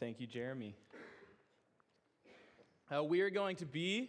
Thank 0.00 0.20
you, 0.20 0.28
Jeremy. 0.28 0.76
Uh, 2.94 3.02
we 3.02 3.20
are 3.22 3.30
going 3.30 3.56
to 3.56 3.66
be 3.66 4.08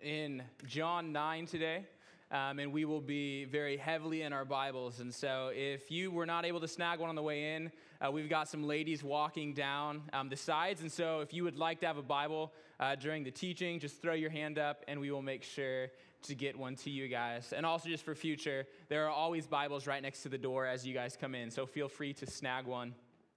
in 0.00 0.42
John 0.66 1.12
9 1.12 1.46
today, 1.46 1.86
um, 2.32 2.58
and 2.58 2.72
we 2.72 2.84
will 2.84 3.00
be 3.00 3.44
very 3.44 3.76
heavily 3.76 4.22
in 4.22 4.32
our 4.32 4.44
Bibles. 4.44 4.98
And 4.98 5.14
so, 5.14 5.52
if 5.54 5.88
you 5.88 6.10
were 6.10 6.26
not 6.26 6.44
able 6.44 6.58
to 6.58 6.66
snag 6.66 6.98
one 6.98 7.10
on 7.10 7.14
the 7.14 7.22
way 7.22 7.54
in, 7.54 7.70
uh, 8.04 8.10
we've 8.10 8.28
got 8.28 8.48
some 8.48 8.64
ladies 8.64 9.04
walking 9.04 9.54
down 9.54 10.02
um, 10.12 10.28
the 10.30 10.36
sides. 10.36 10.80
And 10.80 10.90
so, 10.90 11.20
if 11.20 11.32
you 11.32 11.44
would 11.44 11.58
like 11.58 11.78
to 11.80 11.86
have 11.86 11.96
a 11.96 12.02
Bible 12.02 12.52
uh, 12.80 12.96
during 12.96 13.22
the 13.22 13.30
teaching, 13.30 13.78
just 13.78 14.02
throw 14.02 14.14
your 14.14 14.30
hand 14.30 14.58
up, 14.58 14.82
and 14.88 14.98
we 14.98 15.12
will 15.12 15.22
make 15.22 15.44
sure 15.44 15.90
to 16.22 16.34
get 16.34 16.58
one 16.58 16.74
to 16.74 16.90
you 16.90 17.06
guys. 17.06 17.52
And 17.56 17.64
also, 17.64 17.88
just 17.88 18.04
for 18.04 18.16
future, 18.16 18.66
there 18.88 19.04
are 19.04 19.10
always 19.10 19.46
Bibles 19.46 19.86
right 19.86 20.02
next 20.02 20.24
to 20.24 20.28
the 20.28 20.38
door 20.38 20.66
as 20.66 20.84
you 20.84 20.92
guys 20.92 21.16
come 21.16 21.36
in. 21.36 21.52
So, 21.52 21.66
feel 21.66 21.88
free 21.88 22.14
to 22.14 22.26
snag 22.26 22.66
one. 22.66 22.96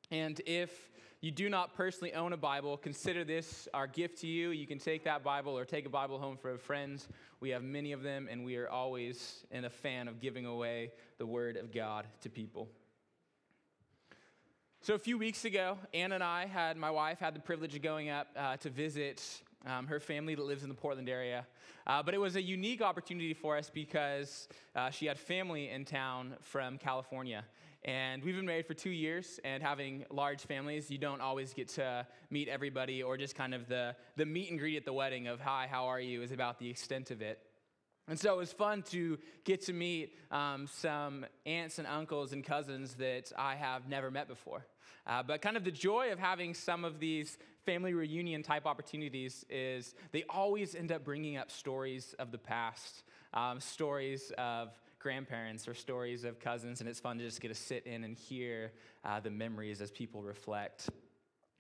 And 0.10 0.42
if 0.48 0.90
you 1.20 1.32
do 1.32 1.50
not 1.50 1.74
personally 1.74 2.14
own 2.14 2.32
a 2.34 2.38
Bible, 2.38 2.78
consider 2.78 3.24
this 3.24 3.68
our 3.74 3.88
gift 3.88 4.22
to 4.22 4.28
you. 4.28 4.52
You 4.52 4.68
can 4.68 4.78
take 4.78 5.04
that 5.06 5.24
Bible 5.24 5.58
or 5.58 5.66
take 5.66 5.88
a 5.88 5.90
Bible 5.90 6.20
home 6.20 6.38
for 6.38 6.56
friends. 6.60 7.08
We 7.40 7.50
have 7.50 7.64
many 7.64 7.92
of 7.92 8.04
them, 8.04 8.28
and 8.30 8.46
we 8.46 8.56
are 8.58 8.70
always 8.70 9.44
in 9.50 9.66
a 9.66 9.70
fan 9.70 10.08
of 10.08 10.22
giving 10.22 10.46
away 10.46 10.92
the 11.18 11.26
Word 11.26 11.58
of 11.58 11.74
God 11.74 12.06
to 12.22 12.30
people. 12.30 12.70
So, 14.82 14.94
a 14.94 15.00
few 15.00 15.18
weeks 15.18 15.44
ago, 15.44 15.80
Ann 15.92 16.12
and 16.12 16.24
I 16.24 16.46
had, 16.46 16.78
my 16.78 16.92
wife, 16.92 17.20
had 17.20 17.34
the 17.34 17.40
privilege 17.40 17.76
of 17.76 17.82
going 17.82 18.10
up 18.10 18.28
uh, 18.38 18.58
to 18.58 18.70
visit 18.70 19.42
um, 19.66 19.88
her 19.88 20.00
family 20.00 20.36
that 20.36 20.46
lives 20.46 20.62
in 20.62 20.70
the 20.70 20.76
Portland 20.76 21.10
area. 21.10 21.48
Uh, 21.88 22.04
but 22.04 22.14
it 22.14 22.20
was 22.20 22.36
a 22.36 22.42
unique 22.42 22.82
opportunity 22.82 23.34
for 23.34 23.58
us 23.58 23.72
because 23.74 24.48
uh, 24.76 24.92
she 24.92 25.08
had 25.08 25.18
family 25.18 25.70
in 25.70 25.84
town 25.84 26.36
from 26.42 26.78
California. 26.78 27.44
And 27.84 28.24
we've 28.24 28.36
been 28.36 28.46
married 28.46 28.66
for 28.66 28.74
two 28.74 28.90
years, 28.90 29.40
and 29.44 29.64
having 29.64 30.06
large 30.10 30.42
families, 30.42 30.92
you 30.92 30.98
don't 30.98 31.22
always 31.22 31.54
get 31.54 31.70
to 31.70 32.06
meet 32.30 32.48
everybody, 32.50 33.04
or 33.04 33.18
just 33.18 33.36
kind 33.36 33.54
of 33.54 33.68
the, 33.68 33.96
the 34.16 34.26
meet 34.26 34.50
and 34.50 34.60
greet 34.60 34.78
at 34.78 34.86
the 34.86 34.94
wedding 34.94 35.28
of, 35.28 35.40
Hi, 35.40 35.68
how 35.70 35.86
are 35.86 36.00
you, 36.00 36.22
is 36.22 36.32
about 36.32 36.60
the 36.60 36.70
extent 36.70 37.12
of 37.12 37.22
it. 37.22 37.40
And 38.10 38.18
so 38.18 38.34
it 38.34 38.38
was 38.38 38.54
fun 38.54 38.84
to 38.92 39.18
get 39.44 39.66
to 39.66 39.74
meet 39.74 40.14
um, 40.32 40.68
some 40.68 41.26
aunts 41.46 41.78
and 41.78 41.88
uncles 41.88 42.32
and 42.32 42.44
cousins 42.44 42.94
that 42.96 43.34
I 43.38 43.56
have 43.56 43.90
never 43.90 44.10
met 44.10 44.30
before. 44.30 44.66
Uh, 45.06 45.24
but 45.24 45.42
kind 45.42 45.58
of 45.58 45.64
the 45.64 45.72
joy 45.72 46.12
of 46.12 46.20
having 46.20 46.54
some 46.54 46.86
of 46.86 47.00
these 47.00 47.38
family 47.66 47.94
reunion 47.94 48.44
type 48.44 48.66
opportunities 48.66 49.46
is 49.50 49.94
they 50.12 50.24
always 50.30 50.74
end 50.74 50.92
up 50.92 51.04
bringing 51.04 51.38
up 51.38 51.52
stories 51.52 52.16
of 52.18 52.32
the 52.32 52.38
past, 52.38 53.04
um, 53.34 53.60
stories 53.60 54.32
of 54.38 54.70
grandparents 55.08 55.70
or 55.70 55.74
stories 55.74 56.26
of 56.26 56.38
cousins, 56.38 56.82
and 56.82 56.90
it's 56.90 57.00
fun 57.00 57.18
to 57.18 57.24
just 57.24 57.40
get 57.40 57.48
to 57.48 57.56
sit 57.56 57.88
in 57.88 58.04
and 58.04 58.18
hear 58.18 58.74
uh, 59.06 59.22
the 59.22 59.30
memories 59.30 59.80
as 59.80 59.90
people 59.90 60.22
reflect. 60.22 60.90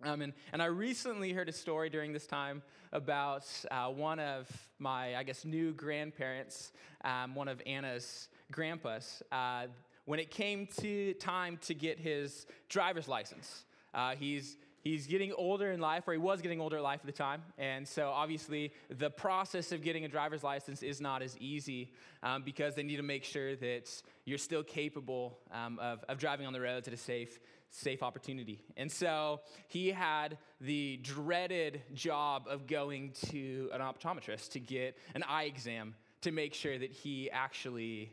Um, 0.03 0.21
and, 0.21 0.33
and 0.51 0.61
I 0.61 0.65
recently 0.65 1.31
heard 1.31 1.47
a 1.47 1.53
story 1.53 1.89
during 1.89 2.11
this 2.11 2.27
time 2.27 2.61
about 2.91 3.45
uh, 3.71 3.87
one 3.87 4.19
of 4.19 4.49
my, 4.79 5.15
I 5.15 5.23
guess, 5.23 5.45
new 5.45 5.71
grandparents, 5.71 6.73
um, 7.05 7.35
one 7.35 7.47
of 7.47 7.61
Anna's 7.65 8.27
grandpas. 8.51 9.23
Uh, 9.31 9.67
when 10.03 10.19
it 10.19 10.29
came 10.29 10.67
to 10.81 11.13
time 11.13 11.57
to 11.67 11.73
get 11.73 11.97
his 11.97 12.47
driver's 12.67 13.07
license, 13.07 13.63
uh, 13.93 14.13
he's 14.19 14.57
he's 14.87 15.07
getting 15.07 15.33
older 15.33 15.71
in 15.71 15.79
life, 15.79 16.07
or 16.07 16.13
he 16.13 16.17
was 16.17 16.41
getting 16.41 16.61
older 16.61 16.77
in 16.77 16.83
life 16.83 17.01
at 17.01 17.05
the 17.05 17.11
time. 17.11 17.41
And 17.57 17.87
so, 17.87 18.09
obviously, 18.09 18.71
the 18.89 19.09
process 19.09 19.71
of 19.71 19.81
getting 19.81 20.05
a 20.05 20.07
driver's 20.07 20.43
license 20.43 20.81
is 20.83 21.01
not 21.01 21.21
as 21.21 21.37
easy 21.37 21.91
um, 22.23 22.43
because 22.43 22.75
they 22.75 22.83
need 22.83 22.97
to 22.97 23.03
make 23.03 23.23
sure 23.23 23.55
that 23.55 23.89
you're 24.25 24.37
still 24.37 24.63
capable 24.63 25.39
um, 25.51 25.79
of, 25.79 26.03
of 26.07 26.17
driving 26.17 26.47
on 26.47 26.53
the 26.53 26.61
roads 26.61 26.87
at 26.87 26.93
a 26.93 26.97
safe, 26.97 27.39
safe 27.69 28.01
opportunity. 28.01 28.63
And 28.77 28.91
so, 28.91 29.41
he 29.67 29.91
had 29.91 30.37
the 30.61 30.97
dreaded 31.03 31.81
job 31.93 32.47
of 32.49 32.67
going 32.67 33.11
to 33.29 33.69
an 33.73 33.81
optometrist 33.81 34.51
to 34.51 34.59
get 34.59 34.97
an 35.15 35.23
eye 35.23 35.43
exam 35.43 35.95
to 36.21 36.31
make 36.31 36.53
sure 36.53 36.77
that 36.77 36.91
he 36.91 37.29
actually 37.29 38.11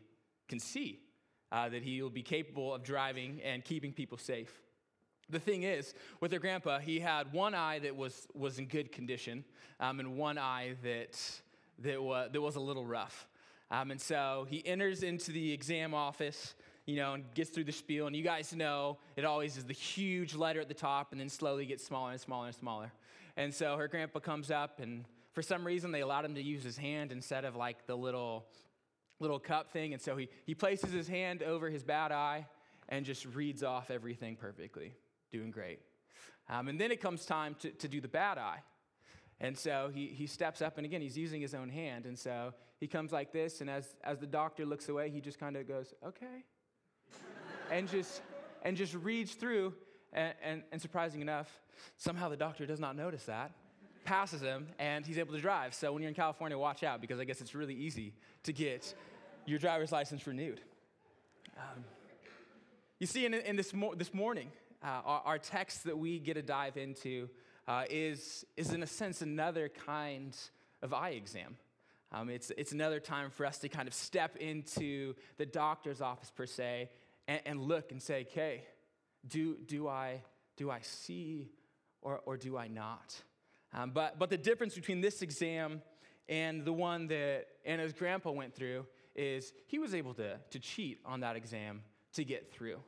can 0.49 0.59
see, 0.59 1.01
uh, 1.53 1.69
that 1.69 1.83
he 1.83 2.03
will 2.03 2.11
be 2.11 2.23
capable 2.23 2.75
of 2.75 2.83
driving 2.83 3.41
and 3.43 3.65
keeping 3.65 3.93
people 3.93 4.19
safe. 4.19 4.64
The 5.31 5.39
thing 5.39 5.63
is, 5.63 5.95
with 6.21 6.33
her 6.33 6.39
grandpa, 6.39 6.79
he 6.79 7.01
had 7.01 7.33
one 7.33 7.55
eye 7.55 7.79
that 7.81 7.97
was, 7.97 8.29
was 8.35 8.59
in 8.59 8.67
good 8.67 8.93
condition 8.93 9.45
um, 9.81 10.01
and 10.01 10.17
one 10.17 10.39
eye 10.39 10.75
that, 10.83 11.19
that, 11.81 12.03
was, 12.03 12.31
that 12.33 12.41
was 12.41 12.57
a 12.57 12.61
little 12.61 12.85
rough. 12.85 13.27
Um, 13.71 13.91
and 13.91 14.01
so 14.01 14.47
he 14.49 14.65
enters 14.67 15.03
into 15.03 15.33
the 15.33 15.53
exam 15.53 15.95
office, 15.95 16.55
you 16.85 16.97
know, 16.97 17.15
and 17.15 17.25
gets 17.35 17.51
through 17.51 17.65
the 17.65 17.73
spiel. 17.73 18.07
And 18.07 18.15
you 18.15 18.23
guys 18.23 18.55
know 18.55 18.99
it 19.17 19.25
always 19.25 19.57
is 19.57 19.65
the 19.65 19.73
huge 19.73 20.35
letter 20.35 20.61
at 20.61 20.69
the 20.69 20.75
top 20.75 21.13
and 21.13 21.21
then 21.21 21.29
slowly 21.31 21.65
gets 21.65 21.85
smaller 21.85 22.13
and 22.13 22.21
smaller 22.21 22.47
and 22.47 22.55
smaller. 22.55 22.93
And 23.37 23.53
so 23.53 23.77
her 23.77 23.89
grandpa 23.89 24.21
comes 24.21 24.53
up, 24.53 24.79
and 24.79 25.05
for 25.33 25.43
some 25.43 25.67
reason, 25.67 25.91
they 25.91 26.03
allowed 26.03 26.25
him 26.25 26.37
to 26.37 26.43
use 26.43 26.63
his 26.63 26.77
hand 26.77 27.11
instead 27.11 27.45
of 27.45 27.57
like 27.57 27.85
the 27.87 27.97
little, 27.97 28.45
little 29.19 29.41
cup 29.41 29.73
thing. 29.73 29.93
And 29.93 30.01
so 30.01 30.17
he, 30.17 30.29
he 30.45 30.55
places 30.55 30.93
his 30.93 31.09
hand 31.09 31.43
over 31.43 31.69
his 31.69 31.83
bad 31.83 32.13
eye 32.13 32.47
and 32.89 33.05
just 33.05 33.27
reads 33.27 33.65
off 33.65 33.91
everything 33.91 34.37
perfectly 34.37 34.93
doing 35.33 35.51
great. 35.51 35.81
Um, 36.49 36.69
and 36.69 36.81
then 36.81 36.91
it 36.91 37.01
comes 37.01 37.25
time 37.25 37.57
to, 37.61 37.71
to 37.71 37.89
do 37.89 38.01
the 38.01 38.09
bad 38.09 38.39
eye. 38.39 38.61
And 39.41 39.59
so 39.59 39.91
he, 39.93 40.07
he 40.07 40.27
steps 40.27 40.63
up, 40.63 40.77
and 40.77 40.87
again, 40.87 41.01
he's 41.01 41.19
using 41.19 41.41
his 41.41 41.55
own 41.55 41.69
hand. 41.69 42.07
And 42.07 42.19
so 42.19 42.55
he 42.79 42.87
comes 42.87 43.13
like 43.13 43.33
this, 43.33 43.61
and 43.61 43.69
as, 43.69 43.97
as 44.05 44.19
the 44.19 44.27
doctor 44.27 44.65
looks 44.65 44.89
away, 44.89 45.11
he 45.11 45.21
just 45.21 45.41
kind 45.41 45.57
of 45.57 45.67
goes, 45.67 45.93
okay. 46.07 46.45
and, 47.71 47.89
just, 47.89 48.23
and 48.63 48.77
just 48.77 48.95
reads 48.95 49.33
through. 49.33 49.75
And, 50.13 50.35
and, 50.45 50.63
and 50.71 50.81
surprising 50.81 51.21
enough, 51.21 51.51
somehow 51.97 52.29
the 52.29 52.37
doctor 52.37 52.67
does 52.67 52.79
not 52.79 52.95
notice 52.95 53.25
that, 53.25 53.51
passes 54.05 54.41
him, 54.41 54.69
and 54.79 55.05
he's 55.05 55.19
able 55.19 55.35
to 55.35 55.41
drive. 55.41 55.75
So 55.75 55.93
when 55.93 56.03
you're 56.03 56.11
in 56.11 56.15
California, 56.15 56.57
watch 56.57 56.85
out, 56.85 57.01
because 57.01 57.19
I 57.19 57.25
guess 57.25 57.41
it's 57.41 57.55
really 57.55 57.75
easy 57.75 58.15
to 58.45 58.53
get 58.53 58.95
your 59.47 59.59
driver's 59.59 59.91
license 59.91 60.27
renewed. 60.27 60.61
Um, 61.57 61.85
you 63.01 63.09
see, 63.09 63.27
in, 63.27 63.35
in 63.35 63.57
this, 63.57 63.75
mo- 63.75 63.95
this 63.97 64.15
morning, 64.15 64.53
our, 64.85 65.23
our, 65.25 65.39
text 65.39 65.85
that 65.85 65.99
we 65.99 66.19
get 66.19 66.35
to 66.35 66.43
dive 66.43 66.77
into 66.77 67.29
uh, 67.67 67.85
is, 67.89 68.45
is, 68.57 68.73
in 68.73 68.83
a 68.83 68.87
sense, 68.87 69.23
another 69.23 69.69
kind 69.69 70.37
of 70.83 70.93
eye 70.93 71.11
exam. 71.11 71.57
Um, 72.13 72.29
it's, 72.29 72.53
it's 72.57 72.73
another 72.73 73.01
time 73.01 73.31
for 73.31 73.47
us 73.47 73.59
to 73.59 73.69
kind 73.69 73.89
of 73.89 73.95
step 73.95 74.37
into 74.37 75.15
the 75.39 75.47
doctor's 75.47 76.01
office, 76.01 76.31
per 76.31 76.47
se, 76.47 76.91
and, 77.27 77.41
and 77.47 77.61
look 77.63 77.91
and 77.91 78.01
say, 78.01 78.27
okay, 78.31 78.65
do, 79.27 79.57
do, 79.67 79.89
I, 79.89 80.23
do 80.57 80.71
I 80.71 80.81
see 80.83 81.51
or, 82.03 82.21
or 82.27 82.37
do 82.37 82.57
I 82.57 82.69
not? 82.69 83.15
Um, 83.73 83.91
but, 83.91 84.19
but 84.19 84.31
the 84.31 84.37
difference 84.37 84.75
between 84.75 85.01
this 85.01 85.23
exam 85.23 85.83
and 86.29 86.65
the 86.65 86.73
one 86.73 87.09
that 87.09 87.47
Anna's 87.65 87.93
grandpa 87.93 88.31
went 88.31 88.55
through 88.55 88.87
is 89.17 89.53
he 89.67 89.79
was 89.79 89.95
able 89.95 90.15
to, 90.15 90.39
to 90.51 90.59
cheat 90.59 91.01
on 91.05 91.21
that 91.21 91.37
exam 91.37 91.83
to 92.15 92.25
get 92.25 92.53
through. 92.53 92.79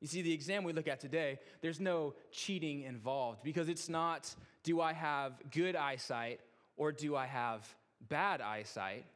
You 0.00 0.06
see, 0.06 0.22
the 0.22 0.32
exam 0.32 0.64
we 0.64 0.72
look 0.72 0.86
at 0.86 1.00
today, 1.00 1.40
there's 1.60 1.80
no 1.80 2.14
cheating 2.30 2.82
involved 2.82 3.42
because 3.42 3.68
it's 3.68 3.88
not 3.88 4.32
do 4.62 4.80
I 4.80 4.92
have 4.92 5.32
good 5.50 5.74
eyesight 5.74 6.40
or 6.76 6.92
do 6.92 7.16
I 7.16 7.26
have 7.26 7.66
bad 8.08 8.40
eyesight, 8.40 9.06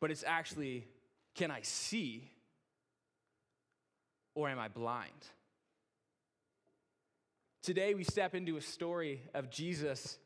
but 0.00 0.10
it's 0.10 0.24
actually 0.26 0.86
can 1.34 1.50
I 1.50 1.62
see 1.62 2.30
or 4.34 4.48
am 4.48 4.58
I 4.58 4.68
blind? 4.68 5.10
Today, 7.62 7.94
we 7.94 8.02
step 8.02 8.34
into 8.34 8.56
a 8.56 8.60
story 8.60 9.22
of 9.34 9.48
Jesus 9.48 10.18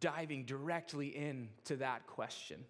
diving 0.00 0.44
directly 0.46 1.14
into 1.14 1.76
that 1.76 2.06
question. 2.06 2.64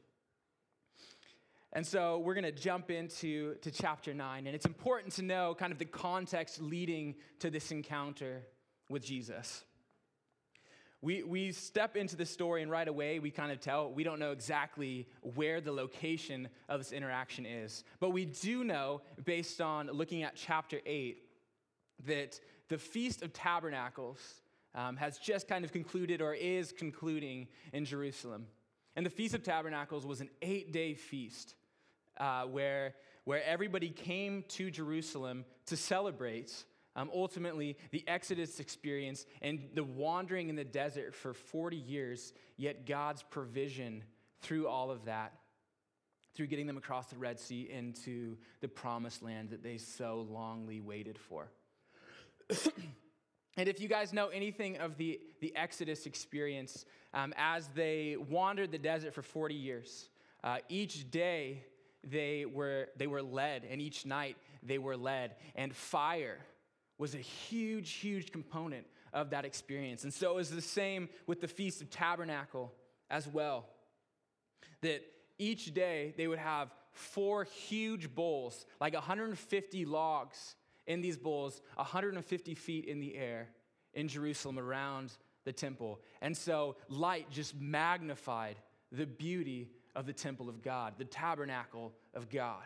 And 1.75 1.87
so 1.87 2.19
we're 2.19 2.35
going 2.35 2.45
to 2.45 2.53
jump 2.53 2.91
into 2.91 3.55
to 3.57 3.71
chapter 3.71 4.13
9. 4.13 4.47
And 4.47 4.55
it's 4.55 4.67
important 4.67 5.15
to 5.15 5.23
know 5.23 5.55
kind 5.59 5.73
of 5.73 5.79
the 5.79 5.87
context 5.87 6.61
leading 6.61 7.15
to 7.39 7.51
this 7.51 7.71
encounter 7.71 8.43
with 8.91 9.03
Jesus. 9.03 9.65
We, 11.01 11.23
we 11.23 11.51
step 11.51 11.97
into 11.97 12.15
the 12.15 12.27
story, 12.27 12.63
and 12.63 12.71
right 12.71 12.87
away 12.87 13.19
we 13.19 13.31
kind 13.31 13.51
of 13.51 13.59
tell 13.59 13.91
we 13.91 14.05
don't 14.05 14.21
know 14.21 14.31
exactly 14.31 15.09
where 15.35 15.61
the 15.61 15.73
location 15.73 16.49
of 16.69 16.79
this 16.79 16.93
interaction 16.93 17.47
is. 17.47 17.85
But 18.01 18.11
we 18.11 18.27
do 18.27 18.65
know, 18.65 19.01
based 19.25 19.61
on 19.61 19.89
looking 19.89 20.23
at 20.23 20.37
chapter 20.37 20.79
8, 20.85 21.19
that 22.07 22.39
the 22.69 22.79
Feast 22.79 23.23
of 23.23 23.33
Tabernacles 23.33 24.21
um, 24.75 24.97
has 24.97 25.19
just 25.19 25.49
kind 25.49 25.65
of 25.65 25.73
concluded 25.73 26.21
or 26.21 26.35
is 26.35 26.71
concluding 26.71 27.49
in 27.73 27.85
Jerusalem. 27.85 28.47
And 28.95 29.05
the 29.05 29.11
Feast 29.11 29.35
of 29.35 29.43
Tabernacles 29.43 30.07
was 30.07 30.21
an 30.21 30.29
eight 30.43 30.73
day 30.73 30.95
feast 30.95 31.55
uh, 32.23 32.45
where, 32.45 32.95
where 33.25 33.43
everybody 33.45 33.91
came 33.91 34.45
to 34.47 34.71
Jerusalem 34.71 35.45
to 35.67 35.77
celebrate 35.77 36.65
um, 36.95 37.11
ultimately 37.13 37.77
the 37.91 38.05
Exodus 38.07 38.61
experience 38.61 39.27
and 39.41 39.59
the 39.75 39.83
wandering 39.83 40.49
in 40.49 40.55
the 40.55 40.65
desert 40.65 41.17
for 41.17 41.35
40 41.35 41.77
years, 41.77 42.33
yet 42.57 42.87
God's 42.87 43.25
provision 43.25 44.05
through 44.41 44.69
all 44.69 44.91
of 44.91 45.07
that, 45.07 45.33
through 46.35 46.47
getting 46.47 46.67
them 46.67 46.77
across 46.77 47.07
the 47.07 47.17
Red 47.17 47.41
Sea 47.41 47.69
into 47.69 48.37
the 48.61 48.69
promised 48.69 49.23
land 49.23 49.51
that 49.51 49.65
they 49.65 49.77
so 49.79 50.27
longly 50.31 50.81
waited 50.81 51.19
for. 51.19 51.51
And 53.59 53.69
if 53.69 53.81
you 53.83 53.89
guys 53.89 54.15
know 54.15 54.29
anything 54.29 54.79
of 54.79 54.97
the, 54.97 55.21
the 55.41 55.55
Exodus 55.55 56.07
experience, 56.07 56.87
um, 57.13 57.35
as 57.37 57.67
they 57.75 58.17
wandered 58.31 58.73
the 58.73 58.79
desert 58.79 59.13
for 59.13 59.21
40 59.21 59.55
years, 59.55 60.09
uh, 60.43 60.57
each 60.71 61.11
day 61.11 61.63
they 62.05 62.45
were, 62.45 62.89
they 62.97 63.07
were 63.07 63.23
led, 63.23 63.65
and 63.69 63.81
each 63.81 64.05
night 64.07 64.37
they 64.63 64.79
were 64.79 64.97
led. 64.97 65.37
And 65.55 65.75
fire 65.75 66.39
was 66.99 67.15
a 67.15 67.19
huge, 67.19 67.93
huge 67.93 68.33
component 68.33 68.87
of 69.13 69.31
that 69.31 69.45
experience. 69.45 70.05
And 70.05 70.13
so 70.13 70.31
it 70.31 70.35
was 70.37 70.51
the 70.51 70.63
same 70.63 71.09
with 71.27 71.41
the 71.41 71.49
Feast 71.49 71.83
of 71.83 71.91
Tabernacle 71.91 72.73
as 73.11 73.29
well. 73.29 73.67
That 74.81 75.03
each 75.39 75.75
day 75.75 76.15
they 76.17 76.27
would 76.27 76.39
have 76.39 76.73
four 76.93 77.45
huge 77.45 78.15
bowls, 78.15 78.67
like 78.81 78.95
150 78.95 79.85
logs 79.85 80.57
in 80.87 81.01
these 81.01 81.17
bowls, 81.17 81.61
150 81.77 82.55
feet 82.55 82.85
in 82.87 83.01
the 83.01 83.17
air 83.17 83.49
in 83.95 84.09
Jerusalem 84.09 84.59
around 84.59 85.13
the 85.45 85.53
temple. 85.53 86.01
And 86.21 86.37
so 86.37 86.77
light 86.89 87.31
just 87.31 87.55
magnified 87.61 88.57
the 88.91 89.07
beauty 89.07 89.71
of 89.95 90.07
the 90.07 90.13
temple 90.13 90.49
of 90.49 90.63
God, 90.63 90.95
the 90.99 91.05
tabernacle 91.05 91.93
of 92.15 92.31
God. 92.31 92.65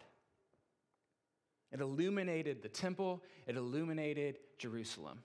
It 1.73 1.81
illuminated 1.81 2.63
the 2.63 2.69
temple, 2.69 3.23
it 3.47 3.57
illuminated 3.57 4.39
Jerusalem. 4.59 5.19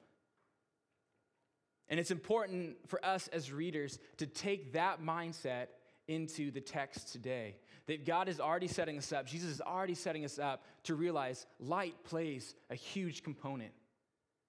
And 1.87 1.99
it's 1.99 2.11
important 2.11 2.77
for 2.87 3.03
us 3.05 3.27
as 3.27 3.51
readers 3.51 3.99
to 4.17 4.25
take 4.25 4.73
that 4.73 5.01
mindset 5.01 5.67
into 6.07 6.49
the 6.49 6.61
text 6.61 7.11
today. 7.11 7.57
That 7.87 8.05
God 8.05 8.29
is 8.29 8.39
already 8.39 8.67
setting 8.67 8.97
us 8.97 9.11
up, 9.11 9.25
Jesus 9.25 9.51
is 9.51 9.61
already 9.61 9.95
setting 9.95 10.25
us 10.25 10.39
up 10.39 10.63
to 10.83 10.95
realize 10.95 11.45
light 11.59 11.95
plays 12.03 12.55
a 12.69 12.75
huge 12.75 13.23
component 13.23 13.71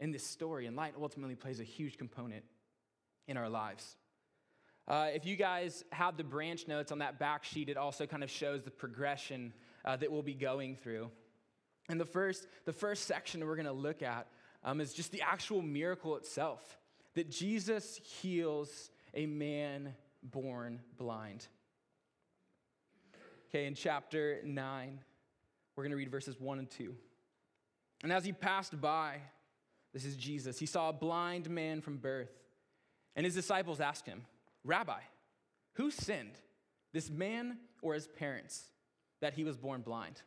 in 0.01 0.11
this 0.11 0.27
story, 0.27 0.67
and 0.67 0.77
light 0.77 0.95
ultimately 1.01 1.37
plays 1.37 1.61
a 1.61 1.65
huge 1.65 1.97
component 1.99 2.45
in 3.29 3.37
our 3.37 3.49
lives. 3.49 3.97
Uh, 4.88 5.08
if 5.14 5.25
you 5.25 5.37
guys 5.37 5.84
have 5.93 6.17
the 6.17 6.25
branch 6.25 6.67
notes 6.67 6.90
on 6.90 6.99
that 6.99 7.19
back 7.19 7.44
sheet, 7.44 7.69
it 7.69 7.76
also 7.76 8.06
kind 8.06 8.23
of 8.23 8.31
shows 8.31 8.62
the 8.62 8.70
progression 8.70 9.52
uh, 9.84 9.96
that 9.96 10.11
we'll 10.11 10.23
be 10.23 10.34
going 10.34 10.76
through. 10.76 11.11
And 11.88 12.00
the 12.00 12.05
first, 12.05 12.46
the 12.64 12.73
first 12.73 13.05
section 13.06 13.46
we're 13.46 13.56
going 13.56 13.67
to 13.67 13.73
look 13.73 14.02
at 14.02 14.26
um, 14.64 14.81
is 14.81 14.93
just 14.93 15.12
the 15.12 15.23
actual 15.23 15.62
miracle 15.62 16.17
itself 16.17 16.79
that 17.14 17.31
Jesus 17.31 18.00
heals 18.20 18.90
a 19.14 19.26
man 19.26 19.94
born 20.23 20.81
blind. 20.96 21.46
Okay, 23.50 23.67
in 23.67 23.75
chapter 23.75 24.40
9, 24.44 24.99
we're 25.76 25.84
going 25.84 25.90
to 25.90 25.96
read 25.96 26.11
verses 26.11 26.40
1 26.40 26.58
and 26.58 26.70
2. 26.70 26.94
And 28.02 28.12
as 28.12 28.25
he 28.25 28.32
passed 28.32 28.81
by, 28.81 29.19
this 29.93 30.05
is 30.05 30.17
Jesus, 30.17 30.58
he 30.58 30.67
saw 30.67 30.88
a 30.88 30.93
blind 30.93 31.50
man 31.50 31.81
from 31.82 31.99
birth. 31.99 32.31
And 33.14 33.26
his 33.26 33.34
disciples 33.34 33.81
asked 33.81 34.06
him, 34.06 34.23
Rabbi, 34.64 35.00
who 35.75 35.91
sinned, 35.91 36.38
this 36.93 37.11
man 37.11 37.59
or 37.81 37.94
his 37.94 38.06
parents, 38.06 38.64
that 39.20 39.35
he 39.35 39.44
was 39.44 39.56
born 39.56 39.82
blind? 39.82 40.23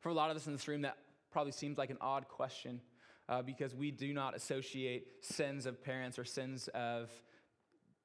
For 0.00 0.08
a 0.08 0.14
lot 0.14 0.30
of 0.30 0.36
us 0.36 0.46
in 0.46 0.52
this 0.52 0.66
room, 0.68 0.82
that 0.82 0.98
probably 1.30 1.52
seems 1.52 1.78
like 1.78 1.90
an 1.90 1.98
odd 2.00 2.28
question 2.28 2.80
uh, 3.28 3.42
because 3.42 3.74
we 3.74 3.90
do 3.90 4.12
not 4.12 4.36
associate 4.36 5.24
sins 5.24 5.66
of 5.66 5.82
parents 5.82 6.18
or 6.18 6.24
sins 6.24 6.68
of 6.74 7.10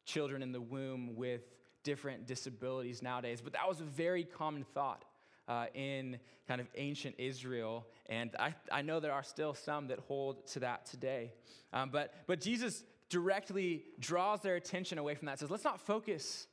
children 0.06 0.42
in 0.42 0.52
the 0.52 0.62
womb 0.62 1.16
with 1.16 1.42
different 1.84 2.26
disabilities 2.26 3.02
nowadays. 3.02 3.42
But 3.42 3.54
that 3.54 3.68
was 3.68 3.82
a 3.82 3.86
very 3.86 4.24
common 4.24 4.64
thought 4.64 5.06
uh, 5.48 5.66
in 5.74 6.20
kind 6.48 6.62
of 6.62 6.68
ancient 6.76 7.16
Israel. 7.18 7.86
And 8.08 8.36
I, 8.40 8.54
I 8.72 8.82
know 8.82 9.00
there 9.00 9.14
are 9.14 9.24
still 9.24 9.54
some 9.54 9.88
that 9.88 10.00
hold 10.00 10.48
to 10.48 10.60
that 10.62 10.86
today. 10.86 11.34
Um, 11.74 11.90
but, 11.92 12.14
but 12.28 12.40
Jesus 12.40 12.84
directly 13.10 13.84
draws 14.00 14.42
their 14.42 14.56
attention 14.56 14.98
away 14.98 15.16
from 15.16 15.26
that, 15.28 15.40
says, 15.40 15.50
let's 15.50 15.64
not 15.64 15.82
focus. 15.82 16.48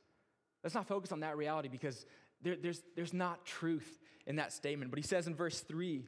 Let's 0.63 0.75
not 0.75 0.87
focus 0.87 1.11
on 1.11 1.21
that 1.21 1.37
reality 1.37 1.69
because 1.69 2.05
there, 2.41 2.55
there's, 2.55 2.81
there's 2.95 3.13
not 3.13 3.45
truth 3.45 3.99
in 4.25 4.37
that 4.37 4.51
statement. 4.51 4.91
But 4.91 4.99
he 4.99 5.03
says 5.03 5.27
in 5.27 5.35
verse 5.35 5.61
3 5.61 6.03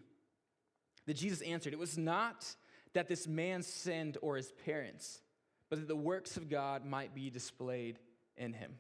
that 1.06 1.16
Jesus 1.16 1.42
answered, 1.42 1.74
It 1.74 1.80
was 1.80 1.98
not 1.98 2.46
that 2.94 3.08
this 3.08 3.28
man 3.28 3.62
sinned 3.62 4.18
or 4.22 4.36
his 4.36 4.52
parents, 4.66 5.22
but 5.70 5.80
that 5.80 5.88
the 5.88 5.96
works 5.96 6.38
of 6.38 6.50
God 6.50 6.86
might 6.86 7.14
be 7.14 7.30
displayed 7.30 8.00
in 8.38 8.54
him. 8.54 8.74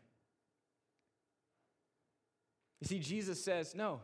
You 2.81 2.87
see, 2.87 2.99
Jesus 2.99 3.43
says, 3.43 3.75
No, 3.75 4.01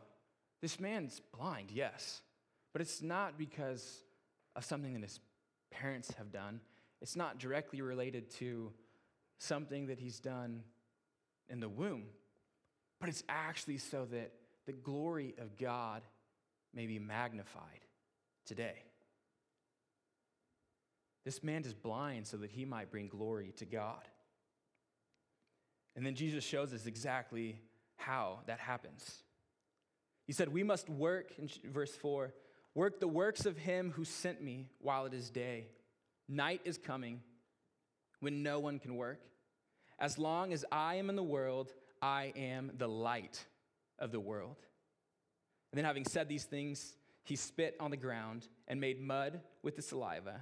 this 0.61 0.79
man's 0.79 1.21
blind, 1.37 1.71
yes, 1.71 2.21
but 2.73 2.81
it's 2.81 3.01
not 3.01 3.37
because 3.37 4.03
of 4.55 4.65
something 4.65 4.93
that 4.93 5.01
his 5.01 5.19
parents 5.71 6.13
have 6.17 6.31
done. 6.31 6.59
It's 7.01 7.15
not 7.15 7.39
directly 7.39 7.81
related 7.81 8.31
to 8.35 8.71
something 9.37 9.87
that 9.87 9.99
he's 9.99 10.19
done 10.19 10.63
in 11.49 11.59
the 11.59 11.69
womb, 11.69 12.05
but 12.99 13.09
it's 13.09 13.23
actually 13.29 13.77
so 13.77 14.05
that 14.11 14.31
the 14.65 14.73
glory 14.73 15.35
of 15.37 15.57
God 15.57 16.01
may 16.73 16.87
be 16.87 16.99
magnified 16.99 17.85
today. 18.45 18.83
This 21.23 21.43
man 21.43 21.63
is 21.63 21.73
blind 21.73 22.27
so 22.27 22.37
that 22.37 22.51
he 22.51 22.65
might 22.65 22.91
bring 22.91 23.07
glory 23.07 23.53
to 23.57 23.65
God. 23.65 24.07
And 25.95 26.05
then 26.05 26.15
Jesus 26.15 26.43
shows 26.43 26.73
us 26.73 26.85
exactly 26.85 27.59
how 27.95 28.39
that 28.47 28.59
happens. 28.59 29.23
He 30.27 30.33
said, 30.33 30.49
We 30.49 30.63
must 30.63 30.89
work, 30.89 31.33
in 31.37 31.49
verse 31.71 31.95
4, 31.95 32.33
work 32.73 32.99
the 32.99 33.07
works 33.07 33.45
of 33.45 33.57
him 33.57 33.91
who 33.91 34.03
sent 34.03 34.41
me 34.41 34.67
while 34.79 35.05
it 35.05 35.13
is 35.13 35.29
day. 35.29 35.67
Night 36.27 36.61
is 36.65 36.77
coming 36.77 37.21
when 38.19 38.43
no 38.43 38.59
one 38.59 38.79
can 38.79 38.95
work. 38.95 39.21
As 39.99 40.17
long 40.17 40.51
as 40.51 40.65
I 40.71 40.95
am 40.95 41.09
in 41.09 41.15
the 41.15 41.23
world, 41.23 41.73
I 42.01 42.33
am 42.35 42.71
the 42.77 42.87
light 42.87 43.45
of 43.99 44.11
the 44.11 44.19
world. 44.19 44.57
And 45.71 45.77
then, 45.77 45.85
having 45.85 46.05
said 46.05 46.27
these 46.27 46.43
things, 46.43 46.95
he 47.23 47.35
spit 47.35 47.75
on 47.79 47.91
the 47.91 47.97
ground 47.97 48.47
and 48.67 48.79
made 48.79 49.01
mud 49.01 49.41
with 49.63 49.75
the 49.75 49.81
saliva. 49.81 50.41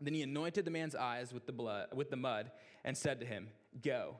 Then 0.00 0.14
he 0.14 0.22
anointed 0.22 0.64
the 0.64 0.70
man's 0.70 0.94
eyes 0.94 1.32
with 1.32 1.46
the, 1.46 1.52
blood, 1.52 1.88
with 1.94 2.10
the 2.10 2.16
mud 2.16 2.50
and 2.84 2.96
said 2.96 3.20
to 3.20 3.26
him, 3.26 3.48
Go, 3.82 4.16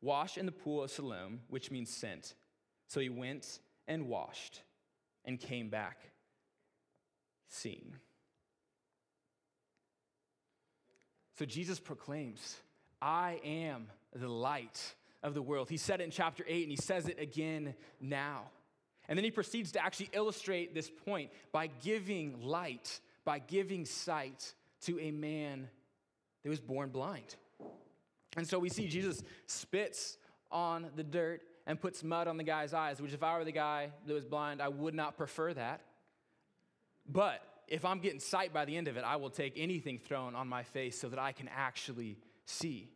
wash 0.00 0.38
in 0.38 0.46
the 0.46 0.52
pool 0.52 0.82
of 0.82 0.90
Siloam, 0.90 1.40
which 1.48 1.70
means 1.70 1.94
sent. 1.94 2.34
So 2.88 3.00
he 3.00 3.08
went 3.08 3.60
and 3.86 4.08
washed 4.08 4.62
and 5.24 5.38
came 5.38 5.68
back 5.68 6.10
seeing. 7.48 7.94
So 11.40 11.46
Jesus 11.46 11.80
proclaims, 11.80 12.58
I 13.00 13.40
am 13.42 13.86
the 14.14 14.28
light 14.28 14.94
of 15.22 15.32
the 15.32 15.40
world. 15.40 15.70
He 15.70 15.78
said 15.78 16.02
it 16.02 16.04
in 16.04 16.10
chapter 16.10 16.44
8, 16.46 16.64
and 16.64 16.70
he 16.70 16.76
says 16.76 17.08
it 17.08 17.18
again 17.18 17.74
now. 17.98 18.42
And 19.08 19.16
then 19.16 19.24
he 19.24 19.30
proceeds 19.30 19.72
to 19.72 19.82
actually 19.82 20.10
illustrate 20.12 20.74
this 20.74 20.90
point 20.90 21.30
by 21.50 21.68
giving 21.82 22.42
light, 22.42 23.00
by 23.24 23.38
giving 23.38 23.86
sight 23.86 24.52
to 24.82 25.00
a 25.00 25.12
man 25.12 25.70
that 26.42 26.50
was 26.50 26.60
born 26.60 26.90
blind. 26.90 27.36
And 28.36 28.46
so 28.46 28.58
we 28.58 28.68
see 28.68 28.86
Jesus 28.86 29.22
spits 29.46 30.18
on 30.52 30.88
the 30.94 31.02
dirt 31.02 31.40
and 31.66 31.80
puts 31.80 32.04
mud 32.04 32.28
on 32.28 32.36
the 32.36 32.44
guy's 32.44 32.74
eyes, 32.74 33.00
which, 33.00 33.14
if 33.14 33.22
I 33.22 33.38
were 33.38 33.46
the 33.46 33.50
guy 33.50 33.92
that 34.06 34.12
was 34.12 34.26
blind, 34.26 34.60
I 34.60 34.68
would 34.68 34.94
not 34.94 35.16
prefer 35.16 35.54
that. 35.54 35.80
But 37.08 37.42
if 37.70 37.84
I'm 37.84 38.00
getting 38.00 38.18
sight 38.20 38.52
by 38.52 38.64
the 38.64 38.76
end 38.76 38.88
of 38.88 38.96
it, 38.96 39.04
I 39.04 39.16
will 39.16 39.30
take 39.30 39.54
anything 39.56 39.98
thrown 39.98 40.34
on 40.34 40.48
my 40.48 40.64
face 40.64 40.98
so 40.98 41.08
that 41.08 41.20
I 41.20 41.30
can 41.30 41.48
actually 41.48 42.18
see. 42.44 42.90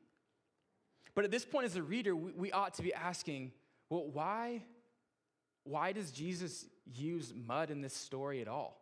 But 1.15 1.25
at 1.25 1.31
this 1.31 1.45
point, 1.45 1.67
as 1.67 1.77
a 1.77 1.83
reader, 1.83 2.15
we, 2.17 2.33
we 2.33 2.53
ought 2.53 2.75
to 2.75 2.83
be 2.83 2.93
asking, 2.93 3.53
well, 3.89 4.09
why, 4.13 4.65
why 5.63 5.93
does 5.93 6.11
Jesus 6.11 6.67
use 6.93 7.33
mud 7.35 7.71
in 7.71 7.81
this 7.81 7.95
story 7.95 8.41
at 8.41 8.49
all? 8.49 8.81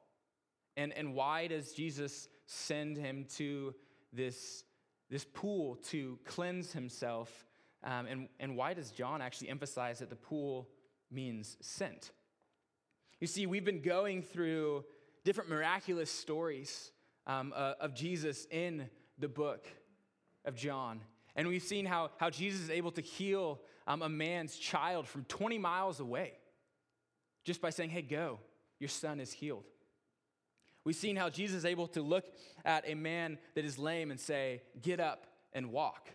And, 0.78 0.94
and 0.94 1.14
why 1.14 1.46
does 1.46 1.72
Jesus 1.72 2.28
send 2.46 2.96
him 2.96 3.26
to 3.36 3.74
this, 4.14 4.64
this 5.10 5.26
pool 5.26 5.76
to 5.90 6.18
cleanse 6.24 6.72
himself? 6.72 7.44
Um, 7.84 8.06
and, 8.06 8.28
and 8.40 8.56
why 8.56 8.72
does 8.72 8.90
John 8.92 9.20
actually 9.20 9.50
emphasize 9.50 9.98
that 9.98 10.08
the 10.08 10.16
pool 10.16 10.70
means 11.10 11.58
sent? 11.60 12.12
You 13.20 13.26
see, 13.26 13.46
we've 13.46 13.64
been 13.64 13.82
going 13.82 14.22
through 14.22 14.84
different 15.24 15.50
miraculous 15.50 16.10
stories 16.10 16.90
um, 17.26 17.52
uh, 17.54 17.74
of 17.80 17.94
Jesus 17.94 18.46
in 18.50 18.88
the 19.18 19.28
book 19.28 19.66
of 20.44 20.56
John. 20.56 21.00
And 21.36 21.48
we've 21.48 21.62
seen 21.62 21.86
how, 21.86 22.10
how 22.18 22.30
Jesus 22.30 22.60
is 22.60 22.70
able 22.70 22.90
to 22.92 23.00
heal 23.00 23.60
um, 23.86 24.02
a 24.02 24.08
man's 24.08 24.56
child 24.56 25.08
from 25.08 25.24
20 25.24 25.58
miles 25.58 26.00
away 26.00 26.32
just 27.44 27.60
by 27.60 27.70
saying, 27.70 27.90
hey, 27.90 28.02
go, 28.02 28.38
your 28.78 28.88
son 28.88 29.20
is 29.20 29.32
healed. 29.32 29.64
We've 30.84 30.96
seen 30.96 31.16
how 31.16 31.30
Jesus 31.30 31.58
is 31.58 31.64
able 31.64 31.86
to 31.88 32.02
look 32.02 32.24
at 32.64 32.84
a 32.88 32.94
man 32.94 33.38
that 33.54 33.64
is 33.64 33.78
lame 33.78 34.10
and 34.10 34.18
say, 34.18 34.62
get 34.80 35.00
up 35.00 35.26
and 35.52 35.70
walk. 35.70 36.08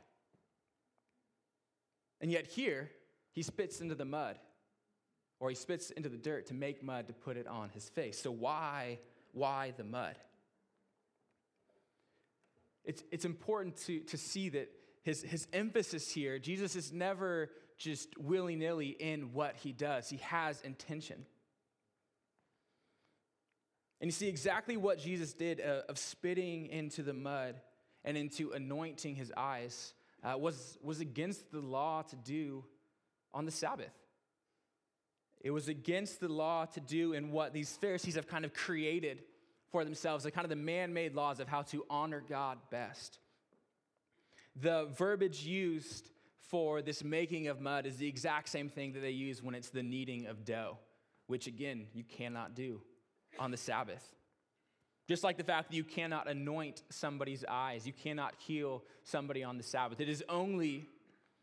And 2.19 2.31
yet 2.31 2.47
here, 2.47 2.89
he 3.31 3.43
spits 3.43 3.79
into 3.79 3.95
the 3.95 4.05
mud 4.05 4.37
or 5.39 5.49
he 5.49 5.55
spits 5.55 5.91
into 5.91 6.09
the 6.09 6.17
dirt 6.17 6.47
to 6.47 6.53
make 6.53 6.83
mud 6.83 7.07
to 7.07 7.13
put 7.13 7.37
it 7.37 7.47
on 7.47 7.69
his 7.69 7.87
face. 7.89 8.19
So 8.19 8.31
why, 8.31 8.99
why 9.33 9.73
the 9.77 9.83
mud? 9.83 10.15
it's, 12.87 13.03
it's 13.11 13.25
important 13.25 13.75
to, 13.85 13.99
to 13.99 14.17
see 14.17 14.49
that 14.49 14.71
his, 15.03 15.21
his 15.21 15.47
emphasis 15.53 16.09
here, 16.09 16.39
Jesus 16.39 16.75
is 16.75 16.91
never 16.91 17.51
just 17.77 18.17
willy 18.17 18.55
nilly 18.55 18.87
in 18.87 19.33
what 19.33 19.57
he 19.57 19.73
does, 19.73 20.09
he 20.09 20.17
has 20.17 20.61
intention. 20.61 21.25
And 23.99 24.07
you 24.07 24.11
see 24.11 24.27
exactly 24.27 24.77
what 24.77 24.99
Jesus 24.99 25.33
did 25.33 25.59
uh, 25.59 25.81
of 25.89 25.97
spitting 25.97 26.67
into 26.67 27.03
the 27.03 27.13
mud 27.13 27.55
and 28.05 28.15
into 28.15 28.51
anointing 28.51 29.15
his 29.15 29.33
eyes 29.35 29.93
uh, 30.23 30.37
was, 30.37 30.77
was 30.81 30.99
against 30.99 31.51
the 31.51 31.59
law 31.59 32.03
to 32.03 32.15
do 32.15 32.63
on 33.33 33.45
the 33.45 33.51
Sabbath. 33.51 33.91
It 35.41 35.51
was 35.51 35.67
against 35.67 36.19
the 36.19 36.27
law 36.27 36.65
to 36.65 36.79
do 36.79 37.13
in 37.13 37.31
what 37.31 37.53
these 37.53 37.75
Pharisees 37.77 38.15
have 38.15 38.27
kind 38.27 38.45
of 38.45 38.53
created 38.53 39.23
for 39.71 39.83
themselves, 39.83 40.23
the 40.23 40.31
kind 40.31 40.45
of 40.45 40.49
the 40.49 40.55
man 40.55 40.93
made 40.93 41.13
laws 41.13 41.39
of 41.39 41.47
how 41.47 41.61
to 41.63 41.85
honor 41.89 42.23
God 42.27 42.57
best. 42.71 43.19
The 44.55 44.87
verbiage 44.97 45.43
used 45.43 46.09
for 46.39 46.81
this 46.81 47.03
making 47.03 47.47
of 47.47 47.59
mud 47.59 47.85
is 47.85 47.97
the 47.97 48.07
exact 48.07 48.49
same 48.49 48.69
thing 48.69 48.93
that 48.93 49.01
they 49.01 49.11
use 49.11 49.43
when 49.43 49.53
it's 49.53 49.69
the 49.69 49.83
kneading 49.83 50.27
of 50.27 50.45
dough, 50.45 50.77
which 51.27 51.47
again, 51.47 51.87
you 51.93 52.03
cannot 52.03 52.55
do 52.55 52.81
on 53.37 53.51
the 53.51 53.57
Sabbath. 53.57 54.03
Just 55.07 55.23
like 55.23 55.37
the 55.37 55.43
fact 55.43 55.69
that 55.69 55.75
you 55.75 55.83
cannot 55.83 56.27
anoint 56.27 56.83
somebody's 56.89 57.45
eyes, 57.47 57.85
you 57.85 57.93
cannot 57.93 58.33
heal 58.37 58.83
somebody 59.03 59.43
on 59.43 59.57
the 59.57 59.63
Sabbath. 59.63 60.01
It 60.01 60.09
is 60.09 60.23
only 60.27 60.87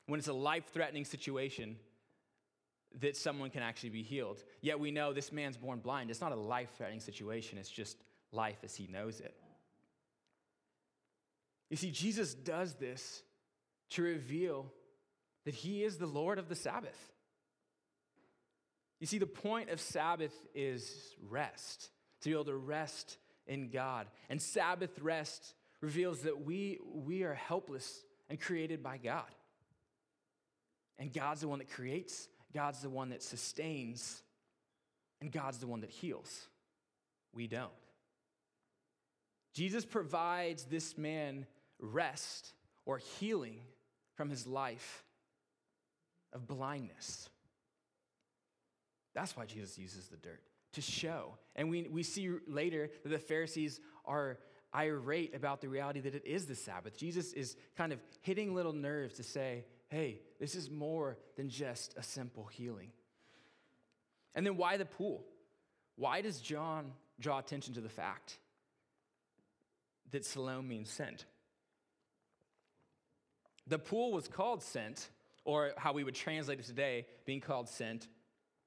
when 0.07 0.19
it's 0.19 0.29
a 0.29 0.35
life 0.35 0.65
threatening 0.73 1.05
situation 1.05 1.77
that 3.01 3.17
someone 3.17 3.51
can 3.51 3.63
actually 3.63 3.91
be 3.91 4.03
healed. 4.03 4.43
Yet 4.61 4.79
we 4.79 4.91
know 4.91 5.13
this 5.13 5.33
man's 5.33 5.57
born 5.57 5.81
blind. 5.81 6.11
It's 6.11 6.21
not 6.21 6.33
a 6.33 6.37
life 6.37 6.71
threatening 6.77 7.01
situation, 7.01 7.59
it's 7.59 7.71
just 7.71 7.97
life 8.33 8.59
as 8.63 8.75
he 8.75 8.87
knows 8.87 9.21
it. 9.21 9.35
You 11.71 11.77
see, 11.77 11.91
Jesus 11.91 12.35
does 12.35 12.75
this 12.75 13.23
to 13.91 14.03
reveal 14.03 14.73
that 15.45 15.55
he 15.55 15.83
is 15.83 15.97
the 15.99 16.07
Lord 16.07 16.39
of 16.39 16.49
the 16.49 16.55
Sabbath. 16.55 16.97
You 19.01 19.07
see, 19.07 19.19
the 19.19 19.27
point 19.27 19.71
of 19.71 19.81
Sabbath 19.81 20.33
is 20.55 21.15
rest, 21.29 21.91
to 22.21 22.29
be 22.29 22.33
able 22.33 22.45
to 22.45 22.57
rest 22.57 23.19
in 23.47 23.71
God. 23.71 24.07
And 24.31 24.41
Sabbath 24.41 24.99
rest 25.01 25.55
reveals 25.81 26.21
that 26.21 26.45
we, 26.45 26.79
we 26.93 27.25
are 27.25 27.35
helpless 27.35 28.03
and 28.31 28.41
created 28.41 28.83
by 28.83 28.99
God. 28.99 29.25
And 30.99 31.13
God's 31.13 31.43
the 31.43 31.49
one 31.49 31.59
that 31.59 31.71
creates, 31.71 32.29
God's 32.55 32.81
the 32.81 32.89
one 32.89 33.11
that 33.11 33.23
sustains, 33.23 34.23
and 35.21 35.33
God's 35.33 35.59
the 35.59 35.67
one 35.67 35.81
that 35.81 35.91
heals. 35.91 36.47
We 37.35 37.47
don't. 37.49 37.71
Jesus 39.55 39.85
provides 39.85 40.65
this 40.65 40.97
man 40.97 41.47
rest 41.81 42.53
or 42.87 42.99
healing 42.99 43.59
from 44.15 44.31
his 44.31 44.47
life 44.47 45.05
of 46.33 46.47
blindness. 46.47 47.29
That's 49.15 49.37
why 49.37 49.47
Jesus 49.47 49.79
uses 49.79 50.07
the 50.09 50.17
dirt 50.17 50.43
to 50.73 50.81
show. 50.81 51.37
And 51.55 51.71
we, 51.71 51.89
we 51.89 52.03
see 52.03 52.31
later 52.49 52.91
that 53.03 53.09
the 53.09 53.19
Pharisees 53.19 53.81
are 54.05 54.39
irate 54.75 55.35
about 55.35 55.61
the 55.61 55.69
reality 55.69 56.01
that 56.01 56.17
it 56.17 56.27
is 56.27 56.47
the 56.47 56.57
Sabbath. 56.57 56.97
Jesus 56.97 57.33
is 57.33 57.57
kind 57.77 57.93
of 57.93 58.01
hitting 58.21 58.55
little 58.55 58.73
nerves 58.73 59.15
to 59.15 59.23
say, 59.23 59.65
hey, 59.89 60.21
this 60.41 60.55
is 60.55 60.71
more 60.71 61.19
than 61.37 61.49
just 61.49 61.95
a 61.97 62.03
simple 62.03 62.45
healing. 62.47 62.91
And 64.35 64.45
then 64.45 64.57
why 64.57 64.77
the 64.77 64.85
pool? 64.85 65.25
Why 65.97 66.21
does 66.21 66.41
John 66.41 66.93
draw 67.21 67.39
attention 67.39 67.75
to 67.75 67.81
the 67.81 67.89
fact 67.89 68.39
that 70.11 70.25
Siloam 70.25 70.69
means 70.69 70.91
sent? 70.91 71.25
The 73.67 73.79
pool 73.79 74.13
was 74.13 74.29
called 74.29 74.63
sent, 74.63 75.09
or 75.45 75.73
how 75.77 75.93
we 75.93 76.05
would 76.05 76.15
translate 76.15 76.59
it 76.59 76.67
today, 76.67 77.07
being 77.25 77.41
called 77.41 77.69
sent, 77.69 78.09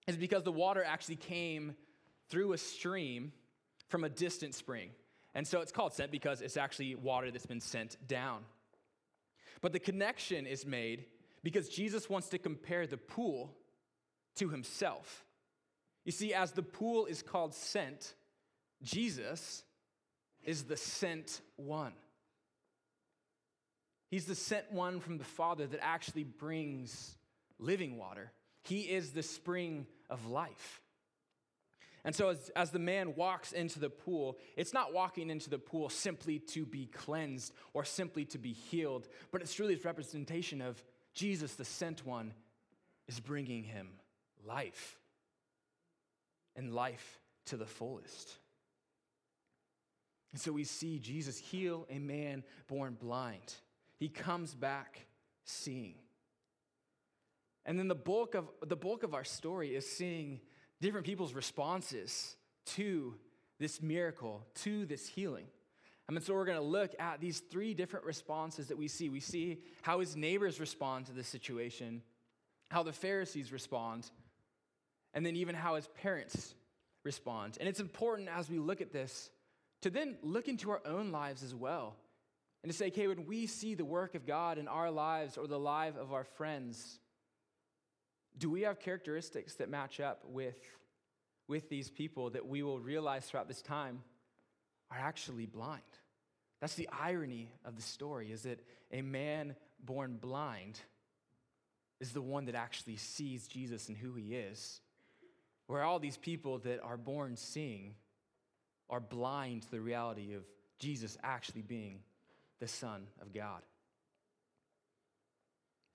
is 0.07 0.15
because 0.15 0.43
the 0.43 0.51
water 0.51 0.83
actually 0.83 1.17
came 1.17 1.75
through 2.29 2.53
a 2.53 2.57
stream 2.57 3.31
from 3.89 4.03
a 4.03 4.09
distant 4.09 4.55
spring. 4.55 4.89
And 5.36 5.45
so 5.47 5.62
it's 5.62 5.71
called 5.71 5.93
sent 5.93 6.12
because 6.12 6.41
it's 6.41 6.57
actually 6.57 6.95
water 6.95 7.29
that's 7.29 7.45
been 7.45 7.62
sent 7.62 7.95
down. 8.07 8.43
But 9.62 9.74
the 9.74 9.80
connection 9.80 10.46
is 10.46 10.66
made 10.66 11.06
because 11.44 11.70
Jesus 11.70 12.10
wants 12.10 12.30
to 12.30 12.38
compare 12.38 12.88
the 12.88 12.98
pool 12.98 13.56
to 14.36 14.50
himself. 14.50 15.26
You 16.06 16.12
see, 16.12 16.34
as 16.34 16.52
the 16.52 16.64
pool 16.64 17.06
is 17.06 17.22
called 17.22 17.54
sent, 17.54 18.14
Jesus 18.82 19.64
is 20.44 20.64
the 20.64 20.78
sent 20.78 21.42
one. 21.56 21.94
He's 24.10 24.26
the 24.26 24.36
sent 24.36 24.72
one 24.72 25.00
from 25.00 25.18
the 25.18 25.26
Father 25.26 25.68
that 25.68 25.84
actually 25.84 26.24
brings 26.24 27.18
living 27.60 27.98
water. 27.98 28.32
He 28.64 28.82
is 28.82 29.12
the 29.12 29.24
spring 29.24 29.86
of 30.10 30.28
life. 30.28 30.82
And 32.08 32.16
so, 32.16 32.30
as, 32.30 32.50
as 32.56 32.72
the 32.72 32.80
man 32.80 33.16
walks 33.16 33.52
into 33.52 33.82
the 33.82 33.90
pool, 33.90 34.38
it's 34.56 34.72
not 34.72 34.94
walking 34.94 35.30
into 35.30 35.50
the 35.50 35.60
pool 35.60 35.90
simply 35.90 36.40
to 36.40 36.66
be 36.66 36.86
cleansed 36.86 37.52
or 37.74 37.84
simply 37.84 38.24
to 38.28 38.38
be 38.38 38.54
healed, 38.54 39.10
but 39.30 39.42
it's 39.42 39.60
really 39.60 39.76
this 39.76 39.84
representation 39.84 40.62
of 40.62 40.82
Jesus, 41.14 41.56
the 41.56 41.66
sent 41.66 42.06
one, 42.06 42.34
is 43.10 43.20
bringing 43.20 43.66
him 43.66 43.90
life 44.46 44.98
and 46.56 46.74
life 46.74 47.20
to 47.48 47.58
the 47.58 47.66
fullest. 47.66 48.38
And 50.32 50.40
so 50.40 50.54
we 50.54 50.64
see 50.64 51.00
Jesus 51.00 51.38
heal 51.38 51.86
a 51.90 52.00
man 52.00 52.46
born 52.70 52.96
blind. 52.98 53.54
He 54.00 54.08
comes 54.08 54.56
back 54.56 55.08
seeing. 55.44 55.96
And 57.66 57.78
then 57.78 57.90
the 57.90 57.96
bulk 57.96 58.34
of, 58.34 58.48
the 58.66 58.78
bulk 58.78 59.04
of 59.04 59.14
our 59.14 59.26
story 59.26 59.76
is 59.76 59.86
seeing 59.86 60.40
different 60.81 61.05
people's 61.05 61.34
responses 61.34 62.36
to 62.65 63.15
this 63.60 63.81
miracle, 63.81 64.46
to 64.63 64.86
this 64.86 65.07
healing. 65.07 65.46
I 66.10 66.13
mean, 66.13 66.22
so 66.22 66.34
we're 66.34 66.46
going 66.46 66.57
to 66.57 66.63
look 66.63 66.93
at 67.00 67.19
these 67.19 67.39
three 67.39 67.74
different 67.74 68.05
responses 68.05 68.67
that 68.67 68.77
we 68.77 68.88
see. 68.88 69.10
We 69.10 69.19
see 69.19 69.60
how 69.81 70.00
his 70.00 70.15
neighbors 70.15 70.60
respond 70.60 71.07
to 71.07 71.12
this 71.12 71.27
situation, 71.27 72.01
how 72.69 72.84
the 72.84 72.93
Pharisees 72.93 73.51
respond, 73.51 74.10
and 75.13 75.25
then 75.25 75.36
even 75.36 75.55
how 75.55 75.75
his 75.75 75.88
parents 76.01 76.55
respond. 77.03 77.57
And 77.60 77.67
it's 77.67 77.79
important 77.79 78.29
as 78.29 78.50
we 78.50 78.60
look 78.60 78.79
at 78.79 78.93
this 78.93 79.29
to 79.81 79.89
then 79.89 80.17
look 80.22 80.48
into 80.48 80.72
our 80.72 80.81
own 80.86 81.12
lives 81.12 81.43
as 81.43 81.53
well 81.53 81.96
and 82.63 82.72
to 82.72 82.77
say, 82.77 82.88
okay, 82.88 83.07
when 83.07 83.25
we 83.25 83.46
see 83.46 83.75
the 83.75 83.86
work 83.86 84.15
of 84.15 84.25
God 84.25 84.57
in 84.57 84.67
our 84.67 84.91
lives 84.91 85.38
or 85.38 85.48
the 85.48 85.60
life 85.60 85.96
of 85.98 86.13
our 86.13 86.24
friends, 86.24 87.00
do 88.38 88.50
we 88.50 88.62
have 88.62 88.79
characteristics 88.79 89.56
that 89.56 89.70
match 89.70 90.00
up 90.00 90.22
with, 90.25 90.58
with 91.48 91.70
these 91.70 91.89
people 91.89 92.29
that 92.32 92.48
we 92.48 92.62
will 92.62 92.79
realize 92.79 93.25
throughout 93.25 93.48
this 93.48 93.62
time 93.62 94.01
are 94.91 94.98
actually 95.00 95.46
blind? 95.46 95.82
That's 96.62 96.75
the 96.75 96.89
irony 96.91 97.51
of 97.65 97.75
the 97.75 97.82
story 97.82 98.32
is 98.32 98.44
that 98.44 98.60
a 98.91 99.01
man 99.01 99.56
born 99.84 100.17
blind 100.17 100.79
is 102.00 102.12
the 102.12 102.22
one 102.22 102.46
that 102.46 102.56
actually 102.56 102.98
sees 102.98 103.48
Jesus 103.48 103.89
and 103.89 103.98
who 103.98 104.13
he 104.13 104.36
is. 104.36 104.82
Where 105.67 105.84
all 105.84 106.00
these 106.00 106.17
people 106.17 106.60
that 106.60 106.82
are 106.82 106.98
born 106.98 107.36
seeing 107.36 107.96
are 108.89 109.00
blind 109.00 109.63
to 109.63 109.72
the 109.72 109.82
reality 109.82 110.34
of 110.34 110.44
Jesus 110.79 111.17
actually 111.24 111.63
being 111.63 112.00
the 112.60 112.67
Son 112.67 113.08
of 113.22 113.34
God. 113.34 113.62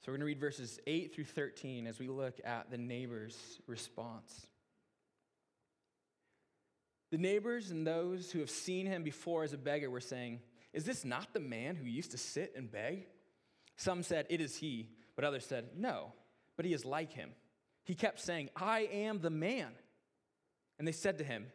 So 0.02 0.10
we're 0.10 0.18
going 0.18 0.20
to 0.22 0.26
read 0.26 0.40
verses 0.40 0.80
8 0.84 1.14
through 1.14 1.26
13 1.26 1.86
as 1.86 2.00
we 2.00 2.08
look 2.08 2.40
at 2.44 2.72
the 2.72 2.78
neighbor's 2.78 3.60
response. 3.68 4.48
The 7.12 7.18
neighbors 7.18 7.70
and 7.70 7.86
those 7.86 8.32
who 8.32 8.40
have 8.40 8.50
seen 8.50 8.86
him 8.86 9.04
before 9.04 9.44
as 9.44 9.52
a 9.52 9.58
beggar 9.58 9.88
were 9.90 10.00
saying, 10.00 10.40
Is 10.72 10.82
this 10.82 11.04
not 11.04 11.32
the 11.32 11.40
man 11.40 11.76
who 11.76 11.84
used 11.84 12.10
to 12.10 12.18
sit 12.18 12.54
and 12.56 12.68
beg? 12.68 13.06
Some 13.76 14.02
said, 14.02 14.26
It 14.28 14.40
is 14.40 14.56
he, 14.56 14.88
but 15.14 15.24
others 15.24 15.46
said, 15.46 15.68
No, 15.76 16.12
but 16.56 16.66
he 16.66 16.72
is 16.72 16.84
like 16.84 17.12
him. 17.12 17.30
He 17.84 17.94
kept 17.94 18.20
saying, 18.20 18.50
I 18.56 18.88
am 18.92 19.20
the 19.20 19.30
man. 19.30 19.70
And 20.80 20.88
they 20.88 20.92
said 20.92 21.18
to 21.18 21.24
him, 21.24 21.46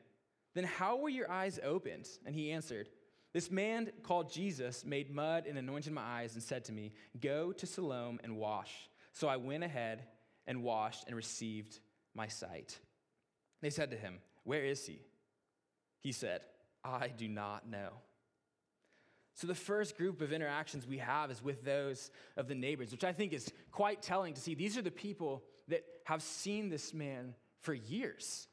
Then 0.55 0.63
how 0.63 0.95
were 0.95 1.09
your 1.09 1.29
eyes 1.29 1.59
opened? 1.61 2.07
And 2.25 2.33
he 2.33 2.51
answered, 2.51 2.87
this 3.37 3.51
man 3.51 3.91
called 4.01 4.33
Jesus 4.33 4.83
made 4.83 5.13
mud 5.13 5.45
and 5.45 5.59
anointed 5.59 5.93
my 5.93 6.01
eyes 6.01 6.33
and 6.33 6.41
said 6.41 6.65
to 6.65 6.71
me, 6.71 6.91
Go 7.21 7.51
to 7.51 7.67
Siloam 7.67 8.19
and 8.23 8.35
wash. 8.35 8.89
So 9.13 9.27
I 9.27 9.37
went 9.37 9.63
ahead 9.63 10.05
and 10.47 10.63
washed 10.63 11.03
and 11.05 11.15
received 11.15 11.77
my 12.15 12.27
sight. 12.27 12.79
They 13.61 13.69
said 13.69 13.91
to 13.91 13.95
him, 13.95 14.21
Where 14.43 14.65
is 14.65 14.87
he? 14.87 15.01
He 15.99 16.13
said, 16.13 16.41
I 16.83 17.09
do 17.09 17.27
not 17.27 17.69
know. 17.69 17.89
So, 19.35 19.45
the 19.45 19.53
first 19.53 19.97
group 19.97 20.21
of 20.21 20.33
interactions 20.33 20.87
we 20.87 20.97
have 20.97 21.29
is 21.29 21.43
with 21.43 21.63
those 21.63 22.09
of 22.37 22.47
the 22.47 22.55
neighbors, 22.55 22.91
which 22.91 23.03
I 23.03 23.13
think 23.13 23.33
is 23.33 23.53
quite 23.71 24.01
telling 24.01 24.33
to 24.33 24.41
see. 24.41 24.55
These 24.55 24.79
are 24.79 24.81
the 24.81 24.89
people 24.89 25.43
that 25.67 25.83
have 26.05 26.23
seen 26.23 26.69
this 26.69 26.91
man 26.91 27.35
for 27.59 27.75
years, 27.75 28.47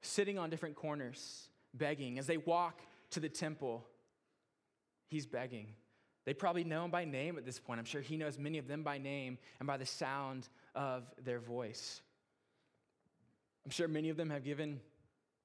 sitting 0.00 0.38
on 0.38 0.48
different 0.48 0.74
corners, 0.74 1.50
begging. 1.74 2.18
As 2.18 2.26
they 2.26 2.38
walk 2.38 2.80
to 3.14 3.20
the 3.20 3.28
temple, 3.28 3.86
he's 5.08 5.26
begging. 5.26 5.68
They 6.24 6.34
probably 6.34 6.64
know 6.64 6.84
him 6.84 6.90
by 6.90 7.04
name 7.04 7.36
at 7.36 7.44
this 7.44 7.58
point. 7.58 7.78
I'm 7.78 7.84
sure 7.84 8.00
he 8.00 8.16
knows 8.16 8.38
many 8.38 8.58
of 8.58 8.66
them 8.66 8.82
by 8.82 8.98
name 8.98 9.38
and 9.58 9.66
by 9.66 9.76
the 9.76 9.86
sound 9.86 10.48
of 10.74 11.04
their 11.22 11.38
voice. 11.38 12.00
I'm 13.64 13.70
sure 13.70 13.88
many 13.88 14.08
of 14.10 14.16
them 14.16 14.30
have 14.30 14.44
given 14.44 14.80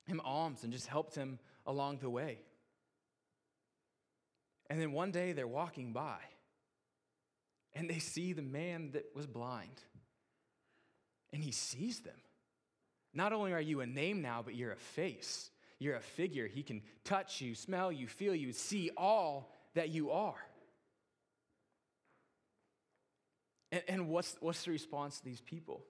him 0.05 0.21
alms 0.23 0.63
and 0.63 0.73
just 0.73 0.87
helped 0.87 1.15
him 1.15 1.39
along 1.65 1.99
the 1.99 2.09
way. 2.09 2.39
And 4.69 4.79
then 4.79 4.91
one 4.91 5.11
day 5.11 5.31
they're 5.31 5.47
walking 5.47 5.93
by 5.93 6.17
and 7.73 7.89
they 7.89 7.99
see 7.99 8.33
the 8.33 8.41
man 8.41 8.91
that 8.91 9.05
was 9.15 9.27
blind. 9.27 9.81
And 11.31 11.43
he 11.43 11.51
sees 11.51 11.99
them. 11.99 12.17
Not 13.13 13.33
only 13.33 13.53
are 13.53 13.61
you 13.61 13.81
a 13.81 13.85
name 13.85 14.21
now, 14.21 14.41
but 14.43 14.55
you're 14.55 14.71
a 14.71 14.77
face. 14.77 15.51
You're 15.79 15.95
a 15.95 16.01
figure. 16.01 16.47
He 16.47 16.61
can 16.61 16.81
touch 17.05 17.41
you, 17.41 17.55
smell 17.55 17.91
you, 17.91 18.07
feel 18.07 18.35
you, 18.35 18.51
see 18.51 18.91
all 18.97 19.55
that 19.75 19.89
you 19.89 20.11
are. 20.11 20.35
And, 23.71 23.83
and 23.87 24.09
what's, 24.09 24.35
what's 24.41 24.63
the 24.63 24.71
response 24.71 25.19
to 25.19 25.25
these 25.25 25.41
people? 25.41 25.83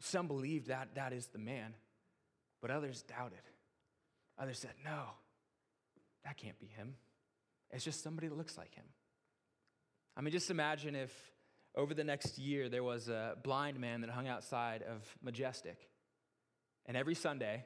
Some 0.00 0.26
believed 0.26 0.68
that 0.68 0.94
that 0.94 1.12
is 1.12 1.26
the 1.26 1.38
man, 1.38 1.74
but 2.60 2.70
others 2.70 3.02
doubted. 3.02 3.42
Others 4.38 4.58
said, 4.58 4.72
no, 4.84 5.04
that 6.24 6.36
can't 6.36 6.58
be 6.58 6.66
him. 6.66 6.94
It's 7.70 7.84
just 7.84 8.02
somebody 8.02 8.28
that 8.28 8.36
looks 8.36 8.56
like 8.58 8.74
him. 8.74 8.84
I 10.16 10.20
mean, 10.20 10.32
just 10.32 10.50
imagine 10.50 10.94
if 10.94 11.12
over 11.74 11.94
the 11.94 12.04
next 12.04 12.38
year 12.38 12.68
there 12.68 12.84
was 12.84 13.08
a 13.08 13.36
blind 13.42 13.80
man 13.80 14.02
that 14.02 14.10
hung 14.10 14.28
outside 14.28 14.82
of 14.82 15.02
Majestic. 15.22 15.78
And 16.86 16.96
every 16.96 17.14
Sunday, 17.14 17.64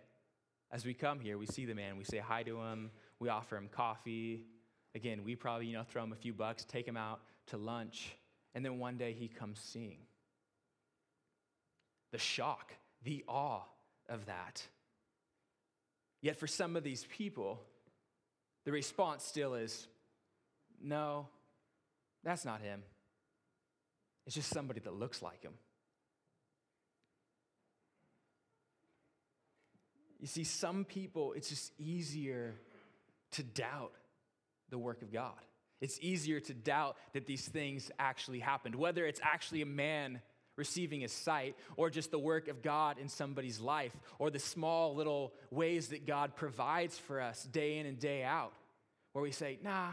as 0.71 0.85
we 0.85 0.95
come 0.95 1.21
here, 1.21 1.39
we 1.39 1.47
see 1.47 1.65
the 1.65 1.75
man, 1.75 1.97
we 1.97 2.05
say 2.05 2.19
hi 2.19 2.43
to 2.43 2.61
him, 2.61 2.91
we 3.21 3.29
offer 3.29 3.57
him 3.57 3.69
coffee. 3.71 4.45
Again, 4.95 5.23
we 5.25 5.37
probably, 5.37 5.67
you 5.67 5.75
know, 5.75 5.85
throw 5.85 6.03
him 6.03 6.13
a 6.13 6.17
few 6.17 6.33
bucks, 6.33 6.65
take 6.65 6.87
him 6.87 6.97
out 6.97 7.21
to 7.49 7.57
lunch, 7.57 8.17
and 8.55 8.65
then 8.65 8.79
one 8.79 8.97
day 8.97 9.13
he 9.13 9.29
comes 9.29 9.61
seeing. 9.61 9.99
The 12.13 12.19
shock, 12.19 12.73
the 13.05 13.25
awe 13.29 13.63
of 14.09 14.27
that. 14.27 14.63
Yet 16.23 16.39
for 16.39 16.47
some 16.47 16.77
of 16.77 16.83
these 16.83 17.07
people, 17.17 17.61
the 18.65 18.73
response 18.73 19.23
still 19.25 19.55
is 19.55 19.87
no, 20.83 21.29
that's 22.25 22.45
not 22.45 22.61
him. 22.61 22.83
It's 24.27 24.35
just 24.35 24.51
somebody 24.51 24.81
that 24.81 24.95
looks 24.95 25.23
like 25.23 25.43
him. 25.43 25.53
You 30.27 30.29
see, 30.29 30.43
some 30.43 30.85
people, 30.85 31.35
it's 31.35 31.51
just 31.51 31.73
easier 31.79 32.57
to 33.31 33.45
doubt 33.45 33.93
the 34.71 34.77
work 34.77 35.03
of 35.03 35.13
God. 35.13 35.39
It's 35.81 36.01
easier 36.03 36.41
to 36.41 36.53
doubt 36.53 36.97
that 37.13 37.27
these 37.27 37.47
things 37.47 37.93
actually 37.97 38.41
happened, 38.41 38.75
whether 38.75 39.07
it's 39.07 39.21
actually 39.23 39.63
a 39.63 39.67
man 39.67 40.21
receiving 40.57 41.03
his 41.03 41.13
sight 41.13 41.55
or 41.77 41.91
just 41.91 42.11
the 42.11 42.19
work 42.19 42.49
of 42.49 42.61
God 42.61 42.99
in 42.99 43.09
somebody's 43.09 43.61
life 43.61 43.97
or 44.19 44.29
the 44.31 44.41
small 44.41 44.97
little 44.97 45.33
ways 45.53 45.91
that 45.91 46.09
God 46.09 46.35
provides 46.35 46.99
for 46.99 47.21
us 47.21 47.45
day 47.45 47.79
in 47.79 47.87
and 47.87 48.01
day 48.01 48.25
out, 48.25 48.53
where 49.13 49.23
we 49.23 49.31
say, 49.31 49.61
nah, 49.63 49.91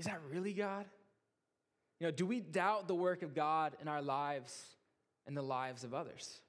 is 0.00 0.06
that 0.06 0.18
really 0.32 0.52
God? 0.52 0.84
You 2.00 2.08
know, 2.08 2.10
do 2.10 2.26
we 2.26 2.40
doubt 2.40 2.88
the 2.88 2.96
work 2.96 3.22
of 3.22 3.36
God 3.36 3.76
in 3.80 3.86
our 3.86 4.02
lives 4.02 4.60
and 5.28 5.36
the 5.36 5.42
lives 5.42 5.84
of 5.84 5.94
others? 5.94 6.40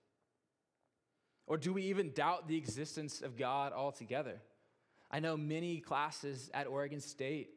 Or 1.51 1.58
do 1.58 1.74
we 1.74 1.81
even 1.88 2.12
doubt 2.12 2.48
the 2.48 2.55
existence 2.55 3.22
of 3.22 3.36
God 3.36 3.74
altogether? 3.74 4.39
I 5.12 5.20
know 5.20 5.36
many 5.36 5.81
classes 5.81 6.50
at 6.53 6.65
Oregon 6.65 7.01
State, 7.01 7.50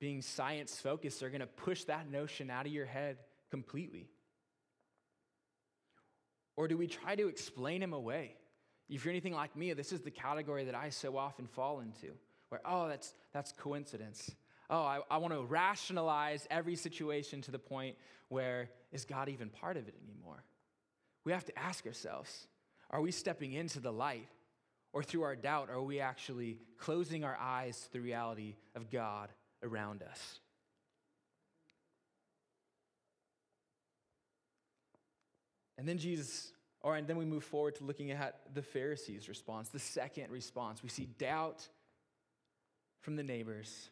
being 0.00 0.22
science 0.22 0.80
focused, 0.80 1.22
are 1.22 1.28
going 1.28 1.42
to 1.42 1.46
push 1.46 1.84
that 1.84 2.10
notion 2.10 2.48
out 2.48 2.64
of 2.64 2.72
your 2.72 2.86
head 2.86 3.18
completely. 3.50 4.08
Or 6.56 6.66
do 6.66 6.78
we 6.78 6.86
try 6.86 7.14
to 7.14 7.28
explain 7.28 7.82
him 7.82 7.92
away? 7.92 8.36
If 8.88 9.04
you're 9.04 9.12
anything 9.12 9.34
like 9.34 9.54
me, 9.54 9.70
this 9.74 9.92
is 9.92 10.00
the 10.00 10.10
category 10.10 10.64
that 10.64 10.74
I 10.74 10.88
so 10.88 11.18
often 11.18 11.46
fall 11.46 11.80
into, 11.80 12.14
where, 12.48 12.62
oh, 12.64 12.88
that's, 12.88 13.12
that's 13.34 13.52
coincidence. 13.52 14.34
Oh, 14.70 14.80
I, 14.80 15.00
I 15.10 15.18
want 15.18 15.34
to 15.34 15.42
rationalize 15.42 16.46
every 16.50 16.76
situation 16.76 17.42
to 17.42 17.50
the 17.50 17.58
point 17.58 17.96
where, 18.30 18.70
is 18.92 19.04
God 19.04 19.28
even 19.28 19.50
part 19.50 19.76
of 19.76 19.88
it 19.88 19.94
anymore? 20.02 20.42
We 21.26 21.32
have 21.32 21.44
to 21.44 21.58
ask 21.58 21.86
ourselves 21.86 22.46
are 22.90 23.00
we 23.00 23.10
stepping 23.10 23.52
into 23.52 23.80
the 23.80 23.92
light? 23.92 24.28
Or 24.92 25.02
through 25.02 25.22
our 25.22 25.36
doubt, 25.36 25.68
are 25.68 25.82
we 25.82 26.00
actually 26.00 26.58
closing 26.78 27.22
our 27.22 27.36
eyes 27.38 27.80
to 27.82 27.92
the 27.92 28.00
reality 28.00 28.54
of 28.74 28.90
God 28.90 29.28
around 29.62 30.02
us? 30.02 30.40
And 35.78 35.86
then 35.86 35.98
Jesus, 35.98 36.52
or 36.80 36.96
and 36.96 37.06
then 37.06 37.18
we 37.18 37.26
move 37.26 37.44
forward 37.44 37.74
to 37.76 37.84
looking 37.84 38.10
at 38.10 38.40
the 38.54 38.62
Pharisees' 38.62 39.28
response, 39.28 39.68
the 39.68 39.78
second 39.78 40.30
response. 40.30 40.82
We 40.82 40.88
see 40.88 41.06
doubt 41.18 41.68
from 43.00 43.16
the 43.16 43.22
neighbors. 43.22 43.90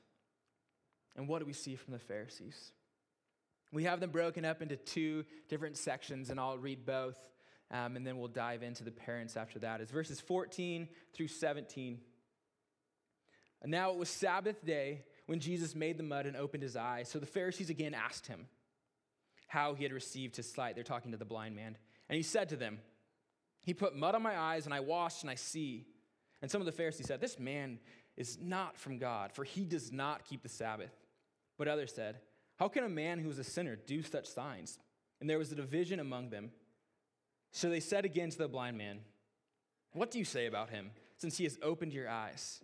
And 1.17 1.29
what 1.29 1.41
do 1.41 1.45
we 1.45 1.53
see 1.53 1.77
from 1.77 1.93
the 1.93 1.99
Pharisees? 1.99 2.73
We 3.73 3.85
have 3.85 4.01
them 4.01 4.11
broken 4.11 4.45
up 4.45 4.63
into 4.63 4.77
two 4.77 5.25
different 5.49 5.77
sections, 5.77 6.31
and 6.31 6.41
I'll 6.41 6.59
read 6.59 6.87
both 6.87 7.19
um, 7.75 7.97
and 7.97 8.07
then 8.07 8.19
we'll 8.19 8.29
dive 8.29 8.63
into 8.63 8.85
the 8.85 8.93
parents 8.93 9.37
after 9.37 9.59
that. 9.59 9.81
It's 9.81 9.91
verses 9.91 10.21
14 10.21 10.89
through 11.13 11.27
17. 11.27 11.99
And 13.63 13.71
now 13.71 13.91
it 13.91 13.97
was 13.97 14.09
Sabbath 14.09 14.65
day 14.65 15.03
when 15.27 15.41
Jesus 15.41 15.75
made 15.75 15.99
the 15.99 16.05
mud 16.05 16.27
and 16.27 16.37
opened 16.37 16.63
his 16.63 16.77
eyes. 16.77 17.09
So 17.09 17.19
the 17.19 17.27
Pharisees 17.27 17.71
again 17.71 17.93
asked 17.93 18.29
him 18.29 18.47
how 19.49 19.75
he 19.75 19.83
had 19.83 19.93
received 19.93 20.37
his 20.37 20.49
sight. 20.51 20.77
They're 20.77 20.85
talking 20.85 21.11
to 21.11 21.17
the 21.17 21.25
blind 21.25 21.57
man. 21.57 21.77
And 22.09 22.17
he 22.17 22.23
said 22.23 22.51
to 22.51 22.57
them, 22.57 22.79
He 23.61 23.75
put 23.75 23.97
mud 23.97 24.15
on 24.15 24.23
my 24.23 24.39
eyes, 24.39 24.67
and 24.67 24.75
I 24.75 24.81
washed, 24.81 25.23
and 25.23 25.31
I 25.31 25.35
see. 25.35 25.85
And 26.43 26.51
some 26.51 26.61
of 26.61 26.67
the 26.67 26.73
Pharisees 26.73 27.07
said, 27.07 27.21
This 27.21 27.41
man 27.41 27.81
is 28.17 28.39
not 28.41 28.79
from 28.79 28.99
God, 28.99 29.33
for 29.33 29.43
he 29.43 29.65
does 29.65 29.91
not 29.91 30.25
keep 30.25 30.45
the 30.45 30.49
Sabbath. 30.49 30.95
But 31.59 31.67
others 31.67 31.93
said, 31.93 32.21
How 32.57 32.69
can 32.69 32.85
a 32.85 32.89
man 32.89 33.19
who 33.19 33.31
is 33.31 33.39
a 33.41 33.45
sinner 33.45 33.75
do 33.75 34.03
such 34.03 34.27
signs? 34.27 34.79
And 35.21 35.29
there 35.29 35.39
was 35.39 35.51
a 35.51 35.57
division 35.57 35.99
among 35.99 36.31
them. 36.31 36.53
So 37.55 37.71
they 37.71 37.81
said 37.81 38.05
again 38.05 38.31
to 38.31 38.39
the 38.39 38.49
blind 38.49 38.77
man, 38.77 38.99
What 39.93 40.11
do 40.11 40.19
you 40.19 40.25
say 40.25 40.47
about 40.47 40.71
him, 40.71 40.91
since 41.17 41.39
he 41.39 41.45
has 41.45 41.57
opened 41.63 41.93
your 41.93 42.09
eyes? 42.09 42.61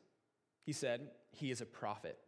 He 0.66 0.72
said, 0.72 1.08
He 1.30 1.52
is 1.52 1.60
a 1.60 1.66
prophet. 1.66 2.18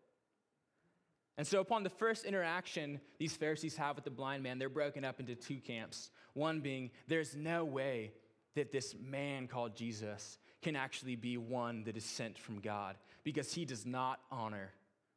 And 1.36 1.44
so, 1.44 1.60
upon 1.60 1.82
the 1.82 1.90
first 1.90 2.24
interaction 2.24 3.00
these 3.18 3.34
Pharisees 3.34 3.76
have 3.76 3.96
with 3.96 4.04
the 4.04 4.10
blind 4.10 4.44
man, 4.44 4.60
they're 4.60 4.68
broken 4.68 5.04
up 5.04 5.18
into 5.18 5.34
two 5.34 5.56
camps. 5.56 6.10
One 6.34 6.60
being, 6.60 6.92
there's 7.08 7.34
no 7.34 7.64
way 7.64 8.12
that 8.54 8.70
this 8.70 8.94
man 9.02 9.48
called 9.48 9.74
Jesus 9.74 10.38
can 10.62 10.76
actually 10.76 11.16
be 11.16 11.36
one 11.38 11.82
that 11.84 11.96
is 11.96 12.04
sent 12.04 12.38
from 12.38 12.60
God 12.60 12.96
because 13.24 13.52
he 13.52 13.64
does 13.64 13.84
not 13.84 14.20
honor 14.30 14.70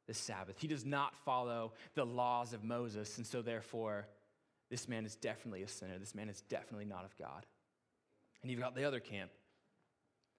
the 0.08 0.16
Sabbath. 0.16 0.56
He 0.58 0.68
does 0.68 0.86
not 0.86 1.16
follow 1.26 1.74
the 1.94 2.06
laws 2.06 2.54
of 2.54 2.64
Moses. 2.64 3.18
And 3.18 3.28
so, 3.28 3.44
therefore, 3.44 4.08
this 4.70 4.88
man 4.88 5.06
is 5.06 5.16
definitely 5.16 5.64
a 5.64 5.68
sinner. 5.68 5.98
This 6.00 6.16
man 6.16 6.30
is 6.30 6.42
definitely 6.42 6.86
not 6.86 7.06
of 7.06 7.16
God. 7.18 7.46
And 8.42 8.52
you've 8.52 8.60
got 8.60 8.76
the 8.76 8.84
other 8.84 9.00
camp 9.00 9.32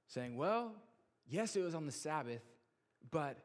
saying, 0.09 0.37
well, 0.37 0.73
yes, 1.29 1.57
it 1.57 1.63
was 1.63 1.75
on 1.75 1.87
the 1.87 1.93
Sabbath, 1.93 2.43
but 3.11 3.39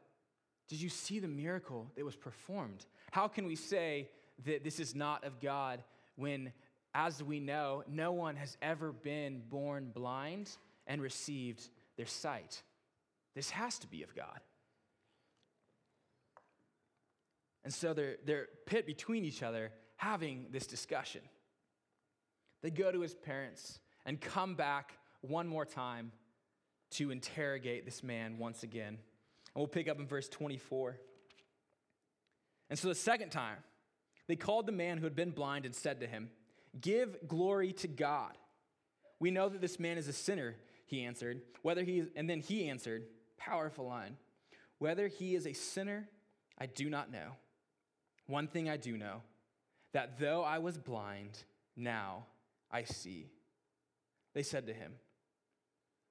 did 0.68 0.80
you 0.80 0.88
see 0.88 1.18
the 1.18 1.28
miracle 1.28 1.90
that 1.96 2.04
was 2.04 2.16
performed? 2.16 2.86
How 3.10 3.28
can 3.28 3.46
we 3.46 3.56
say 3.56 4.08
that 4.44 4.64
this 4.64 4.80
is 4.80 4.94
not 4.94 5.24
of 5.24 5.40
God 5.40 5.82
when, 6.16 6.52
as 6.94 7.22
we 7.22 7.40
know, 7.40 7.84
no 7.88 8.12
one 8.12 8.36
has 8.36 8.56
ever 8.62 8.92
been 8.92 9.42
born 9.48 9.90
blind 9.92 10.50
and 10.86 11.02
received 11.02 11.68
their 11.96 12.06
sight? 12.06 12.62
This 13.34 13.50
has 13.50 13.78
to 13.80 13.86
be 13.86 14.02
of 14.02 14.14
God. 14.14 14.40
And 17.64 17.72
so 17.72 17.94
they're, 17.94 18.16
they're 18.24 18.48
pit 18.66 18.86
between 18.86 19.24
each 19.24 19.42
other 19.42 19.70
having 20.02 20.46
this 20.50 20.66
discussion. 20.66 21.20
They 22.60 22.70
go 22.70 22.90
to 22.90 23.00
his 23.00 23.14
parents 23.14 23.78
and 24.04 24.20
come 24.20 24.56
back 24.56 24.92
one 25.20 25.46
more 25.46 25.64
time 25.64 26.10
to 26.92 27.12
interrogate 27.12 27.84
this 27.84 28.02
man 28.02 28.36
once 28.38 28.64
again. 28.64 28.98
And 29.54 29.56
we'll 29.56 29.68
pick 29.68 29.88
up 29.88 30.00
in 30.00 30.06
verse 30.06 30.28
24. 30.28 30.98
And 32.68 32.78
so 32.78 32.88
the 32.88 32.96
second 32.96 33.30
time, 33.30 33.58
they 34.26 34.34
called 34.34 34.66
the 34.66 34.72
man 34.72 34.98
who 34.98 35.04
had 35.04 35.14
been 35.14 35.30
blind 35.30 35.66
and 35.66 35.74
said 35.74 36.00
to 36.00 36.06
him, 36.08 36.30
Give 36.80 37.16
glory 37.28 37.72
to 37.74 37.88
God. 37.88 38.32
We 39.20 39.30
know 39.30 39.48
that 39.48 39.60
this 39.60 39.78
man 39.78 39.98
is 39.98 40.08
a 40.08 40.12
sinner, 40.12 40.56
he 40.86 41.04
answered. 41.04 41.42
Whether 41.62 41.84
he 41.84 42.00
is, 42.00 42.08
and 42.16 42.28
then 42.28 42.40
he 42.40 42.68
answered, 42.68 43.04
powerful 43.36 43.86
line, 43.86 44.16
whether 44.78 45.06
he 45.06 45.36
is 45.36 45.46
a 45.46 45.52
sinner, 45.52 46.08
I 46.58 46.66
do 46.66 46.90
not 46.90 47.12
know. 47.12 47.36
One 48.26 48.48
thing 48.48 48.68
I 48.68 48.76
do 48.76 48.96
know 48.96 49.22
that 49.92 50.18
though 50.18 50.42
I 50.42 50.58
was 50.58 50.78
blind, 50.78 51.44
now 51.76 52.26
I 52.70 52.84
see. 52.84 53.30
They 54.34 54.42
said 54.42 54.66
to 54.66 54.72
him, 54.72 54.92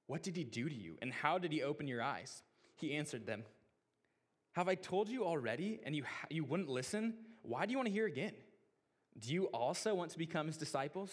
What 0.08 0.24
did 0.24 0.36
he 0.36 0.44
do 0.44 0.70
to 0.70 0.76
you, 0.76 0.98
and 1.02 1.12
how 1.12 1.38
did 1.38 1.52
he 1.52 1.64
open 1.64 1.88
your 1.88 2.02
eyes? 2.02 2.44
He 2.76 2.96
answered 2.96 3.26
them, 3.26 3.44
Have 4.54 4.68
I 4.68 4.76
told 4.76 5.10
you 5.10 5.24
already 5.26 5.80
and 5.84 5.96
you, 5.96 6.04
you 6.30 6.44
wouldn't 6.44 6.70
listen? 6.70 7.16
Why 7.44 7.66
do 7.66 7.72
you 7.72 7.78
want 7.78 7.88
to 7.88 7.94
hear 7.94 8.06
again? 8.06 8.34
Do 9.20 9.34
you 9.34 9.46
also 9.46 9.94
want 9.94 10.12
to 10.12 10.18
become 10.18 10.48
his 10.48 10.58
disciples? 10.58 11.12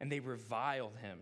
And 0.00 0.10
they 0.10 0.20
reviled 0.20 0.96
him, 1.02 1.18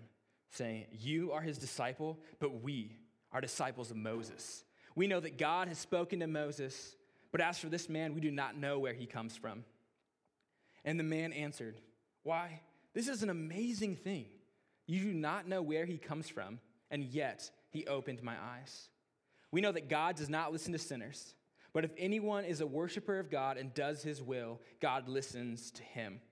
saying, 0.51 0.87
You 0.93 1.33
are 1.33 1.41
his 1.41 1.59
disciple, 1.59 2.19
but 2.39 2.63
we 2.63 2.97
are 3.33 3.41
disciples 3.41 3.91
of 3.91 3.97
Moses. 3.97 4.65
We 4.95 5.07
know 5.07 5.21
that 5.21 5.39
God 5.39 5.69
has 5.69 5.79
spoken 5.79 6.21
to 6.21 6.27
Moses, 6.27 6.95
but 7.31 7.41
as 7.41 7.59
for 7.59 7.69
this 7.69 7.89
man, 7.89 8.15
we 8.15 8.21
do 8.21 8.31
not 8.31 8.57
know 8.57 8.79
where 8.79 8.95
he 8.95 9.07
comes 9.07 9.37
from. 9.37 9.65
And 10.89 10.99
the 10.99 11.05
man 11.05 11.35
answered, 11.35 11.83
Why, 12.23 12.63
this 12.95 13.09
is 13.09 13.23
an 13.23 13.29
amazing 13.29 13.97
thing. 13.97 14.25
You 14.87 15.01
do 15.01 15.13
not 15.13 15.47
know 15.47 15.61
where 15.61 15.85
he 15.85 15.99
comes 15.99 16.31
from, 16.31 16.61
and 16.91 17.05
yet 17.05 17.51
he 17.69 17.87
opened 17.87 18.23
my 18.23 18.33
eyes. 18.33 18.89
We 19.53 19.61
know 19.61 19.71
that 19.73 19.91
God 19.91 20.17
does 20.17 20.31
not 20.31 20.51
listen 20.51 20.73
to 20.73 20.79
sinners, 20.79 21.35
but 21.75 21.85
if 21.85 21.91
anyone 21.99 22.47
is 22.47 22.63
a 22.63 22.67
worshiper 22.67 23.19
of 23.19 23.31
God 23.31 23.59
and 23.59 23.75
does 23.75 24.03
his 24.03 24.23
will, 24.23 24.63
God 24.81 25.11
listens 25.11 25.71
to 25.73 25.83
him. 25.83 26.23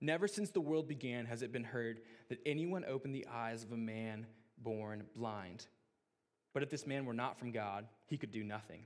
Never 0.00 0.28
since 0.28 0.50
the 0.50 0.60
world 0.60 0.86
began 0.86 1.26
has 1.26 1.42
it 1.42 1.50
been 1.50 1.64
heard 1.64 2.02
that 2.28 2.38
anyone 2.46 2.84
opened 2.86 3.16
the 3.16 3.26
eyes 3.26 3.64
of 3.64 3.72
a 3.72 3.76
man 3.76 4.26
born 4.58 5.02
blind. 5.16 5.66
But 6.54 6.62
if 6.62 6.70
this 6.70 6.86
man 6.86 7.04
were 7.04 7.14
not 7.14 7.36
from 7.36 7.50
God, 7.50 7.88
he 8.06 8.16
could 8.16 8.30
do 8.30 8.44
nothing. 8.44 8.84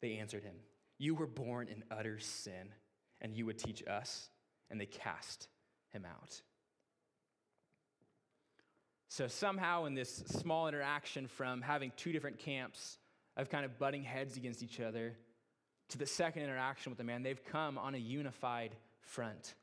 They 0.00 0.18
answered 0.18 0.44
him, 0.44 0.54
You 0.96 1.16
were 1.16 1.26
born 1.26 1.66
in 1.66 1.82
utter 1.90 2.20
sin, 2.20 2.68
and 3.20 3.36
you 3.36 3.46
would 3.46 3.58
teach 3.58 3.82
us. 3.86 4.28
And 4.70 4.80
they 4.80 4.86
cast 4.86 5.48
him 5.92 6.04
out. 6.04 6.40
So, 9.08 9.28
somehow, 9.28 9.84
in 9.84 9.94
this 9.94 10.24
small 10.26 10.66
interaction 10.66 11.28
from 11.28 11.62
having 11.62 11.92
two 11.96 12.12
different 12.12 12.38
camps 12.38 12.98
of 13.36 13.48
kind 13.48 13.64
of 13.64 13.78
butting 13.78 14.02
heads 14.02 14.36
against 14.36 14.62
each 14.62 14.80
other 14.80 15.14
to 15.90 15.98
the 15.98 16.06
second 16.06 16.42
interaction 16.42 16.90
with 16.90 16.98
the 16.98 17.04
man, 17.04 17.22
they've 17.22 17.44
come 17.44 17.78
on 17.78 17.94
a 17.94 17.98
unified 17.98 18.74
front. 19.00 19.54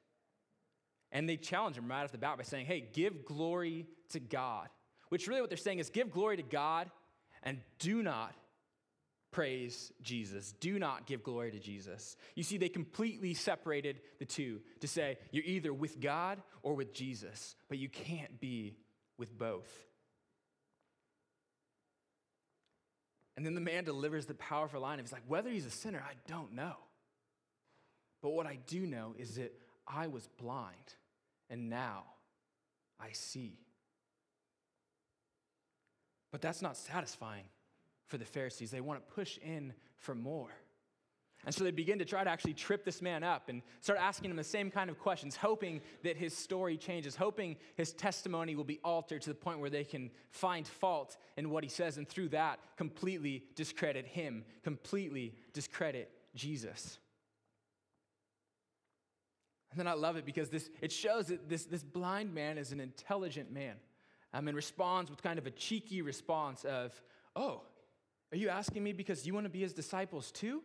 And 1.12 1.28
they 1.28 1.38
challenge 1.38 1.78
him 1.78 1.90
right 1.90 2.04
off 2.04 2.12
the 2.12 2.18
bat 2.18 2.38
by 2.38 2.44
saying, 2.44 2.66
Hey, 2.66 2.88
give 2.94 3.26
glory 3.26 3.86
to 4.12 4.20
God. 4.20 4.70
Which 5.10 5.28
really 5.28 5.42
what 5.42 5.50
they're 5.50 5.58
saying 5.58 5.80
is 5.80 5.90
give 5.90 6.10
glory 6.10 6.38
to 6.38 6.44
God 6.44 6.90
and 7.44 7.60
do 7.78 8.02
not 8.02 8.34
praise 9.34 9.92
Jesus. 10.02 10.54
Do 10.60 10.80
not 10.80 11.06
give 11.06 11.24
glory 11.24 11.52
to 11.52 11.60
Jesus. 11.60 12.16
You 12.36 12.44
see, 12.44 12.58
they 12.58 12.70
completely 12.70 13.34
separated 13.34 14.00
the 14.20 14.26
two 14.26 14.62
to 14.80 14.88
say 14.88 15.18
you're 15.32 15.44
either 15.44 15.74
with 15.74 16.00
God 16.00 16.42
or 16.62 16.76
with 16.76 16.94
Jesus, 16.94 17.56
but 17.68 17.78
you 17.78 17.90
can't 17.90 18.40
be 18.40 18.78
with 19.18 19.38
both. 19.38 19.70
And 23.36 23.46
then 23.46 23.56
the 23.56 23.62
man 23.62 23.84
delivers 23.84 24.28
the 24.28 24.36
powerful 24.36 24.82
line. 24.82 25.00
of, 25.00 25.06
He's 25.06 25.12
like, 25.12 25.24
whether 25.28 25.50
he's 25.50 25.66
a 25.66 25.72
sinner, 25.72 26.02
I 26.08 26.14
don't 26.28 26.54
know. 26.54 26.76
But 28.22 28.30
what 28.30 28.46
I 28.46 28.60
do 28.68 28.86
know 28.86 29.16
is 29.18 29.36
that 29.36 29.54
I 29.88 30.08
was 30.08 30.28
blind, 30.40 30.96
and 31.50 31.70
now 31.70 32.04
I 33.00 33.12
see. 33.12 33.58
But 36.32 36.42
that's 36.42 36.62
not 36.62 36.78
satisfying 36.78 37.46
for 38.06 38.18
the 38.18 38.26
Pharisees. 38.26 38.72
They 38.72 38.82
want 38.82 39.06
to 39.06 39.14
push 39.14 39.38
in 39.40 39.74
for 39.98 40.16
more. 40.16 40.50
And 41.46 41.54
so 41.54 41.64
they 41.64 41.72
begin 41.72 42.00
to 42.00 42.06
try 42.06 42.24
to 42.24 42.30
actually 42.30 42.54
trip 42.54 42.86
this 42.86 43.02
man 43.02 43.22
up 43.22 43.50
and 43.50 43.62
start 43.82 44.00
asking 44.00 44.32
him 44.32 44.38
the 44.38 44.44
same 44.46 44.72
kind 44.72 44.90
of 44.90 44.98
questions, 44.98 45.36
hoping 45.36 45.82
that 46.04 46.16
his 46.16 46.36
story 46.36 46.78
changes, 46.78 47.18
hoping 47.18 47.58
his 47.76 47.92
testimony 47.92 48.56
will 48.56 48.64
be 48.64 48.80
altered 48.84 49.22
to 49.24 49.30
the 49.30 49.36
point 49.36 49.60
where 49.60 49.70
they 49.70 49.84
can 49.84 50.10
find 50.32 50.66
fault 50.66 51.18
in 51.36 51.50
what 51.50 51.64
he 51.64 51.70
says, 51.70 51.98
and 51.98 52.08
through 52.08 52.30
that, 52.30 52.60
completely 52.78 53.44
discredit 53.56 54.08
him, 54.08 54.46
completely 54.64 55.36
discredit 55.52 56.10
Jesus. 56.34 56.98
And 59.72 59.80
then 59.80 59.88
I 59.88 59.94
love 59.94 60.16
it 60.16 60.26
because 60.26 60.50
this, 60.50 60.70
it 60.82 60.92
shows 60.92 61.28
that 61.28 61.50
this, 61.50 61.66
this 61.66 61.84
blind 61.84 62.34
man 62.34 62.58
is 62.58 62.72
an 62.72 62.80
intelligent 62.80 63.52
man. 63.52 63.76
Um, 64.36 64.48
and 64.48 64.56
responds 64.56 65.12
with 65.12 65.22
kind 65.22 65.38
of 65.38 65.46
a 65.46 65.52
cheeky 65.52 66.02
response 66.02 66.64
of, 66.64 67.00
Oh, 67.36 67.62
are 68.34 68.38
you 68.38 68.50
asking 68.50 68.84
me 68.84 68.92
because 68.92 69.26
you 69.26 69.34
want 69.34 69.46
to 69.46 69.50
be 69.50 69.62
his 69.62 69.74
disciples 69.74 70.32
too? 70.32 70.62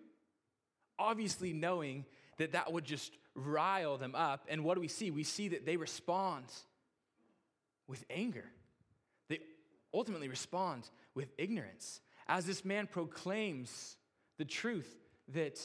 obviously 0.98 1.52
knowing 1.52 2.04
that 2.38 2.52
that 2.52 2.72
would 2.72 2.84
just 2.84 3.16
rile 3.34 3.98
them 3.98 4.14
up. 4.14 4.46
And 4.48 4.64
what 4.64 4.74
do 4.74 4.80
we 4.80 4.88
see? 4.88 5.10
We 5.10 5.24
see 5.24 5.48
that 5.48 5.64
they 5.64 5.76
respond 5.76 6.46
with 7.86 8.04
anger. 8.10 8.44
They 9.28 9.40
ultimately 9.94 10.28
respond 10.28 10.88
with 11.14 11.32
ignorance. 11.38 12.00
As 12.26 12.44
this 12.44 12.64
man 12.64 12.86
proclaims 12.86 13.96
the 14.36 14.44
truth 14.44 14.94
that 15.28 15.58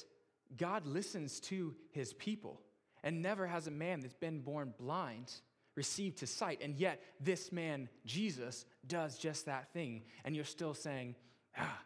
God 0.55 0.85
listens 0.85 1.39
to 1.41 1.75
his 1.91 2.13
people, 2.13 2.61
and 3.03 3.21
never 3.21 3.45
has 3.47 3.67
a 3.67 3.71
man 3.71 3.99
that's 3.99 4.13
been 4.13 4.39
born 4.39 4.73
blind 4.77 5.31
received 5.75 6.19
his 6.19 6.29
sight. 6.29 6.61
And 6.61 6.77
yet, 6.77 7.01
this 7.19 7.51
man, 7.51 7.89
Jesus, 8.05 8.65
does 8.87 9.17
just 9.17 9.47
that 9.47 9.73
thing. 9.73 10.03
And 10.23 10.35
you're 10.35 10.45
still 10.45 10.73
saying, 10.73 11.15
ah, 11.57 11.79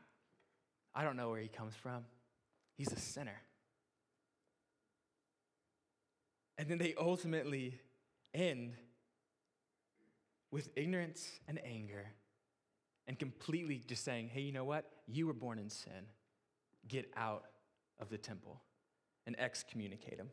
I 0.98 1.04
don't 1.04 1.16
know 1.16 1.30
where 1.30 1.40
he 1.40 1.48
comes 1.48 1.76
from. 1.76 2.06
He's 2.76 2.92
a 2.92 3.00
sinner. 3.00 3.40
And 6.58 6.68
then 6.68 6.80
they 6.80 6.96
ultimately 7.00 7.80
end 8.34 8.74
with 10.52 10.70
ignorance 10.76 11.30
and 11.48 11.60
anger 11.64 12.08
and 13.08 13.20
completely 13.20 13.84
just 13.88 14.04
saying, 14.04 14.30
hey, 14.34 14.42
you 14.42 14.52
know 14.52 14.64
what? 14.64 14.90
You 15.06 15.28
were 15.28 15.34
born 15.34 15.60
in 15.60 15.70
sin. 15.70 16.08
Get 16.88 17.12
out 17.16 17.44
of 18.00 18.10
the 18.10 18.18
temple 18.18 18.60
and 19.28 19.40
excommunicate 19.40 20.18
him. 20.18 20.32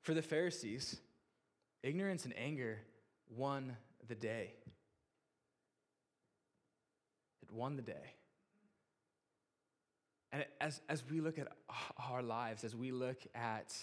For 0.00 0.14
the 0.14 0.22
Pharisees, 0.22 0.96
ignorance 1.82 2.24
and 2.24 2.32
anger 2.38 2.78
won 3.28 3.76
the 4.08 4.14
day. 4.14 4.54
It 7.42 7.52
won 7.52 7.76
the 7.76 7.82
day. 7.82 8.14
And 10.32 10.44
as, 10.60 10.80
as 10.88 11.02
we 11.08 11.20
look 11.20 11.38
at 11.38 11.48
our 12.10 12.22
lives, 12.22 12.64
as 12.64 12.76
we 12.76 12.92
look 12.92 13.18
at 13.34 13.74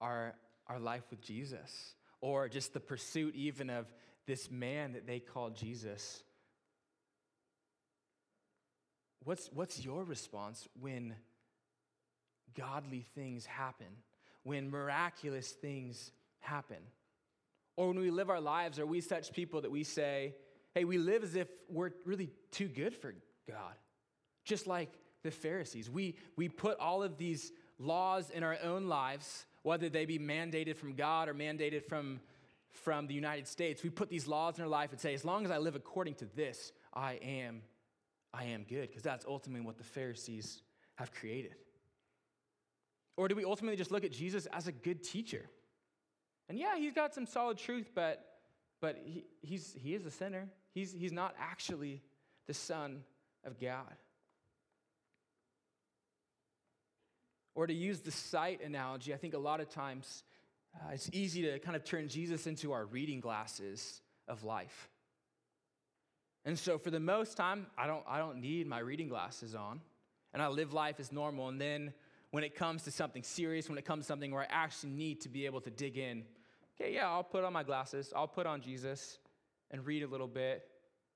our, 0.00 0.34
our 0.66 0.78
life 0.78 1.02
with 1.10 1.20
Jesus, 1.20 1.94
or 2.20 2.48
just 2.48 2.72
the 2.72 2.80
pursuit 2.80 3.34
even 3.34 3.70
of 3.70 3.86
this 4.26 4.50
man 4.50 4.92
that 4.92 5.06
they 5.06 5.18
call 5.18 5.50
Jesus, 5.50 6.22
what's, 9.24 9.50
what's 9.52 9.84
your 9.84 10.04
response 10.04 10.68
when 10.80 11.14
godly 12.56 13.04
things 13.14 13.44
happen, 13.46 13.86
when 14.44 14.70
miraculous 14.70 15.50
things 15.50 16.12
happen? 16.40 16.78
Or 17.76 17.88
when 17.88 17.98
we 18.00 18.10
live 18.10 18.30
our 18.30 18.40
lives, 18.40 18.78
are 18.78 18.86
we 18.86 19.00
such 19.00 19.32
people 19.32 19.60
that 19.62 19.70
we 19.70 19.84
say, 19.84 20.34
hey, 20.74 20.84
we 20.84 20.98
live 20.98 21.22
as 21.22 21.36
if 21.36 21.48
we're 21.68 21.90
really 22.04 22.30
too 22.50 22.68
good 22.68 22.94
for 22.94 23.14
God? 23.48 23.74
Just 24.44 24.66
like 24.66 24.90
the 25.22 25.30
Pharisees. 25.30 25.90
We, 25.90 26.16
we 26.36 26.48
put 26.48 26.78
all 26.78 27.02
of 27.02 27.18
these 27.18 27.52
laws 27.78 28.30
in 28.30 28.42
our 28.42 28.56
own 28.62 28.86
lives, 28.86 29.46
whether 29.62 29.88
they 29.88 30.04
be 30.04 30.18
mandated 30.18 30.76
from 30.76 30.94
God 30.94 31.28
or 31.28 31.34
mandated 31.34 31.84
from, 31.84 32.20
from 32.70 33.06
the 33.06 33.14
United 33.14 33.46
States. 33.46 33.82
We 33.82 33.90
put 33.90 34.08
these 34.08 34.26
laws 34.26 34.58
in 34.58 34.64
our 34.64 34.70
life 34.70 34.90
and 34.92 35.00
say, 35.00 35.14
as 35.14 35.24
long 35.24 35.44
as 35.44 35.50
I 35.50 35.58
live 35.58 35.74
according 35.74 36.14
to 36.16 36.26
this, 36.36 36.72
I 36.94 37.14
am, 37.14 37.62
I 38.32 38.44
am 38.44 38.64
good, 38.68 38.88
because 38.88 39.02
that's 39.02 39.24
ultimately 39.26 39.64
what 39.64 39.78
the 39.78 39.84
Pharisees 39.84 40.62
have 40.96 41.12
created. 41.12 41.54
Or 43.16 43.28
do 43.28 43.34
we 43.34 43.44
ultimately 43.44 43.76
just 43.76 43.90
look 43.90 44.04
at 44.04 44.12
Jesus 44.12 44.46
as 44.46 44.68
a 44.68 44.72
good 44.72 45.02
teacher? 45.02 45.44
And 46.48 46.58
yeah, 46.58 46.76
he's 46.76 46.92
got 46.92 47.14
some 47.14 47.26
solid 47.26 47.58
truth, 47.58 47.90
but, 47.94 48.24
but 48.80 48.96
he, 49.04 49.24
he's, 49.42 49.74
he 49.76 49.94
is 49.94 50.06
a 50.06 50.10
sinner. 50.10 50.48
He's, 50.72 50.92
he's 50.92 51.12
not 51.12 51.34
actually 51.38 52.02
the 52.46 52.54
Son 52.54 53.02
of 53.44 53.60
God. 53.60 53.94
Or 57.58 57.66
to 57.66 57.74
use 57.74 57.98
the 58.02 58.12
sight 58.12 58.60
analogy, 58.64 59.12
I 59.12 59.16
think 59.16 59.34
a 59.34 59.38
lot 59.38 59.58
of 59.58 59.68
times 59.68 60.22
uh, 60.76 60.92
it's 60.92 61.10
easy 61.12 61.42
to 61.42 61.58
kind 61.58 61.74
of 61.74 61.82
turn 61.82 62.06
Jesus 62.06 62.46
into 62.46 62.70
our 62.70 62.86
reading 62.86 63.18
glasses 63.18 64.00
of 64.28 64.44
life. 64.44 64.88
And 66.44 66.56
so 66.56 66.78
for 66.78 66.92
the 66.92 67.00
most 67.00 67.36
time, 67.36 67.66
I 67.76 67.88
don't, 67.88 68.04
I 68.06 68.18
don't 68.18 68.40
need 68.40 68.68
my 68.68 68.78
reading 68.78 69.08
glasses 69.08 69.56
on. 69.56 69.80
And 70.32 70.40
I 70.40 70.46
live 70.46 70.72
life 70.72 71.00
as 71.00 71.10
normal. 71.10 71.48
And 71.48 71.60
then 71.60 71.92
when 72.30 72.44
it 72.44 72.54
comes 72.54 72.84
to 72.84 72.92
something 72.92 73.24
serious, 73.24 73.68
when 73.68 73.76
it 73.76 73.84
comes 73.84 74.04
to 74.04 74.06
something 74.06 74.30
where 74.30 74.42
I 74.42 74.46
actually 74.48 74.90
need 74.90 75.22
to 75.22 75.28
be 75.28 75.44
able 75.44 75.60
to 75.62 75.70
dig 75.70 75.98
in, 75.98 76.22
okay, 76.80 76.94
yeah, 76.94 77.10
I'll 77.10 77.24
put 77.24 77.42
on 77.42 77.52
my 77.52 77.64
glasses, 77.64 78.12
I'll 78.14 78.28
put 78.28 78.46
on 78.46 78.60
Jesus 78.60 79.18
and 79.72 79.84
read 79.84 80.04
a 80.04 80.06
little 80.06 80.28
bit, 80.28 80.64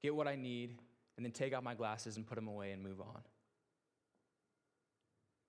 get 0.03 0.13
what 0.13 0.27
I 0.27 0.35
need, 0.35 0.81
and 1.17 1.25
then 1.25 1.31
take 1.31 1.53
out 1.53 1.63
my 1.63 1.75
glasses 1.75 2.17
and 2.17 2.27
put 2.27 2.35
them 2.35 2.49
away 2.49 2.73
and 2.73 2.83
move 2.83 3.01
on. 3.01 3.21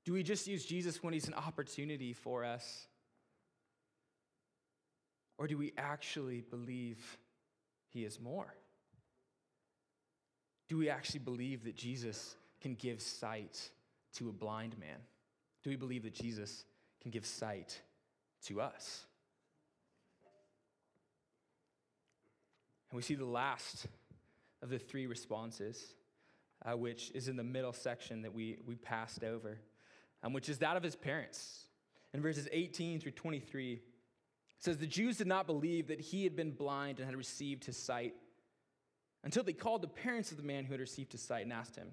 Do 0.05 0.13
we 0.13 0.23
just 0.23 0.47
use 0.47 0.65
Jesus 0.65 1.01
when 1.01 1.13
he's 1.13 1.27
an 1.27 1.33
opportunity 1.33 2.13
for 2.13 2.43
us? 2.43 2.87
Or 5.37 5.47
do 5.47 5.57
we 5.57 5.73
actually 5.77 6.41
believe 6.41 7.17
he 7.89 8.03
is 8.05 8.19
more? 8.19 8.53
do 10.73 10.79
we 10.79 10.89
actually 10.89 11.19
believe 11.19 11.63
that 11.65 11.75
Jesus 11.75 12.35
can 12.59 12.73
give 12.73 12.99
sight 12.99 13.69
to 14.15 14.29
a 14.29 14.31
blind 14.31 14.75
man? 14.79 14.97
Do 15.63 15.69
we 15.69 15.75
believe 15.75 16.01
that 16.01 16.15
Jesus 16.15 16.65
can 16.99 17.11
give 17.11 17.27
sight 17.27 17.79
to 18.45 18.59
us? 18.59 19.05
And 22.89 22.97
we 22.97 23.03
see 23.03 23.13
the 23.13 23.23
last 23.23 23.85
of 24.63 24.69
the 24.69 24.79
three 24.79 25.05
responses, 25.05 25.93
uh, 26.65 26.75
which 26.75 27.11
is 27.13 27.27
in 27.27 27.35
the 27.35 27.43
middle 27.43 27.73
section 27.73 28.23
that 28.23 28.33
we, 28.33 28.57
we 28.65 28.73
passed 28.73 29.23
over, 29.23 29.59
um, 30.23 30.33
which 30.33 30.49
is 30.49 30.59
that 30.59 30.77
of 30.77 30.83
his 30.83 30.95
parents. 30.95 31.65
In 32.13 32.21
verses 32.21 32.47
18 32.51 32.99
through 32.99 33.11
23, 33.11 33.73
it 33.73 33.81
says, 34.59 34.77
The 34.77 34.87
Jews 34.87 35.17
did 35.17 35.27
not 35.27 35.47
believe 35.47 35.87
that 35.87 35.99
he 35.99 36.23
had 36.23 36.35
been 36.35 36.51
blind 36.51 36.99
and 36.99 37.05
had 37.05 37.15
received 37.15 37.65
his 37.65 37.77
sight 37.77 38.13
until 39.23 39.43
they 39.43 39.53
called 39.53 39.81
the 39.81 39.87
parents 39.87 40.31
of 40.31 40.37
the 40.37 40.43
man 40.43 40.65
who 40.65 40.73
had 40.73 40.79
received 40.79 41.11
his 41.11 41.21
sight 41.21 41.43
and 41.43 41.53
asked 41.53 41.75
him, 41.75 41.89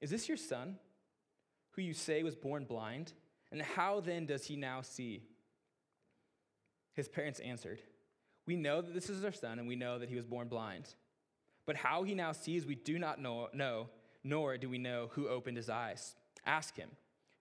Is 0.00 0.10
this 0.10 0.28
your 0.28 0.36
son, 0.36 0.76
who 1.72 1.82
you 1.82 1.94
say 1.94 2.22
was 2.22 2.34
born 2.34 2.64
blind? 2.64 3.12
And 3.52 3.62
how 3.62 4.00
then 4.00 4.26
does 4.26 4.46
he 4.46 4.56
now 4.56 4.82
see? 4.82 5.22
His 6.94 7.08
parents 7.08 7.40
answered, 7.40 7.80
we 8.46 8.56
know 8.56 8.80
that 8.80 8.94
this 8.94 9.10
is 9.10 9.24
our 9.24 9.32
son, 9.32 9.58
and 9.58 9.66
we 9.66 9.76
know 9.76 9.98
that 9.98 10.08
he 10.08 10.14
was 10.14 10.24
born 10.24 10.48
blind. 10.48 10.94
But 11.66 11.76
how 11.76 12.04
he 12.04 12.14
now 12.14 12.32
sees, 12.32 12.64
we 12.64 12.76
do 12.76 12.98
not 12.98 13.20
know, 13.20 13.88
nor 14.22 14.56
do 14.56 14.68
we 14.68 14.78
know 14.78 15.10
who 15.12 15.28
opened 15.28 15.56
his 15.56 15.68
eyes. 15.68 16.14
Ask 16.44 16.76
him. 16.76 16.90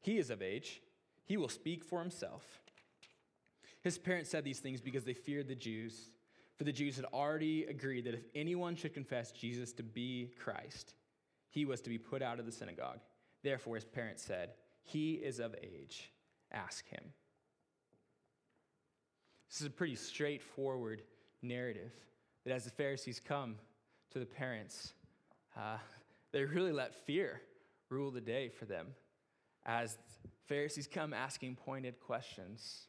He 0.05 0.19
is 0.19 0.29
of 0.29 0.43
age, 0.43 0.83
he 1.25 1.35
will 1.35 1.49
speak 1.49 1.83
for 1.83 1.99
himself. 1.99 2.61
His 3.81 3.97
parents 3.97 4.29
said 4.29 4.43
these 4.43 4.59
things 4.59 4.79
because 4.79 5.03
they 5.03 5.15
feared 5.15 5.47
the 5.47 5.55
Jews, 5.55 6.11
for 6.55 6.63
the 6.63 6.71
Jews 6.71 6.95
had 6.95 7.05
already 7.05 7.63
agreed 7.63 8.05
that 8.05 8.13
if 8.13 8.23
anyone 8.35 8.75
should 8.75 8.93
confess 8.93 9.31
Jesus 9.31 9.73
to 9.73 9.83
be 9.83 10.29
Christ, 10.37 10.93
he 11.49 11.65
was 11.65 11.81
to 11.81 11.89
be 11.89 11.97
put 11.97 12.21
out 12.21 12.39
of 12.39 12.45
the 12.45 12.51
synagogue. 12.51 12.99
Therefore, 13.41 13.73
his 13.73 13.83
parents 13.83 14.21
said, 14.21 14.51
He 14.83 15.13
is 15.13 15.39
of 15.39 15.55
age. 15.63 16.11
Ask 16.51 16.87
him. 16.87 17.03
This 19.49 19.61
is 19.61 19.67
a 19.67 19.71
pretty 19.71 19.95
straightforward 19.95 21.01
narrative 21.41 21.93
that 22.45 22.53
as 22.53 22.63
the 22.63 22.69
Pharisees 22.69 23.19
come 23.19 23.55
to 24.11 24.19
the 24.19 24.25
parents, 24.27 24.93
uh, 25.57 25.77
they 26.31 26.43
really 26.43 26.73
let 26.73 26.93
fear 26.93 27.41
rule 27.89 28.11
the 28.11 28.21
day 28.21 28.49
for 28.49 28.65
them. 28.65 28.89
As 29.65 29.97
Pharisees 30.47 30.87
come 30.87 31.13
asking 31.13 31.55
pointed 31.55 31.99
questions 31.99 32.87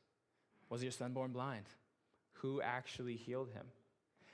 Was 0.68 0.82
your 0.82 0.92
son 0.92 1.12
born 1.12 1.32
blind? 1.32 1.66
Who 2.40 2.60
actually 2.60 3.16
healed 3.16 3.50
him? 3.50 3.66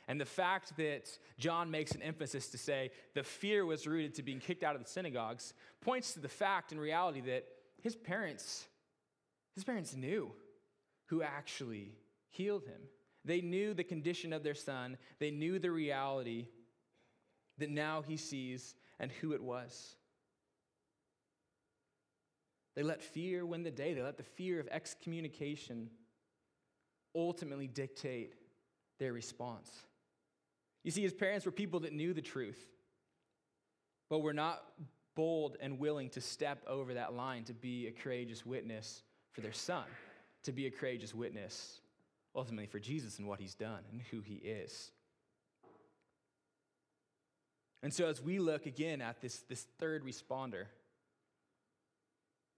And 0.09 0.21
the 0.21 0.27
fact 0.27 0.77
that 0.77 1.09
John 1.39 1.71
makes 1.71 1.93
an 1.93 2.03
emphasis 2.03 2.49
to 2.49 2.59
say 2.59 2.91
the 3.15 3.23
fear 3.23 3.65
was 3.65 3.87
rooted 3.87 4.15
to 4.17 4.23
being 4.23 4.41
kicked 4.41 4.65
out 4.65 4.75
of 4.75 4.83
the 4.83 4.89
synagogues 4.89 5.55
points 5.81 6.13
to 6.15 6.21
the 6.21 6.29
fact 6.29 6.73
in 6.73 6.81
reality 6.81 7.21
that 7.23 7.47
his 7.81 7.95
parents, 7.95 8.67
his 9.55 9.65
parents 9.65 9.95
knew 9.95 10.33
who 11.07 11.23
actually 11.23 11.95
healed 12.31 12.65
him. 12.65 12.81
They 13.25 13.41
knew 13.41 13.75
the 13.75 13.85
condition 13.85 14.33
of 14.33 14.43
their 14.43 14.55
son, 14.55 14.97
they 15.21 15.31
knew 15.31 15.59
the 15.59 15.71
reality 15.71 16.49
that 17.59 17.71
now 17.71 18.03
he 18.03 18.17
sees 18.17 18.75
and 18.99 19.13
who 19.13 19.33
it 19.33 19.43
was. 19.43 19.95
They 22.75 22.83
let 22.83 23.03
fear 23.03 23.45
win 23.45 23.63
the 23.63 23.71
day. 23.71 23.95
They 23.95 24.03
let 24.03 24.17
the 24.17 24.23
fear 24.23 24.59
of 24.59 24.69
excommunication 24.69 25.91
ultimately 27.15 27.67
dictate 27.67 28.35
their 28.99 29.13
response. 29.13 29.71
You 30.85 30.91
see, 30.91 31.03
his 31.03 31.13
parents 31.13 31.47
were 31.47 31.53
people 31.53 31.81
that 31.81 31.93
knew 31.93 32.15
the 32.15 32.23
truth, 32.23 32.59
but 34.09 34.21
were 34.21 34.33
not 34.33 34.65
bold 35.15 35.57
and 35.61 35.79
willing 35.79 36.09
to 36.11 36.21
step 36.21 36.63
over 36.67 36.95
that 36.95 37.15
line 37.15 37.45
to 37.45 37.55
be 37.55 37.87
a 37.87 37.93
courageous 37.93 38.47
witness 38.47 39.03
for 39.33 39.43
their 39.43 39.53
son, 39.53 39.85
to 40.45 40.53
be 40.53 40.67
a 40.67 40.71
courageous 40.71 41.15
witness 41.15 41.81
ultimately 42.35 42.67
for 42.67 42.79
Jesus 42.79 43.19
and 43.19 43.29
what 43.29 43.41
he's 43.41 43.55
done 43.55 43.81
and 43.91 44.01
who 44.11 44.21
he 44.21 44.37
is. 44.37 44.91
And 47.83 47.93
so, 47.93 48.07
as 48.07 48.23
we 48.23 48.39
look 48.39 48.67
again 48.67 49.01
at 49.01 49.21
this, 49.21 49.39
this 49.49 49.67
third 49.79 50.05
responder, 50.05 50.67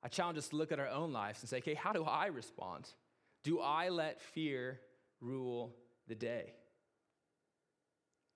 I 0.04 0.08
challenge 0.08 0.36
us 0.36 0.48
to 0.48 0.56
look 0.56 0.70
at 0.70 0.78
our 0.78 0.88
own 0.88 1.14
lives 1.14 1.40
and 1.40 1.48
say, 1.48 1.58
okay, 1.58 1.72
how 1.72 1.92
do 1.92 2.04
I 2.04 2.26
respond? 2.26 2.86
Do 3.42 3.60
I 3.60 3.88
let 3.88 4.20
fear 4.20 4.78
rule 5.20 5.74
the 6.06 6.14
day? 6.14 6.52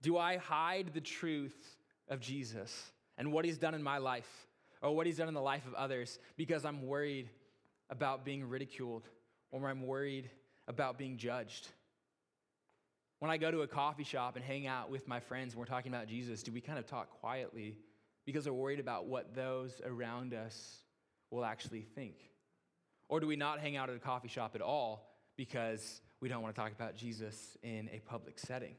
Do 0.00 0.16
I 0.16 0.38
hide 0.38 0.92
the 0.94 1.00
truth 1.02 1.76
of 2.08 2.20
Jesus 2.20 2.90
and 3.18 3.32
what 3.32 3.44
he's 3.44 3.58
done 3.58 3.74
in 3.74 3.82
my 3.82 3.98
life 3.98 4.46
or 4.80 4.96
what 4.96 5.06
he's 5.06 5.18
done 5.18 5.28
in 5.28 5.34
the 5.34 5.42
life 5.42 5.66
of 5.66 5.74
others 5.74 6.18
because 6.38 6.64
I'm 6.64 6.86
worried 6.86 7.28
about 7.90 8.24
being 8.24 8.48
ridiculed 8.48 9.06
or 9.50 9.68
I'm 9.68 9.86
worried 9.86 10.30
about 10.68 10.96
being 10.96 11.18
judged? 11.18 11.68
When 13.18 13.30
I 13.30 13.36
go 13.36 13.50
to 13.50 13.60
a 13.60 13.66
coffee 13.66 14.04
shop 14.04 14.36
and 14.36 14.44
hang 14.44 14.66
out 14.66 14.90
with 14.90 15.06
my 15.06 15.20
friends 15.20 15.52
and 15.52 15.60
we're 15.60 15.66
talking 15.66 15.92
about 15.92 16.06
Jesus, 16.06 16.42
do 16.42 16.52
we 16.52 16.62
kind 16.62 16.78
of 16.78 16.86
talk 16.86 17.10
quietly 17.20 17.76
because 18.24 18.46
we're 18.46 18.52
worried 18.54 18.80
about 18.80 19.06
what 19.06 19.34
those 19.34 19.82
around 19.84 20.32
us 20.32 20.84
will 21.30 21.44
actually 21.44 21.82
think? 21.82 22.14
Or 23.08 23.20
do 23.20 23.26
we 23.26 23.36
not 23.36 23.60
hang 23.60 23.76
out 23.76 23.90
at 23.90 23.96
a 23.96 24.00
coffee 24.00 24.28
shop 24.28 24.54
at 24.54 24.60
all 24.60 25.10
because 25.36 26.00
we 26.20 26.28
don't 26.28 26.42
want 26.42 26.54
to 26.54 26.60
talk 26.60 26.72
about 26.72 26.96
Jesus 26.96 27.56
in 27.62 27.88
a 27.92 28.00
public 28.00 28.38
setting? 28.38 28.74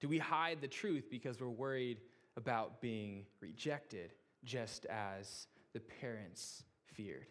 Do 0.00 0.08
we 0.08 0.18
hide 0.18 0.60
the 0.60 0.68
truth 0.68 1.08
because 1.10 1.40
we're 1.40 1.48
worried 1.48 1.98
about 2.36 2.80
being 2.80 3.24
rejected, 3.40 4.12
just 4.44 4.86
as 4.86 5.46
the 5.72 5.80
parents 5.80 6.62
feared? 6.94 7.26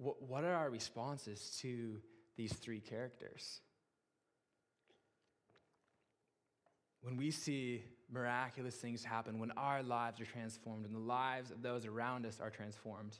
what 0.00 0.44
are 0.44 0.54
our 0.54 0.70
responses 0.70 1.58
to 1.60 1.96
these 2.36 2.52
three 2.52 2.78
characters? 2.78 3.60
When 7.02 7.16
we 7.16 7.32
see 7.32 7.82
miraculous 8.10 8.74
things 8.74 9.04
happen, 9.04 9.38
when 9.38 9.50
our 9.52 9.82
lives 9.82 10.20
are 10.20 10.24
transformed 10.24 10.86
and 10.86 10.94
the 10.94 11.00
lives 11.00 11.50
of 11.50 11.62
those 11.62 11.86
around 11.86 12.26
us 12.26 12.40
are 12.40 12.50
transformed, 12.50 13.18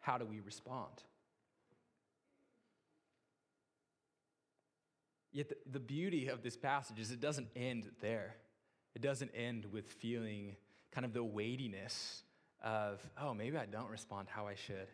how 0.00 0.18
do 0.18 0.24
we 0.24 0.40
respond? 0.40 1.02
Yet 5.32 5.48
the, 5.48 5.56
the 5.72 5.80
beauty 5.80 6.28
of 6.28 6.42
this 6.42 6.56
passage 6.56 6.98
is 7.00 7.10
it 7.10 7.20
doesn't 7.20 7.48
end 7.56 7.90
there. 8.00 8.36
It 8.94 9.02
doesn't 9.02 9.32
end 9.34 9.66
with 9.72 9.86
feeling 9.86 10.56
kind 10.92 11.04
of 11.04 11.12
the 11.12 11.24
weightiness 11.24 12.22
of, 12.62 13.04
oh, 13.20 13.34
maybe 13.34 13.56
I 13.56 13.66
don't 13.66 13.90
respond 13.90 14.28
how 14.30 14.46
I 14.46 14.54
should. 14.54 14.88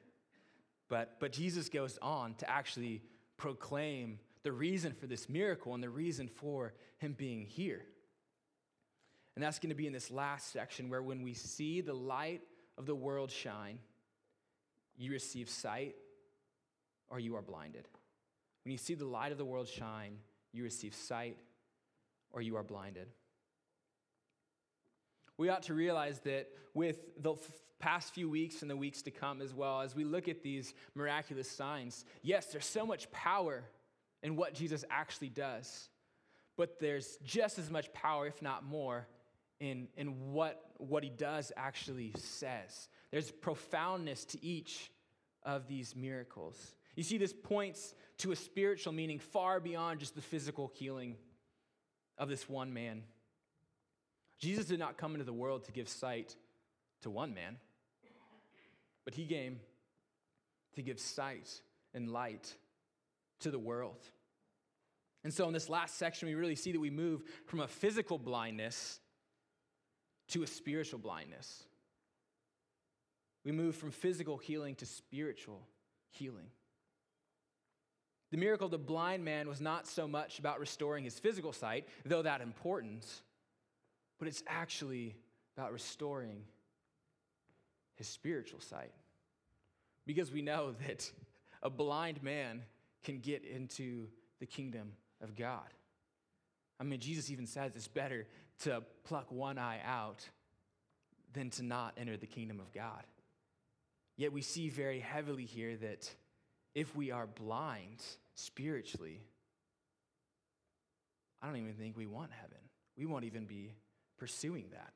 But, 0.89 1.21
but 1.21 1.33
Jesus 1.33 1.69
goes 1.69 1.99
on 2.01 2.35
to 2.37 2.51
actually 2.51 3.03
proclaim 3.37 4.19
the 4.43 4.53
reason 4.53 4.93
for 4.93 5.07
this 5.07 5.29
miracle 5.29 5.75
and 5.75 5.83
the 5.83 5.91
reason 5.91 6.29
for 6.29 6.73
him 6.99 7.15
being 7.17 7.45
here. 7.45 7.85
And 9.41 9.47
that's 9.47 9.59
going 9.59 9.71
to 9.71 9.75
be 9.75 9.87
in 9.87 9.95
this 9.95 10.11
last 10.11 10.53
section 10.53 10.91
where 10.91 11.03
when 11.03 11.23
we 11.23 11.33
see 11.33 11.81
the 11.81 11.95
light 11.95 12.43
of 12.77 12.85
the 12.85 12.95
world 12.95 13.31
shine, 13.31 13.79
you 14.99 15.13
receive 15.13 15.49
sight 15.49 15.95
or 17.09 17.19
you 17.19 17.37
are 17.37 17.41
blinded. 17.41 17.89
When 18.67 18.73
you 18.73 18.77
see 18.77 18.93
the 18.93 19.07
light 19.07 19.33
of 19.33 19.39
the 19.39 19.47
world 19.47 19.67
shine, 19.67 20.19
you 20.53 20.63
receive 20.63 20.95
sight 20.95 21.39
or 22.33 22.43
you 22.43 22.55
are 22.57 22.63
blinded. 22.63 23.07
We 25.39 25.49
ought 25.49 25.63
to 25.63 25.75
realize 25.75 26.21
that 26.25 26.49
with 26.75 26.99
the 27.23 27.37
past 27.79 28.13
few 28.13 28.29
weeks 28.29 28.61
and 28.61 28.71
the 28.71 28.77
weeks 28.77 29.01
to 29.01 29.11
come 29.11 29.41
as 29.41 29.55
well, 29.55 29.81
as 29.81 29.97
we 29.97 30.05
look 30.05 30.29
at 30.29 30.43
these 30.43 30.75
miraculous 30.95 31.51
signs, 31.51 32.05
yes, 32.21 32.45
there's 32.53 32.67
so 32.67 32.85
much 32.85 33.11
power 33.11 33.65
in 34.23 34.37
what 34.37 34.53
Jesus 34.53 34.85
actually 34.91 35.31
does, 35.31 35.89
but 36.59 36.79
there's 36.79 37.17
just 37.25 37.59
as 37.59 37.71
much 37.71 37.91
power, 37.95 38.27
if 38.27 38.43
not 38.43 38.67
more, 38.67 39.07
in, 39.61 39.89
in 39.97 40.33
what, 40.33 40.63
what 40.79 41.05
he 41.05 41.11
does 41.11 41.53
actually 41.57 42.13
says. 42.17 42.89
There's 43.11 43.31
profoundness 43.31 44.25
to 44.27 44.45
each 44.45 44.91
of 45.43 45.69
these 45.69 45.95
miracles. 45.95 46.57
You 46.97 47.03
see, 47.03 47.19
this 47.19 47.33
points 47.33 47.95
to 48.19 48.33
a 48.33 48.37
spiritual 48.37 48.93
meaning 48.93 49.19
far 49.19 49.61
beyond 49.61 50.01
just 50.01 50.15
the 50.15 50.23
physical 50.23 50.73
healing 50.75 51.17
of 52.19 52.29
this 52.29 52.49
one 52.49 52.73
man. 52.73 53.03
Jesus 54.39 54.65
did 54.65 54.79
not 54.79 54.97
come 54.97 55.13
into 55.13 55.25
the 55.25 55.33
world 55.33 55.65
to 55.65 55.73
give 55.73 55.89
sight 55.89 56.35
to 57.03 57.11
one 57.11 57.35
man. 57.35 57.57
But 59.05 59.15
he 59.15 59.27
came 59.27 59.61
to 60.75 60.83
give 60.83 60.99
sight 60.99 61.61
and 61.95 62.11
light 62.11 62.55
to 63.41 63.51
the 63.51 63.59
world. 63.59 63.99
And 65.25 65.33
so, 65.33 65.47
in 65.47 65.53
this 65.53 65.69
last 65.69 65.99
section, 65.99 66.29
we 66.29 66.35
really 66.35 66.55
see 66.55 66.73
that 66.73 66.81
we 66.81 66.91
move 66.91 67.23
from 67.47 67.61
a 67.61 67.69
physical 67.69 68.19
blindness 68.19 69.01
to 70.31 70.43
a 70.43 70.47
spiritual 70.47 70.99
blindness. 70.99 71.65
We 73.45 73.53
move 73.53 73.75
from 73.75 73.91
physical 73.91 74.37
healing 74.37 74.75
to 74.77 74.87
spiritual 74.87 75.67
healing. 76.11 76.49
The 78.31 78.37
miracle 78.37 78.67
of 78.67 78.71
the 78.71 78.79
blind 78.79 79.25
man 79.25 79.49
was 79.49 79.61
not 79.61 79.87
so 79.87 80.07
much 80.07 80.39
about 80.39 80.61
restoring 80.61 81.05
his 81.05 81.19
physical 81.19 81.53
sight, 81.53 81.89
though 82.05 82.23
that 82.23 82.41
important, 82.41 83.05
but 84.19 84.29
it's 84.29 84.43
actually 84.47 85.17
about 85.57 85.73
restoring 85.73 86.43
his 87.97 88.07
spiritual 88.07 88.61
sight. 88.61 88.93
Because 90.07 90.31
we 90.31 90.43
know 90.43 90.75
that 90.87 91.11
a 91.63 91.71
blind 91.71 92.23
man 92.23 92.63
can 93.03 93.19
get 93.19 93.45
into 93.45 94.07
the 94.39 94.47
kingdom 94.47 94.93
of 95.21 95.35
God. 95.35 95.75
I 96.79 96.85
mean, 96.85 97.01
Jesus 97.01 97.31
even 97.31 97.47
says 97.47 97.73
it's 97.75 97.89
better 97.89 98.27
to 98.61 98.83
pluck 99.05 99.31
one 99.31 99.59
eye 99.59 99.81
out 99.85 100.29
than 101.33 101.51
to 101.51 101.63
not 101.63 101.95
enter 101.97 102.17
the 102.17 102.27
kingdom 102.27 102.61
of 102.61 102.73
God. 102.73 103.05
Yet 104.17 104.33
we 104.33 104.43
see 104.43 104.69
very 104.69 105.01
heavily 105.01 105.47
here 105.47 105.77
that 105.77 106.11
if 106.75 106.95
we 106.95 107.11
are 107.11 107.27
blind 107.27 108.03
spiritually, 108.35 109.23
I 111.43 111.47
don't 111.47 111.57
even 111.57 111.75
think 111.75 111.97
we 111.97 112.07
want 112.07 112.31
heaven. 112.33 112.59
We 112.97 113.07
won't 113.07 113.25
even 113.25 113.47
be 113.47 113.73
pursuing 114.19 114.67
that. 114.73 114.93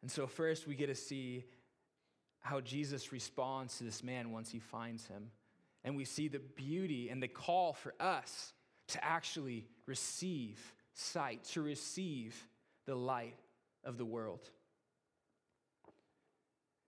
And 0.00 0.10
so, 0.10 0.26
first, 0.26 0.66
we 0.66 0.74
get 0.74 0.86
to 0.86 0.94
see 0.94 1.44
how 2.40 2.60
Jesus 2.60 3.12
responds 3.12 3.78
to 3.78 3.84
this 3.84 4.02
man 4.02 4.32
once 4.32 4.50
he 4.50 4.58
finds 4.58 5.06
him. 5.06 5.30
And 5.84 5.96
we 5.96 6.04
see 6.04 6.28
the 6.28 6.40
beauty 6.40 7.08
and 7.08 7.22
the 7.22 7.28
call 7.28 7.72
for 7.72 7.94
us 8.00 8.52
to 8.88 9.04
actually 9.04 9.66
receive 9.86 10.58
sight, 10.94 11.44
to 11.52 11.62
receive 11.62 12.36
the 12.86 12.94
light 12.94 13.36
of 13.84 13.98
the 13.98 14.04
world. 14.04 14.40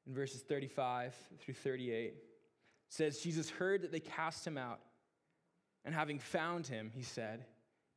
In 0.07 0.15
verses 0.15 0.43
35 0.43 1.15
through 1.39 1.55
38, 1.55 2.15
says, 2.89 3.19
Jesus 3.19 3.51
heard 3.51 3.83
that 3.83 3.93
they 3.93 4.01
cast 4.01 4.47
him 4.47 4.59
out, 4.59 4.81
and 5.85 5.95
having 5.95 6.19
found 6.19 6.67
him, 6.67 6.91
he 6.95 7.03
said, 7.03 7.45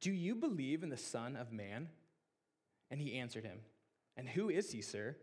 Do 0.01 0.11
you 0.11 0.35
believe 0.35 0.83
in 0.83 0.89
the 0.89 0.97
Son 0.97 1.35
of 1.35 1.51
Man? 1.51 1.89
And 2.89 2.99
he 2.99 3.19
answered 3.19 3.43
him, 3.43 3.59
And 4.15 4.27
who 4.27 4.49
is 4.49 4.71
he, 4.71 4.81
sir, 4.81 5.15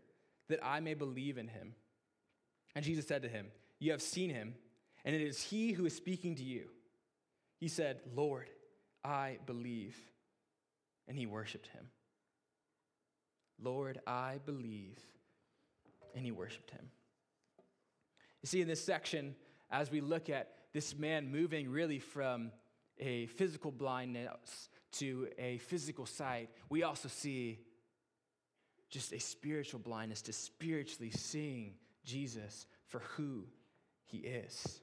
that 0.49 0.63
I 0.63 0.79
may 0.79 0.93
believe 0.93 1.37
in 1.37 1.47
him? 1.47 1.73
And 2.75 2.85
Jesus 2.85 3.07
said 3.07 3.23
to 3.23 3.29
him, 3.29 3.47
You 3.79 3.91
have 3.91 4.01
seen 4.01 4.29
him, 4.29 4.55
and 5.03 5.15
it 5.15 5.21
is 5.21 5.41
he 5.41 5.71
who 5.71 5.85
is 5.85 5.95
speaking 5.95 6.35
to 6.35 6.43
you. 6.43 6.67
He 7.59 7.67
said, 7.67 8.01
Lord, 8.15 8.49
I 9.03 9.39
believe. 9.45 9.97
And 11.07 11.17
he 11.17 11.25
worshiped 11.25 11.67
him. 11.67 11.85
Lord, 13.61 13.99
I 14.07 14.39
believe. 14.45 14.97
And 16.15 16.25
he 16.25 16.31
worshiped 16.31 16.71
him. 16.71 16.89
You 18.41 18.47
see, 18.47 18.61
in 18.61 18.67
this 18.67 18.83
section, 18.83 19.35
as 19.71 19.91
we 19.91 20.01
look 20.01 20.29
at 20.29 20.51
this 20.73 20.95
man 20.97 21.31
moving 21.31 21.69
really 21.69 21.99
from 21.99 22.51
a 22.99 23.25
physical 23.27 23.71
blindness 23.71 24.69
to 24.93 25.27
a 25.37 25.57
physical 25.57 26.05
sight, 26.05 26.49
we 26.69 26.83
also 26.83 27.09
see 27.09 27.59
just 28.89 29.13
a 29.13 29.19
spiritual 29.19 29.79
blindness 29.79 30.21
to 30.23 30.33
spiritually 30.33 31.11
seeing 31.11 31.73
Jesus 32.03 32.65
for 32.87 32.99
who 32.99 33.43
he 34.05 34.19
is. 34.19 34.79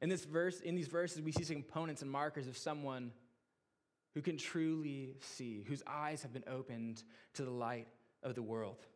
In 0.00 0.08
this 0.08 0.24
verse, 0.24 0.60
in 0.60 0.74
these 0.74 0.88
verses, 0.88 1.22
we 1.22 1.32
see 1.32 1.44
some 1.44 1.56
components 1.56 2.02
and 2.02 2.10
markers 2.10 2.46
of 2.46 2.56
someone 2.56 3.12
who 4.14 4.22
can 4.22 4.36
truly 4.36 5.14
see, 5.20 5.62
whose 5.66 5.82
eyes 5.86 6.22
have 6.22 6.32
been 6.32 6.44
opened 6.48 7.02
to 7.34 7.44
the 7.44 7.50
light 7.50 7.88
of 8.22 8.34
the 8.34 8.42
world. 8.42 8.86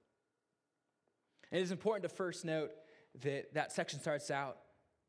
And 1.51 1.61
it 1.61 1.63
is 1.63 1.71
important 1.71 2.09
to 2.09 2.15
first 2.15 2.45
note 2.45 2.71
that 3.23 3.55
that 3.55 3.73
section 3.73 4.01
starts 4.01 4.31
out 4.31 4.57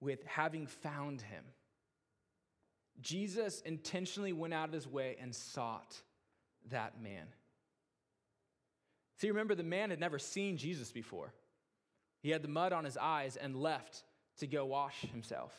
with 0.01 0.23
having 0.25 0.67
found 0.67 1.21
him. 1.21 1.43
Jesus 3.01 3.61
intentionally 3.61 4.33
went 4.33 4.53
out 4.53 4.67
of 4.67 4.73
his 4.73 4.87
way 4.87 5.17
and 5.19 5.33
sought 5.33 5.95
that 6.69 7.01
man. 7.01 7.27
See, 9.17 9.29
remember, 9.29 9.55
the 9.55 9.63
man 9.63 9.89
had 9.89 9.99
never 9.99 10.19
seen 10.19 10.57
Jesus 10.57 10.91
before. 10.91 11.33
He 12.21 12.29
had 12.29 12.41
the 12.41 12.47
mud 12.47 12.73
on 12.73 12.83
his 12.83 12.97
eyes 12.97 13.35
and 13.35 13.55
left 13.55 14.03
to 14.39 14.47
go 14.47 14.65
wash 14.65 15.01
himself. 15.11 15.53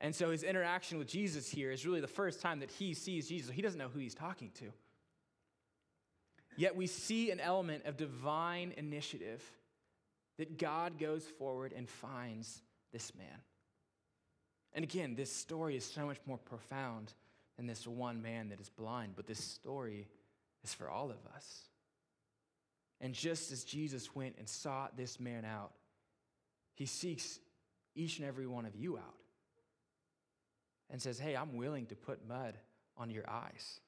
And 0.00 0.14
so 0.14 0.30
his 0.30 0.42
interaction 0.42 0.98
with 0.98 1.08
Jesus 1.08 1.48
here 1.48 1.70
is 1.70 1.86
really 1.86 2.00
the 2.00 2.06
first 2.06 2.40
time 2.40 2.60
that 2.60 2.70
he 2.70 2.92
sees 2.92 3.28
Jesus. 3.28 3.50
He 3.50 3.62
doesn't 3.62 3.78
know 3.78 3.88
who 3.88 3.98
he's 3.98 4.14
talking 4.14 4.50
to. 4.58 4.66
Yet 6.56 6.76
we 6.76 6.86
see 6.86 7.30
an 7.30 7.40
element 7.40 7.86
of 7.86 7.96
divine 7.96 8.72
initiative 8.76 9.42
that 10.38 10.58
God 10.58 10.98
goes 10.98 11.24
forward 11.24 11.72
and 11.74 11.88
finds 11.88 12.62
this 12.92 13.14
man. 13.16 13.40
And 14.74 14.82
again, 14.82 15.14
this 15.14 15.32
story 15.32 15.76
is 15.76 15.84
so 15.84 16.06
much 16.06 16.18
more 16.26 16.38
profound 16.38 17.14
than 17.56 17.66
this 17.66 17.86
one 17.86 18.20
man 18.20 18.50
that 18.50 18.60
is 18.60 18.68
blind, 18.68 19.14
but 19.16 19.26
this 19.26 19.42
story 19.42 20.06
is 20.62 20.74
for 20.74 20.90
all 20.90 21.10
of 21.10 21.16
us. 21.34 21.62
And 23.00 23.14
just 23.14 23.52
as 23.52 23.64
Jesus 23.64 24.14
went 24.14 24.36
and 24.38 24.48
sought 24.48 24.96
this 24.96 25.18
man 25.18 25.44
out, 25.46 25.72
he 26.74 26.84
seeks 26.84 27.38
each 27.94 28.18
and 28.18 28.28
every 28.28 28.46
one 28.46 28.66
of 28.66 28.76
you 28.76 28.98
out 28.98 29.15
and 30.90 31.00
says, 31.00 31.18
Hey, 31.18 31.36
I'm 31.36 31.56
willing 31.56 31.86
to 31.86 31.96
put 31.96 32.26
mud 32.26 32.56
on 32.96 33.10
your 33.10 33.28
eyes. 33.28 33.80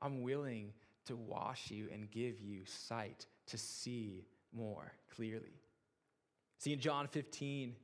I'm 0.00 0.22
willing 0.22 0.72
to 1.06 1.16
wash 1.16 1.70
you 1.70 1.88
and 1.92 2.10
give 2.10 2.40
you 2.40 2.64
sight 2.64 3.26
to 3.46 3.58
see 3.58 4.26
more 4.52 4.92
clearly. 5.14 5.60
See, 6.58 6.72
in 6.72 6.80
John 6.80 7.06
15, 7.06 7.74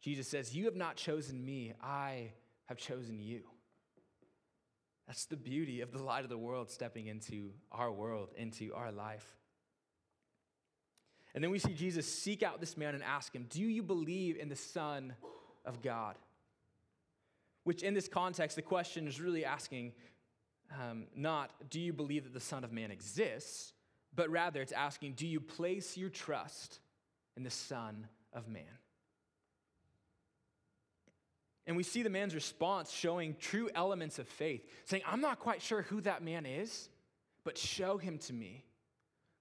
Jesus 0.00 0.28
says, 0.28 0.54
You 0.54 0.66
have 0.66 0.76
not 0.76 0.96
chosen 0.96 1.44
me, 1.44 1.74
I 1.82 2.32
have 2.66 2.78
chosen 2.78 3.20
you. 3.20 3.42
That's 5.06 5.24
the 5.26 5.36
beauty 5.36 5.80
of 5.80 5.90
the 5.92 6.02
light 6.02 6.24
of 6.24 6.30
the 6.30 6.38
world 6.38 6.70
stepping 6.70 7.08
into 7.08 7.50
our 7.72 7.90
world, 7.90 8.28
into 8.36 8.72
our 8.74 8.92
life. 8.92 9.26
And 11.34 11.42
then 11.42 11.50
we 11.50 11.58
see 11.58 11.72
Jesus 11.72 12.06
seek 12.06 12.42
out 12.42 12.60
this 12.60 12.76
man 12.76 12.94
and 12.94 13.02
ask 13.02 13.34
him, 13.34 13.46
Do 13.48 13.62
you 13.62 13.82
believe 13.82 14.36
in 14.36 14.48
the 14.48 14.56
Son 14.56 15.14
of 15.64 15.82
God? 15.82 16.16
Which, 17.64 17.82
in 17.82 17.94
this 17.94 18.08
context, 18.08 18.56
the 18.56 18.62
question 18.62 19.06
is 19.06 19.20
really 19.20 19.44
asking 19.44 19.92
um, 20.80 21.06
not, 21.14 21.50
Do 21.70 21.80
you 21.80 21.92
believe 21.92 22.24
that 22.24 22.32
the 22.32 22.40
Son 22.40 22.64
of 22.64 22.72
Man 22.72 22.90
exists? 22.90 23.72
But 24.14 24.30
rather, 24.30 24.60
it's 24.60 24.72
asking, 24.72 25.14
Do 25.14 25.26
you 25.26 25.40
place 25.40 25.96
your 25.96 26.10
trust 26.10 26.80
in 27.36 27.42
the 27.42 27.50
Son 27.50 28.06
of 28.32 28.48
Man? 28.48 28.62
And 31.66 31.76
we 31.76 31.82
see 31.82 32.02
the 32.02 32.10
man's 32.10 32.34
response 32.34 32.90
showing 32.90 33.36
true 33.38 33.70
elements 33.74 34.18
of 34.18 34.26
faith, 34.26 34.66
saying, 34.86 35.02
I'm 35.06 35.20
not 35.20 35.38
quite 35.38 35.62
sure 35.62 35.82
who 35.82 36.00
that 36.00 36.22
man 36.22 36.44
is, 36.44 36.88
but 37.44 37.56
show 37.56 37.96
him 37.96 38.18
to 38.18 38.32
me 38.32 38.64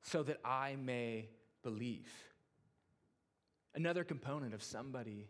so 0.03 0.21
that 0.23 0.37
I 0.45 0.75
may 0.75 1.29
believe. 1.63 2.11
Another 3.73 4.03
component 4.03 4.53
of 4.53 4.61
somebody 4.61 5.27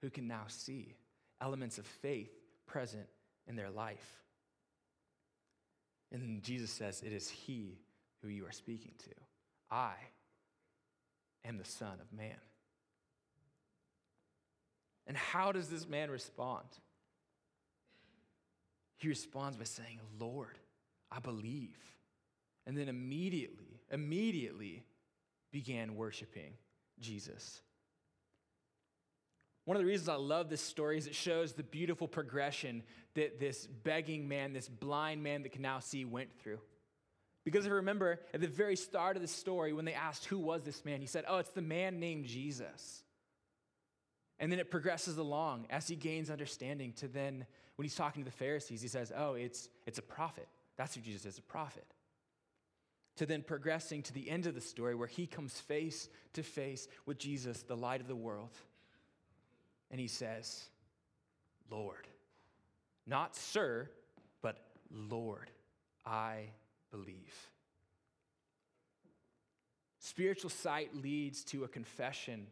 who 0.00 0.10
can 0.10 0.26
now 0.26 0.44
see 0.48 0.96
elements 1.42 1.76
of 1.76 1.86
faith 1.86 2.30
present 2.66 3.06
in 3.46 3.56
their 3.56 3.70
life. 3.70 4.22
And 6.10 6.42
Jesus 6.42 6.70
says, 6.70 7.02
It 7.04 7.12
is 7.12 7.28
He 7.28 7.80
who 8.22 8.28
you 8.28 8.46
are 8.46 8.52
speaking 8.52 8.92
to. 8.98 9.10
I 9.70 9.94
am 11.44 11.58
the 11.58 11.64
Son 11.64 11.98
of 12.00 12.16
Man. 12.16 12.36
And 15.06 15.16
how 15.16 15.52
does 15.52 15.68
this 15.68 15.88
man 15.88 16.10
respond? 16.10 16.66
He 18.96 19.08
responds 19.08 19.56
by 19.56 19.64
saying, 19.64 19.98
Lord, 20.20 20.58
I 21.10 21.18
believe. 21.18 21.76
And 22.66 22.78
then 22.78 22.88
immediately, 22.88 23.80
immediately 23.90 24.84
began 25.50 25.96
worshiping 25.96 26.52
Jesus. 27.00 27.60
One 29.64 29.76
of 29.76 29.82
the 29.82 29.86
reasons 29.86 30.08
I 30.08 30.14
love 30.14 30.48
this 30.48 30.60
story 30.60 30.98
is 30.98 31.06
it 31.06 31.14
shows 31.14 31.52
the 31.52 31.62
beautiful 31.62 32.08
progression 32.08 32.82
that 33.14 33.38
this 33.38 33.66
begging 33.66 34.28
man, 34.28 34.52
this 34.52 34.68
blind 34.68 35.22
man 35.22 35.42
that 35.42 35.52
can 35.52 35.62
now 35.62 35.78
see, 35.78 36.04
went 36.04 36.30
through. 36.40 36.58
Because 37.44 37.64
if 37.64 37.70
you 37.70 37.76
remember, 37.76 38.20
at 38.34 38.40
the 38.40 38.48
very 38.48 38.76
start 38.76 39.16
of 39.16 39.22
the 39.22 39.28
story, 39.28 39.72
when 39.72 39.84
they 39.84 39.94
asked 39.94 40.26
who 40.26 40.38
was 40.38 40.62
this 40.62 40.84
man, 40.84 41.00
he 41.00 41.06
said, 41.06 41.24
Oh, 41.28 41.38
it's 41.38 41.50
the 41.50 41.62
man 41.62 42.00
named 42.00 42.26
Jesus. 42.26 43.02
And 44.38 44.50
then 44.50 44.58
it 44.58 44.70
progresses 44.70 45.18
along 45.18 45.66
as 45.70 45.86
he 45.86 45.94
gains 45.94 46.30
understanding 46.30 46.92
to 46.94 47.08
then, 47.08 47.46
when 47.76 47.84
he's 47.84 47.94
talking 47.94 48.24
to 48.24 48.30
the 48.30 48.36
Pharisees, 48.36 48.82
he 48.82 48.88
says, 48.88 49.12
Oh, 49.16 49.34
it's, 49.34 49.68
it's 49.86 49.98
a 49.98 50.02
prophet. 50.02 50.48
That's 50.76 50.94
who 50.94 51.00
Jesus 51.00 51.24
is, 51.26 51.38
a 51.38 51.42
prophet. 51.42 51.86
To 53.16 53.26
then 53.26 53.42
progressing 53.42 54.02
to 54.04 54.12
the 54.12 54.28
end 54.28 54.46
of 54.46 54.54
the 54.54 54.60
story 54.60 54.94
where 54.94 55.06
he 55.06 55.26
comes 55.26 55.52
face 55.60 56.08
to 56.32 56.42
face 56.42 56.88
with 57.06 57.18
Jesus, 57.18 57.62
the 57.62 57.76
light 57.76 58.00
of 58.00 58.08
the 58.08 58.16
world 58.16 58.50
and 59.92 60.00
he 60.00 60.08
says, 60.08 60.64
Lord. 61.70 62.08
Not 63.06 63.36
sir, 63.36 63.88
but 64.42 64.56
Lord, 64.90 65.50
I 66.04 66.46
believe. 66.90 67.48
Spiritual 69.98 70.50
sight 70.50 70.96
leads 70.96 71.44
to 71.44 71.64
a 71.64 71.68
confession 71.68 72.46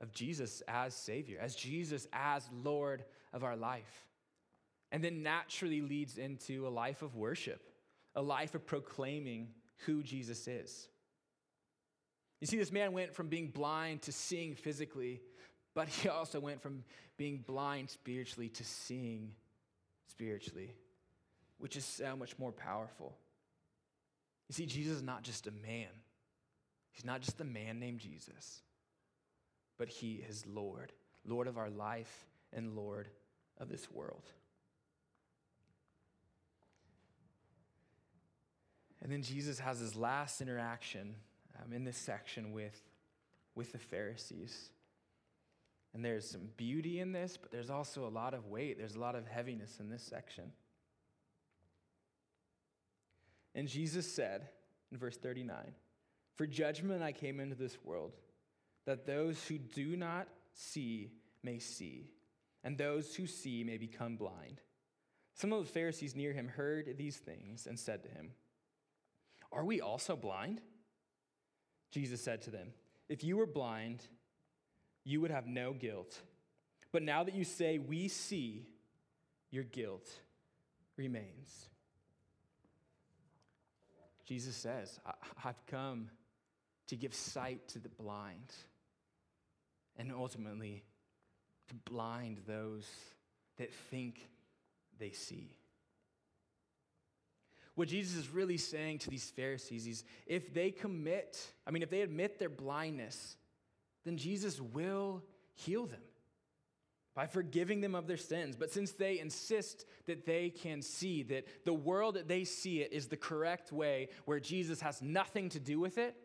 of 0.00 0.12
Jesus 0.12 0.62
as 0.68 0.94
Savior, 0.94 1.38
as 1.40 1.56
Jesus 1.56 2.06
as 2.12 2.48
Lord 2.62 3.04
of 3.32 3.42
our 3.42 3.56
life. 3.56 4.06
And 4.92 5.02
then 5.02 5.22
naturally 5.22 5.80
leads 5.80 6.18
into 6.18 6.66
a 6.66 6.68
life 6.68 7.02
of 7.02 7.16
worship, 7.16 7.60
a 8.14 8.22
life 8.22 8.54
of 8.54 8.66
proclaiming 8.66 9.48
who 9.86 10.02
Jesus 10.02 10.46
is. 10.46 10.88
You 12.40 12.46
see, 12.46 12.58
this 12.58 12.72
man 12.72 12.92
went 12.92 13.14
from 13.14 13.28
being 13.28 13.48
blind 13.48 14.02
to 14.02 14.12
seeing 14.12 14.54
physically, 14.54 15.20
but 15.74 15.88
he 15.88 16.08
also 16.08 16.40
went 16.40 16.62
from 16.62 16.84
being 17.16 17.44
blind 17.46 17.90
spiritually 17.90 18.48
to 18.48 18.64
seeing 18.64 19.32
spiritually, 20.08 20.72
which 21.58 21.76
is 21.76 21.84
so 21.84 22.16
much 22.16 22.38
more 22.38 22.52
powerful. 22.52 23.16
You 24.48 24.54
see, 24.54 24.66
Jesus 24.66 24.98
is 24.98 25.02
not 25.02 25.22
just 25.22 25.46
a 25.46 25.50
man, 25.50 25.88
he's 26.92 27.04
not 27.04 27.20
just 27.20 27.40
a 27.40 27.44
man 27.44 27.80
named 27.80 28.00
Jesus, 28.00 28.60
but 29.78 29.88
he 29.88 30.24
is 30.28 30.46
Lord, 30.46 30.92
Lord 31.26 31.48
of 31.48 31.58
our 31.58 31.70
life 31.70 32.26
and 32.52 32.76
Lord 32.76 33.08
of 33.58 33.68
this 33.68 33.90
world. 33.90 34.22
And 39.02 39.12
then 39.12 39.22
Jesus 39.22 39.58
has 39.58 39.80
his 39.80 39.94
last 39.94 40.40
interaction 40.40 41.14
um, 41.62 41.74
in 41.74 41.84
this 41.84 41.98
section 41.98 42.52
with, 42.52 42.80
with 43.54 43.72
the 43.72 43.78
Pharisees. 43.78 44.70
And 45.94 46.04
there's 46.04 46.28
some 46.28 46.48
beauty 46.56 46.98
in 46.98 47.12
this, 47.12 47.36
but 47.40 47.52
there's 47.52 47.70
also 47.70 48.06
a 48.06 48.10
lot 48.10 48.34
of 48.34 48.46
weight. 48.46 48.78
There's 48.78 48.96
a 48.96 49.00
lot 49.00 49.14
of 49.14 49.28
heaviness 49.28 49.78
in 49.78 49.88
this 49.88 50.02
section. 50.02 50.50
And 53.54 53.68
Jesus 53.68 54.12
said 54.12 54.48
in 54.90 54.98
verse 54.98 55.16
39 55.16 55.72
For 56.34 56.46
judgment 56.46 57.02
I 57.02 57.12
came 57.12 57.38
into 57.38 57.54
this 57.54 57.78
world, 57.84 58.12
that 58.86 59.06
those 59.06 59.42
who 59.46 59.56
do 59.56 59.96
not 59.96 60.26
see 60.52 61.12
may 61.44 61.60
see, 61.60 62.10
and 62.64 62.76
those 62.76 63.14
who 63.14 63.26
see 63.28 63.62
may 63.62 63.78
become 63.78 64.16
blind. 64.16 64.60
Some 65.34 65.52
of 65.52 65.64
the 65.64 65.72
Pharisees 65.72 66.16
near 66.16 66.32
him 66.32 66.48
heard 66.48 66.96
these 66.96 67.16
things 67.16 67.66
and 67.66 67.78
said 67.78 68.02
to 68.02 68.08
him, 68.08 68.32
Are 69.52 69.64
we 69.64 69.80
also 69.80 70.16
blind? 70.16 70.60
Jesus 71.92 72.20
said 72.20 72.42
to 72.42 72.50
them, 72.50 72.68
If 73.08 73.22
you 73.22 73.36
were 73.36 73.46
blind, 73.46 74.08
you 75.04 75.20
would 75.20 75.30
have 75.30 75.46
no 75.46 75.72
guilt. 75.72 76.20
But 76.92 77.02
now 77.02 77.24
that 77.24 77.34
you 77.34 77.44
say, 77.44 77.78
We 77.78 78.08
see, 78.08 78.66
your 79.50 79.64
guilt 79.64 80.08
remains. 80.96 81.68
Jesus 84.24 84.56
says, 84.56 84.98
I've 85.44 85.66
come 85.66 86.08
to 86.88 86.96
give 86.96 87.14
sight 87.14 87.68
to 87.68 87.78
the 87.78 87.90
blind 87.90 88.54
and 89.98 90.10
ultimately 90.12 90.82
to 91.68 91.74
blind 91.90 92.38
those 92.46 92.86
that 93.58 93.72
think 93.90 94.26
they 94.98 95.10
see. 95.10 95.50
What 97.74 97.88
Jesus 97.88 98.16
is 98.16 98.28
really 98.28 98.56
saying 98.56 98.98
to 99.00 99.10
these 99.10 99.30
Pharisees 99.30 99.86
is 99.86 100.04
if 100.26 100.54
they 100.54 100.70
commit, 100.70 101.38
I 101.66 101.70
mean, 101.70 101.82
if 101.82 101.90
they 101.90 102.02
admit 102.02 102.38
their 102.38 102.48
blindness, 102.48 103.36
then 104.04 104.16
Jesus 104.16 104.60
will 104.60 105.22
heal 105.54 105.86
them 105.86 106.00
by 107.14 107.26
forgiving 107.26 107.80
them 107.80 107.94
of 107.94 108.06
their 108.06 108.16
sins. 108.16 108.56
But 108.56 108.72
since 108.72 108.92
they 108.92 109.20
insist 109.20 109.86
that 110.06 110.26
they 110.26 110.50
can 110.50 110.82
see, 110.82 111.22
that 111.24 111.46
the 111.64 111.72
world 111.72 112.16
that 112.16 112.28
they 112.28 112.44
see 112.44 112.80
it 112.80 112.92
is 112.92 113.06
the 113.06 113.16
correct 113.16 113.72
way, 113.72 114.08
where 114.24 114.40
Jesus 114.40 114.80
has 114.80 115.00
nothing 115.00 115.48
to 115.50 115.60
do 115.60 115.78
with 115.78 115.96
it, 115.96 116.16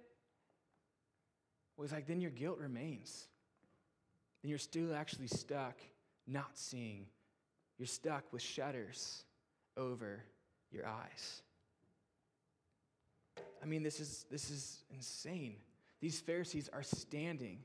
well, 1.77 1.87
like, 1.91 2.07
then 2.07 2.19
your 2.19 2.31
guilt 2.31 2.57
remains. 2.57 3.27
Then 4.41 4.49
you're 4.49 4.57
still 4.57 4.93
actually 4.93 5.27
stuck 5.27 5.77
not 6.27 6.57
seeing. 6.57 7.05
You're 7.77 7.87
stuck 7.87 8.33
with 8.33 8.41
shutters 8.41 9.23
over 9.77 10.23
your 10.71 10.85
eyes. 10.85 11.41
I 13.61 13.65
mean, 13.65 13.83
this 13.83 13.99
is, 13.99 14.25
this 14.29 14.49
is 14.49 14.83
insane. 14.93 15.55
These 16.01 16.19
Pharisees 16.21 16.69
are 16.71 16.83
standing 16.83 17.59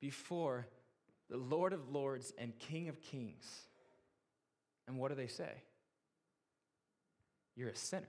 before 0.00 0.66
the 1.30 1.36
Lord 1.36 1.72
of 1.72 1.90
Lords 1.90 2.32
and 2.36 2.58
King 2.58 2.88
of 2.88 3.00
Kings. 3.00 3.46
And 4.86 4.98
what 4.98 5.08
do 5.08 5.14
they 5.14 5.28
say? 5.28 5.62
You're 7.56 7.70
a 7.70 7.76
sinner. 7.76 8.06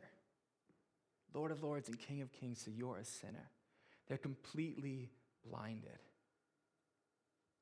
Lord 1.33 1.51
of 1.51 1.63
Lords 1.63 1.89
and 1.89 1.99
King 1.99 2.21
of 2.21 2.31
Kings 2.31 2.61
so 2.63 2.71
You're 2.75 2.97
a 2.97 3.05
sinner. 3.05 3.49
They're 4.07 4.17
completely 4.17 5.09
blinded. 5.47 5.99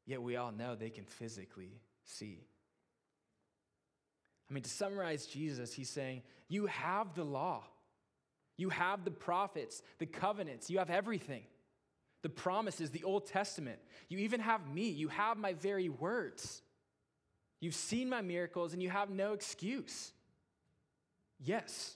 Yet 0.05 0.21
we 0.21 0.35
all 0.35 0.51
know 0.51 0.75
they 0.75 0.89
can 0.89 1.05
physically 1.05 1.81
see. 2.05 2.45
I 4.49 4.53
mean, 4.53 4.63
to 4.63 4.69
summarize 4.69 5.25
Jesus, 5.25 5.73
he's 5.73 5.89
saying, 5.89 6.21
You 6.49 6.67
have 6.67 7.15
the 7.15 7.23
law, 7.23 7.63
you 8.57 8.69
have 8.69 9.05
the 9.05 9.11
prophets, 9.11 9.81
the 9.99 10.05
covenants, 10.05 10.69
you 10.69 10.79
have 10.79 10.89
everything. 10.89 11.43
The 12.23 12.29
promises, 12.29 12.89
the 12.89 13.03
Old 13.03 13.27
Testament. 13.27 13.79
You 14.09 14.17
even 14.19 14.39
have 14.39 14.67
me. 14.73 14.89
You 14.89 15.09
have 15.09 15.37
my 15.37 15.53
very 15.53 15.89
words. 15.89 16.63
You've 17.59 17.75
seen 17.75 18.09
my 18.09 18.21
miracles 18.21 18.73
and 18.73 18.81
you 18.81 18.89
have 18.89 19.09
no 19.09 19.33
excuse. 19.33 20.11
Yes, 21.39 21.95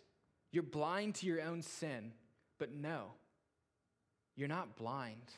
you're 0.51 0.63
blind 0.63 1.15
to 1.15 1.25
your 1.25 1.41
own 1.41 1.61
sin, 1.61 2.11
but 2.59 2.73
no, 2.73 3.13
you're 4.36 4.47
not 4.47 4.75
blind 4.75 5.34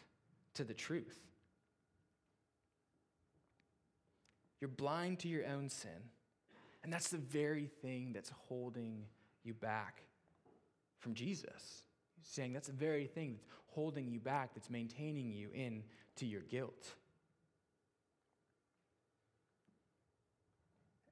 to 0.55 0.63
the 0.63 0.73
truth. 0.73 1.19
You're 4.59 4.67
blind 4.67 5.19
to 5.19 5.27
your 5.27 5.47
own 5.47 5.69
sin. 5.69 6.09
And 6.83 6.91
that's 6.91 7.09
the 7.09 7.17
very 7.17 7.67
thing 7.81 8.11
that's 8.13 8.31
holding 8.47 9.05
you 9.43 9.53
back 9.53 10.03
from 10.99 11.13
Jesus. 11.13 11.83
Saying 12.21 12.53
that's 12.53 12.67
the 12.67 12.73
very 12.73 13.07
thing 13.07 13.33
that's 13.33 13.45
holding 13.67 14.09
you 14.09 14.19
back, 14.19 14.53
that's 14.53 14.69
maintaining 14.69 15.31
you 15.31 15.49
in 15.53 15.83
to 16.17 16.25
your 16.25 16.41
guilt. 16.41 16.95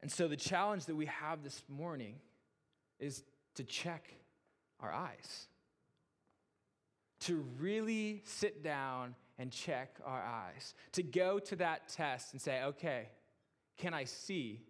And 0.01 0.11
so 0.11 0.27
the 0.27 0.37
challenge 0.37 0.85
that 0.85 0.95
we 0.95 1.07
have 1.07 1.43
this 1.43 1.61
morning 1.67 2.15
is 2.99 3.23
to 3.55 3.63
check 3.63 4.13
our 4.79 4.91
eyes. 4.91 5.47
To 7.21 7.43
really 7.59 8.21
sit 8.25 8.63
down 8.63 9.15
and 9.39 9.51
check 9.51 9.97
our 10.05 10.23
eyes. 10.23 10.75
To 10.93 11.03
go 11.03 11.39
to 11.39 11.55
that 11.57 11.89
test 11.89 12.33
and 12.33 12.41
say, 12.41 12.63
okay, 12.63 13.09
can 13.77 13.93
I 13.93 14.05
see 14.05 14.61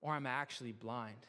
or 0.00 0.14
am 0.14 0.26
I 0.26 0.30
actually 0.30 0.72
blind? 0.72 1.26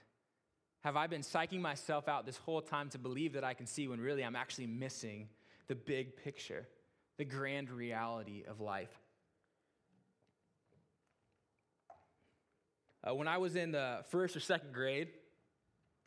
Have 0.83 0.97
I 0.97 1.07
been 1.07 1.21
psyching 1.21 1.61
myself 1.61 2.09
out 2.09 2.25
this 2.25 2.35
whole 2.35 2.61
time 2.61 2.89
to 2.89 2.97
believe 2.97 3.33
that 3.33 3.43
I 3.45 3.53
can 3.53 3.65
see 3.65 3.87
when 3.87 4.01
really 4.01 4.21
I'm 4.21 4.35
actually 4.35 4.67
missing 4.67 5.29
the 5.67 5.75
big 5.75 6.17
picture, 6.17 6.67
the 7.17 7.23
grand 7.23 7.71
reality 7.71 8.43
of 8.45 8.59
life? 8.59 8.91
Uh, 13.01 13.15
when 13.15 13.29
I 13.29 13.37
was 13.37 13.55
in 13.55 13.71
the 13.71 14.03
first 14.09 14.35
or 14.35 14.41
second 14.41 14.73
grade, 14.73 15.07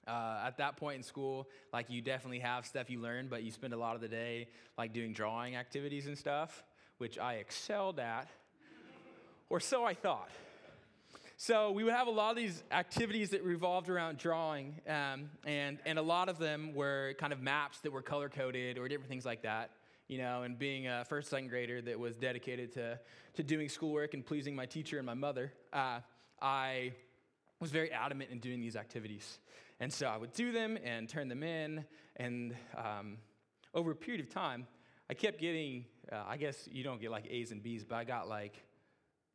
uh, 0.07 0.43
at 0.47 0.59
that 0.59 0.77
point 0.77 0.99
in 0.99 1.03
school, 1.03 1.49
like 1.73 1.87
you 1.89 2.03
definitely 2.03 2.41
have 2.41 2.67
stuff 2.67 2.91
you 2.91 3.01
learn, 3.01 3.29
but 3.29 3.43
you 3.43 3.51
spend 3.51 3.73
a 3.73 3.79
lot 3.79 3.95
of 3.95 4.03
the 4.03 4.09
day 4.09 4.49
like 4.77 4.93
doing 4.93 5.15
drawing 5.15 5.57
activities 5.57 6.07
and 6.07 6.17
stuff, 6.17 6.65
which 6.99 7.19
I 7.19 7.35
excelled 7.35 7.99
at, 7.99 8.29
or 9.49 9.59
so 9.59 9.85
I 9.85 9.95
thought. 9.95 10.31
So 11.39 11.71
we 11.71 11.85
would 11.85 11.93
have 11.93 12.07
a 12.07 12.11
lot 12.11 12.31
of 12.31 12.37
these 12.37 12.65
activities 12.71 13.29
that 13.31 13.45
revolved 13.45 13.91
around 13.91 14.17
drawing, 14.17 14.81
um, 14.89 15.29
and, 15.45 15.79
and 15.85 15.99
a 15.99 16.03
lot 16.03 16.31
of 16.31 16.39
them 16.39 16.73
were 16.73 17.13
kind 17.19 17.31
of 17.31 17.43
maps 17.43 17.81
that 17.81 17.93
were 17.93 18.01
color 18.01 18.31
coded 18.31 18.79
or 18.79 18.89
different 18.89 19.11
things 19.11 19.27
like 19.27 19.43
that. 19.43 19.73
You 20.09 20.17
know, 20.17 20.45
and 20.45 20.59
being 20.59 20.87
a 20.87 21.05
first, 21.05 21.29
second 21.29 21.49
grader 21.49 21.83
that 21.83 21.99
was 21.99 22.17
dedicated 22.17 22.73
to, 22.73 22.99
to 23.35 23.43
doing 23.43 23.69
schoolwork 23.69 24.15
and 24.15 24.25
pleasing 24.25 24.57
my 24.57 24.65
teacher 24.65 24.97
and 24.97 25.05
my 25.05 25.13
mother, 25.13 25.53
uh, 25.75 26.01
I 26.41 26.95
was 27.61 27.71
very 27.71 27.93
adamant 27.93 28.31
in 28.31 28.39
doing 28.39 28.59
these 28.59 28.75
activities. 28.75 29.39
And 29.79 29.93
so 29.93 30.07
I 30.07 30.17
would 30.17 30.33
do 30.33 30.53
them 30.53 30.79
and 30.83 31.07
turn 31.07 31.29
them 31.29 31.43
in, 31.43 31.85
and 32.17 32.55
um, 32.79 33.19
over 33.75 33.91
a 33.91 33.95
period 33.95 34.25
of 34.25 34.33
time, 34.33 34.67
I 35.11 35.13
kept 35.13 35.39
getting, 35.39 35.85
uh, 36.11 36.23
I 36.27 36.39
guess 36.39 36.67
you 36.73 36.83
don't 36.83 36.99
get 36.99 37.11
like 37.11 37.27
A's 37.29 37.53
and 37.53 37.63
B's, 37.63 37.85
but 37.85 37.97
I 37.97 38.05
got 38.05 38.27
like 38.27 38.63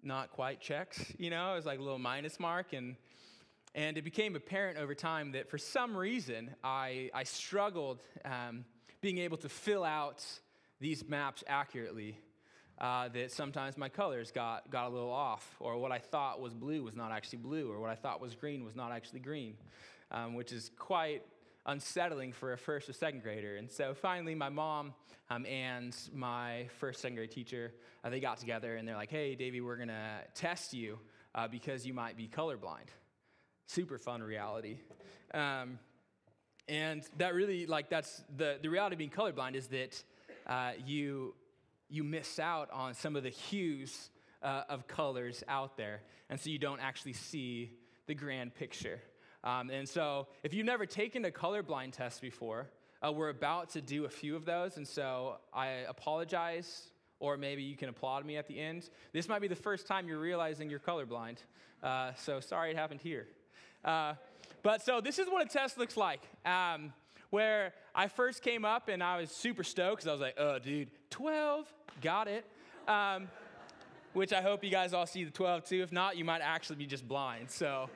not 0.03 0.31
quite 0.31 0.59
checks, 0.59 1.13
you 1.17 1.29
know, 1.29 1.53
it 1.53 1.55
was 1.55 1.65
like 1.65 1.79
a 1.79 1.81
little 1.81 1.99
minus 1.99 2.39
mark. 2.39 2.73
And, 2.73 2.95
and 3.75 3.97
it 3.97 4.03
became 4.03 4.35
apparent 4.35 4.77
over 4.77 4.95
time 4.95 5.31
that 5.33 5.49
for 5.49 5.57
some 5.57 5.95
reason 5.95 6.51
I, 6.63 7.09
I 7.13 7.23
struggled 7.23 8.01
um, 8.25 8.65
being 9.01 9.19
able 9.19 9.37
to 9.37 9.49
fill 9.49 9.83
out 9.83 10.23
these 10.79 11.07
maps 11.07 11.43
accurately. 11.47 12.17
Uh, 12.79 13.07
that 13.09 13.31
sometimes 13.31 13.77
my 13.77 13.87
colors 13.87 14.31
got, 14.31 14.71
got 14.71 14.87
a 14.87 14.89
little 14.89 15.11
off, 15.11 15.55
or 15.59 15.77
what 15.77 15.91
I 15.91 15.99
thought 15.99 16.41
was 16.41 16.55
blue 16.55 16.81
was 16.81 16.95
not 16.95 17.11
actually 17.11 17.37
blue, 17.37 17.71
or 17.71 17.79
what 17.79 17.91
I 17.91 17.95
thought 17.95 18.19
was 18.19 18.33
green 18.33 18.65
was 18.65 18.75
not 18.75 18.91
actually 18.91 19.19
green, 19.19 19.53
um, 20.09 20.33
which 20.33 20.51
is 20.51 20.71
quite 20.79 21.21
unsettling 21.65 22.33
for 22.33 22.53
a 22.53 22.57
first 22.57 22.89
or 22.89 22.93
second 22.93 23.21
grader. 23.21 23.55
And 23.57 23.69
so 23.71 23.93
finally, 23.93 24.35
my 24.35 24.49
mom 24.49 24.93
um, 25.29 25.45
and 25.45 25.95
my 26.13 26.67
first 26.79 27.01
second 27.01 27.15
grade 27.15 27.31
teacher, 27.31 27.73
uh, 28.03 28.09
they 28.09 28.19
got 28.19 28.37
together 28.37 28.75
and 28.75 28.87
they're 28.87 28.95
like, 28.95 29.11
hey, 29.11 29.35
Davey, 29.35 29.61
we're 29.61 29.75
going 29.75 29.89
to 29.89 30.19
test 30.33 30.73
you 30.73 30.99
uh, 31.35 31.47
because 31.47 31.85
you 31.85 31.93
might 31.93 32.17
be 32.17 32.27
colorblind. 32.27 32.87
Super 33.67 33.97
fun 33.97 34.21
reality. 34.21 34.79
Um, 35.33 35.79
and 36.67 37.03
that 37.17 37.33
really, 37.33 37.65
like, 37.65 37.89
that's 37.89 38.23
the, 38.35 38.57
the 38.61 38.69
reality 38.69 38.95
of 38.95 38.97
being 38.97 39.09
colorblind 39.09 39.55
is 39.55 39.67
that 39.67 40.03
uh, 40.47 40.71
you, 40.85 41.33
you 41.89 42.03
miss 42.03 42.39
out 42.39 42.69
on 42.71 42.93
some 42.93 43.15
of 43.15 43.23
the 43.23 43.29
hues 43.29 44.09
uh, 44.41 44.63
of 44.69 44.87
colors 44.87 45.43
out 45.47 45.77
there. 45.77 46.01
And 46.29 46.39
so 46.39 46.49
you 46.49 46.57
don't 46.57 46.79
actually 46.79 47.13
see 47.13 47.71
the 48.07 48.15
grand 48.15 48.55
picture. 48.55 48.99
Um, 49.43 49.69
and 49.69 49.87
so, 49.87 50.27
if 50.43 50.53
you've 50.53 50.65
never 50.65 50.85
taken 50.85 51.25
a 51.25 51.31
colorblind 51.31 51.93
test 51.93 52.21
before, 52.21 52.67
uh, 53.03 53.11
we're 53.11 53.29
about 53.29 53.69
to 53.71 53.81
do 53.81 54.05
a 54.05 54.09
few 54.09 54.35
of 54.35 54.45
those. 54.45 54.77
And 54.77 54.87
so, 54.87 55.37
I 55.53 55.67
apologize, 55.89 56.91
or 57.19 57.37
maybe 57.37 57.63
you 57.63 57.75
can 57.75 57.89
applaud 57.89 58.25
me 58.25 58.37
at 58.37 58.47
the 58.47 58.59
end. 58.59 58.89
This 59.13 59.27
might 59.27 59.41
be 59.41 59.47
the 59.47 59.55
first 59.55 59.87
time 59.87 60.07
you're 60.07 60.19
realizing 60.19 60.69
you're 60.69 60.79
colorblind. 60.79 61.37
Uh, 61.81 62.11
so, 62.15 62.39
sorry 62.39 62.71
it 62.71 62.77
happened 62.77 63.01
here. 63.01 63.27
Uh, 63.83 64.13
but 64.61 64.83
so, 64.83 65.01
this 65.01 65.17
is 65.17 65.27
what 65.27 65.43
a 65.43 65.49
test 65.49 65.77
looks 65.79 65.97
like. 65.97 66.21
Um, 66.45 66.93
where 67.31 67.73
I 67.95 68.09
first 68.09 68.43
came 68.43 68.63
up 68.63 68.89
and 68.89 69.01
I 69.01 69.17
was 69.17 69.31
super 69.31 69.63
stoked 69.63 70.03
because 70.03 70.07
I 70.07 70.11
was 70.11 70.21
like, 70.21 70.35
oh, 70.37 70.59
dude, 70.59 70.89
12, 71.09 71.65
got 72.01 72.27
it. 72.27 72.45
Um, 72.87 73.29
which 74.13 74.33
I 74.33 74.41
hope 74.41 74.63
you 74.63 74.69
guys 74.69 74.93
all 74.93 75.07
see 75.07 75.23
the 75.23 75.31
12 75.31 75.63
too. 75.63 75.81
If 75.81 75.91
not, 75.91 76.17
you 76.17 76.25
might 76.25 76.41
actually 76.41 76.75
be 76.75 76.85
just 76.85 77.07
blind. 77.07 77.49
So 77.49 77.89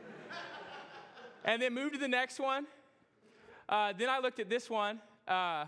and 1.45 1.61
then 1.61 1.73
moved 1.73 1.93
to 1.93 1.99
the 1.99 2.07
next 2.07 2.39
one. 2.39 2.65
Uh, 3.69 3.93
then 3.97 4.09
I 4.09 4.19
looked 4.19 4.39
at 4.39 4.49
this 4.49 4.69
one, 4.69 4.99
uh, 5.27 5.65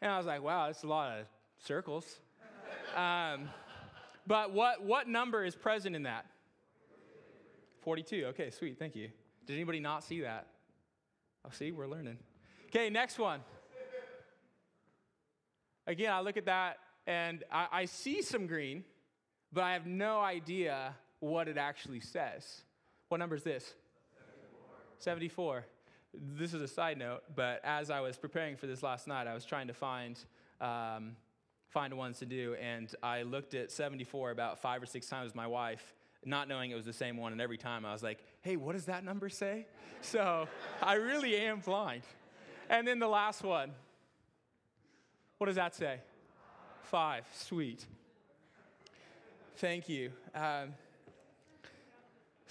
and 0.00 0.10
I 0.10 0.16
was 0.16 0.26
like, 0.26 0.42
wow, 0.42 0.66
that's 0.66 0.82
a 0.82 0.88
lot 0.88 1.18
of 1.18 1.26
circles. 1.58 2.18
Um, 2.96 3.48
but 4.26 4.52
what, 4.52 4.82
what 4.82 5.08
number 5.08 5.44
is 5.44 5.54
present 5.54 5.94
in 5.94 6.02
that? 6.02 6.26
42. 7.82 8.26
Okay, 8.30 8.50
sweet. 8.50 8.78
Thank 8.78 8.96
you. 8.96 9.08
Did 9.46 9.54
anybody 9.54 9.80
not 9.80 10.04
see 10.04 10.20
that? 10.22 10.46
Oh, 11.44 11.50
see, 11.52 11.72
we're 11.72 11.86
learning. 11.86 12.18
Okay, 12.66 12.90
next 12.90 13.18
one. 13.18 13.40
Again, 15.86 16.12
I 16.12 16.20
look 16.20 16.36
at 16.36 16.46
that 16.46 16.78
and 17.06 17.42
I, 17.50 17.66
I 17.72 17.84
see 17.86 18.22
some 18.22 18.46
green, 18.46 18.84
but 19.52 19.64
I 19.64 19.72
have 19.72 19.86
no 19.86 20.20
idea 20.20 20.94
what 21.18 21.48
it 21.48 21.58
actually 21.58 22.00
says. 22.00 22.62
What 23.08 23.18
number 23.18 23.34
is 23.34 23.42
this? 23.42 23.74
74. 25.02 25.66
This 26.14 26.54
is 26.54 26.62
a 26.62 26.68
side 26.68 26.96
note, 26.96 27.22
but 27.34 27.60
as 27.64 27.90
I 27.90 28.00
was 28.00 28.16
preparing 28.16 28.56
for 28.56 28.66
this 28.66 28.82
last 28.82 29.08
night, 29.08 29.26
I 29.26 29.34
was 29.34 29.44
trying 29.44 29.66
to 29.66 29.74
find 29.74 30.16
um, 30.60 31.16
find 31.70 31.94
ones 31.94 32.18
to 32.20 32.26
do, 32.26 32.54
and 32.60 32.94
I 33.02 33.22
looked 33.22 33.54
at 33.54 33.72
74 33.72 34.30
about 34.30 34.60
five 34.60 34.80
or 34.82 34.86
six 34.86 35.08
times 35.08 35.24
with 35.24 35.34
my 35.34 35.46
wife, 35.46 35.94
not 36.24 36.46
knowing 36.46 36.70
it 36.70 36.74
was 36.74 36.84
the 36.84 36.92
same 36.92 37.16
one. 37.16 37.32
And 37.32 37.40
every 37.40 37.56
time 37.56 37.84
I 37.84 37.92
was 37.92 38.02
like, 38.02 38.22
"Hey, 38.42 38.56
what 38.56 38.74
does 38.74 38.84
that 38.84 39.04
number 39.04 39.28
say?" 39.28 39.66
So 40.04 40.48
I 40.82 40.94
really 40.94 41.36
am 41.36 41.60
blind. 41.60 42.02
And 42.68 42.86
then 42.86 42.98
the 42.98 43.06
last 43.06 43.44
one. 43.44 43.70
What 45.38 45.46
does 45.46 45.54
that 45.54 45.76
say? 45.76 46.00
Five. 46.82 47.24
Sweet. 47.32 47.86
Thank 49.56 49.88
you. 49.88 50.10
Um, 50.34 50.74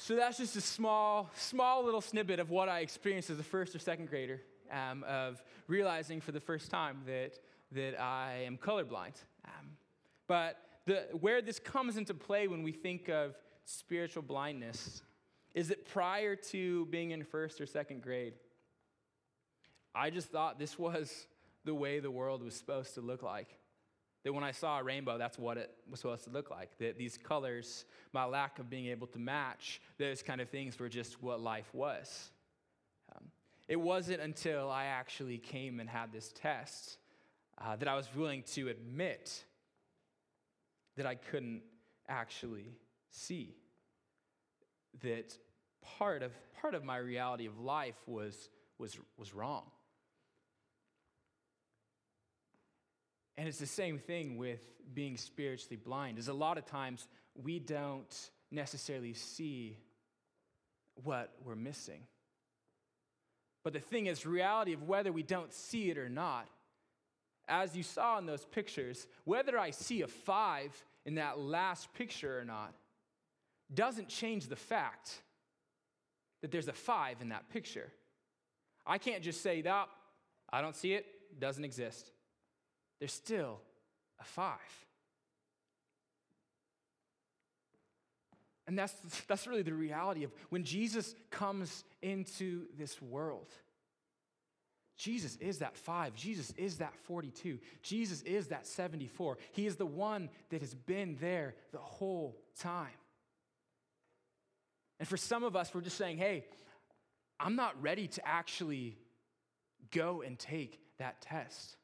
so 0.02 0.16
that's 0.16 0.40
just 0.40 0.56
a 0.56 0.62
small, 0.62 1.30
small 1.36 1.86
little 1.86 2.02
snippet 2.02 2.40
of 2.40 2.50
what 2.50 2.68
I 2.68 2.80
experienced 2.80 3.30
as 3.30 3.38
a 3.38 3.44
first 3.44 3.76
or 3.76 3.80
second 3.80 4.10
grader, 4.10 4.42
um, 4.72 5.04
of 5.04 5.44
realizing 5.68 6.20
for 6.20 6.32
the 6.32 6.40
first 6.40 6.72
time 6.72 7.02
that, 7.06 7.38
that 7.72 8.02
I 8.02 8.44
am 8.48 8.58
colorblind. 8.58 9.14
Um, 9.46 9.78
but 10.28 10.58
the, 10.88 11.06
where 11.20 11.40
this 11.40 11.60
comes 11.60 11.98
into 11.98 12.16
play 12.16 12.48
when 12.48 12.64
we 12.64 12.72
think 12.72 13.10
of 13.10 13.36
spiritual 13.66 14.24
blindness 14.24 15.04
is 15.54 15.68
that 15.68 15.88
prior 15.88 16.36
to 16.36 16.88
being 16.88 17.12
in 17.12 17.24
first 17.24 17.62
or 17.62 17.68
second 17.68 18.02
grade, 18.02 18.34
I 19.94 20.10
just 20.10 20.30
thought 20.30 20.58
this 20.58 20.80
was 20.80 21.28
the 21.64 21.76
way 21.76 22.00
the 22.00 22.10
world 22.10 22.44
was 22.44 22.56
supposed 22.56 22.96
to 22.96 23.02
look 23.02 23.22
like. 23.22 23.50
That 24.24 24.34
when 24.34 24.44
I 24.44 24.52
saw 24.52 24.80
a 24.80 24.84
rainbow, 24.84 25.18
that's 25.18 25.40
what 25.40 25.58
it 25.58 25.72
was 25.90 26.00
supposed 26.00 26.26
to 26.26 26.30
look 26.30 26.52
like. 26.52 26.78
That 26.78 26.98
these 26.98 27.18
colors, 27.18 27.86
my 28.14 28.26
lack 28.26 28.60
of 28.60 28.70
being 28.70 28.88
able 28.88 29.08
to 29.08 29.20
match 29.20 29.82
those 29.98 30.22
kind 30.22 30.40
of 30.40 30.50
things, 30.50 30.78
were 30.80 30.90
just 30.90 31.24
what 31.24 31.42
life 31.42 31.70
was. 31.74 32.32
Um, 33.16 33.26
it 33.68 33.78
wasn't 33.78 34.22
until 34.22 34.70
I 34.70 34.86
actually 34.86 35.40
came 35.40 35.80
and 35.80 35.90
had 35.90 36.12
this 36.14 36.32
test 36.36 36.98
uh, 37.58 37.76
that 37.78 37.88
I 37.88 37.96
was 37.96 38.08
willing 38.16 38.44
to 38.54 38.70
admit 38.70 39.44
that 40.98 41.06
I 41.06 41.16
couldn't 41.16 41.62
actually 42.08 42.78
see. 43.10 43.56
That 45.02 45.36
part 45.82 46.22
of, 46.22 46.32
part 46.62 46.76
of 46.76 46.84
my 46.84 46.98
reality 46.98 47.48
of 47.48 47.60
life 47.60 47.96
was, 48.06 48.50
was, 48.78 49.00
was 49.18 49.34
wrong. 49.34 49.64
And 53.42 53.48
it's 53.48 53.58
the 53.58 53.66
same 53.66 53.98
thing 53.98 54.38
with 54.38 54.62
being 54.94 55.18
spiritually 55.18 55.76
blind. 55.76 56.20
Is 56.20 56.28
a 56.28 56.34
lot 56.34 56.60
of 56.60 56.66
times 56.68 57.08
we 57.34 57.58
don't 57.58 58.30
necessarily 58.52 59.16
see 59.16 59.80
what 61.04 61.34
we're 61.44 61.56
missing. 61.56 62.04
But 63.64 63.74
the 63.74 63.80
thing 63.80 64.06
is, 64.06 64.28
reality 64.28 64.74
of 64.74 64.84
whether 64.84 65.12
we 65.12 65.24
don't 65.24 65.52
see 65.52 65.90
it 65.90 65.98
or 65.98 66.08
not, 66.08 66.48
as 67.48 67.76
you 67.76 67.82
saw 67.82 68.20
in 68.20 68.28
those 68.28 68.46
pictures, 68.46 69.08
whether 69.24 69.58
I 69.58 69.72
see 69.72 70.04
a 70.04 70.08
five 70.08 70.72
in 71.08 71.16
that 71.16 71.40
last 71.40 71.92
picture 71.96 72.38
or 72.38 72.46
not, 72.46 72.76
doesn't 73.74 74.08
change 74.08 74.50
the 74.50 74.56
fact 74.56 75.20
that 76.44 76.52
there's 76.52 76.68
a 76.68 76.74
five 76.74 77.24
in 77.24 77.30
that 77.30 77.50
picture. 77.50 77.92
I 78.86 79.00
can't 79.00 79.24
just 79.24 79.42
say, 79.42 79.64
that 79.64 79.90
I 80.54 80.62
don't 80.62 80.76
see 80.76 80.94
it, 80.94 81.08
doesn't 81.40 81.66
exist 81.66 82.12
there's 83.02 83.12
still 83.12 83.60
a 84.20 84.24
five. 84.24 84.60
And 88.68 88.78
that's, 88.78 88.94
that's 89.28 89.48
really 89.48 89.64
the 89.64 89.74
reality 89.74 90.24
of 90.24 90.32
when 90.50 90.64
Jesus 90.64 91.16
comes 91.32 91.84
into 92.04 92.68
this 92.78 93.02
world. 93.02 93.48
Jesus 94.98 95.36
is 95.38 95.58
that 95.60 95.76
five. 95.76 96.14
Jesus 96.14 96.54
is 96.58 96.78
that 96.78 96.94
42. 97.06 97.58
Jesus 97.82 98.22
is 98.22 98.50
that 98.50 98.68
74. 98.68 99.40
He 99.52 99.66
is 99.66 99.78
the 99.78 99.86
one 99.86 100.30
that 100.52 100.62
has 100.62 100.76
been 100.76 101.18
there 101.20 101.56
the 101.72 101.80
whole 101.80 102.38
time. 102.60 102.88
And 105.00 105.08
for 105.08 105.18
some 105.18 105.44
of 105.44 105.56
us, 105.56 105.74
we're 105.74 105.82
just 105.82 105.98
saying, 105.98 106.20
hey, 106.20 106.46
I'm 107.40 107.56
not 107.56 107.82
ready 107.82 108.06
to 108.10 108.28
actually 108.28 109.00
go 109.90 110.22
and 110.22 110.38
take 110.38 110.80
that 111.00 111.20
test. 111.20 111.78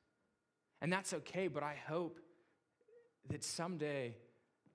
And 0.82 0.92
that's 0.92 1.14
okay, 1.14 1.48
but 1.48 1.64
I 1.64 1.76
hope 1.88 2.20
that 3.30 3.44
someday 3.44 4.16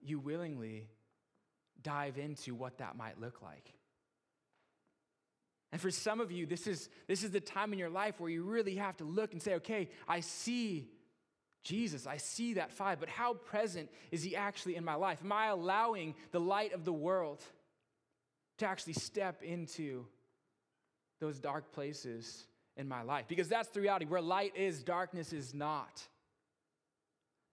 you 0.00 0.18
willingly 0.18 0.88
dive 1.82 2.18
into 2.18 2.54
what 2.54 2.78
that 2.78 2.96
might 2.96 3.20
look 3.20 3.42
like. 3.42 3.72
And 5.70 5.80
for 5.80 5.90
some 5.90 6.20
of 6.20 6.30
you, 6.30 6.44
this 6.44 6.66
is, 6.66 6.90
this 7.08 7.24
is 7.24 7.30
the 7.30 7.40
time 7.40 7.72
in 7.72 7.78
your 7.78 7.88
life 7.88 8.20
where 8.20 8.30
you 8.30 8.42
really 8.42 8.76
have 8.76 8.96
to 8.98 9.04
look 9.04 9.32
and 9.32 9.42
say, 9.42 9.54
okay, 9.54 9.88
I 10.06 10.20
see 10.20 10.90
Jesus, 11.64 12.06
I 12.06 12.16
see 12.16 12.54
that 12.54 12.72
five, 12.72 12.98
but 12.98 13.08
how 13.08 13.34
present 13.34 13.88
is 14.10 14.22
he 14.22 14.34
actually 14.36 14.76
in 14.76 14.84
my 14.84 14.94
life? 14.94 15.20
Am 15.24 15.32
I 15.32 15.46
allowing 15.46 16.14
the 16.32 16.40
light 16.40 16.74
of 16.74 16.84
the 16.84 16.92
world 16.92 17.40
to 18.58 18.66
actually 18.66 18.94
step 18.94 19.42
into 19.42 20.04
those 21.20 21.38
dark 21.38 21.72
places 21.72 22.46
in 22.76 22.88
my 22.88 23.02
life. 23.02 23.26
Because 23.28 23.48
that's 23.48 23.68
the 23.68 23.80
reality. 23.80 24.06
Where 24.06 24.20
light 24.20 24.56
is, 24.56 24.82
darkness 24.82 25.32
is 25.32 25.54
not. 25.54 26.02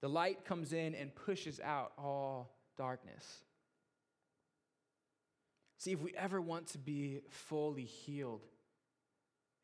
The 0.01 0.09
light 0.09 0.45
comes 0.45 0.71
in 0.73 0.95
and 0.95 1.13
pushes 1.13 1.59
out 1.59 1.91
all 1.97 2.55
darkness. 2.77 3.25
See, 5.77 5.91
if 5.91 6.01
we 6.01 6.13
ever 6.15 6.41
want 6.41 6.67
to 6.67 6.77
be 6.77 7.21
fully 7.29 7.83
healed, 7.83 8.45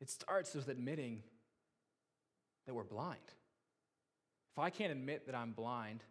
it 0.00 0.10
starts 0.10 0.54
with 0.54 0.68
admitting 0.68 1.22
that 2.66 2.74
we're 2.74 2.84
blind. 2.84 3.20
If 4.52 4.58
I 4.58 4.70
can't 4.70 4.92
admit 4.92 5.26
that 5.26 5.34
I'm 5.34 5.52
blind, 5.52 6.02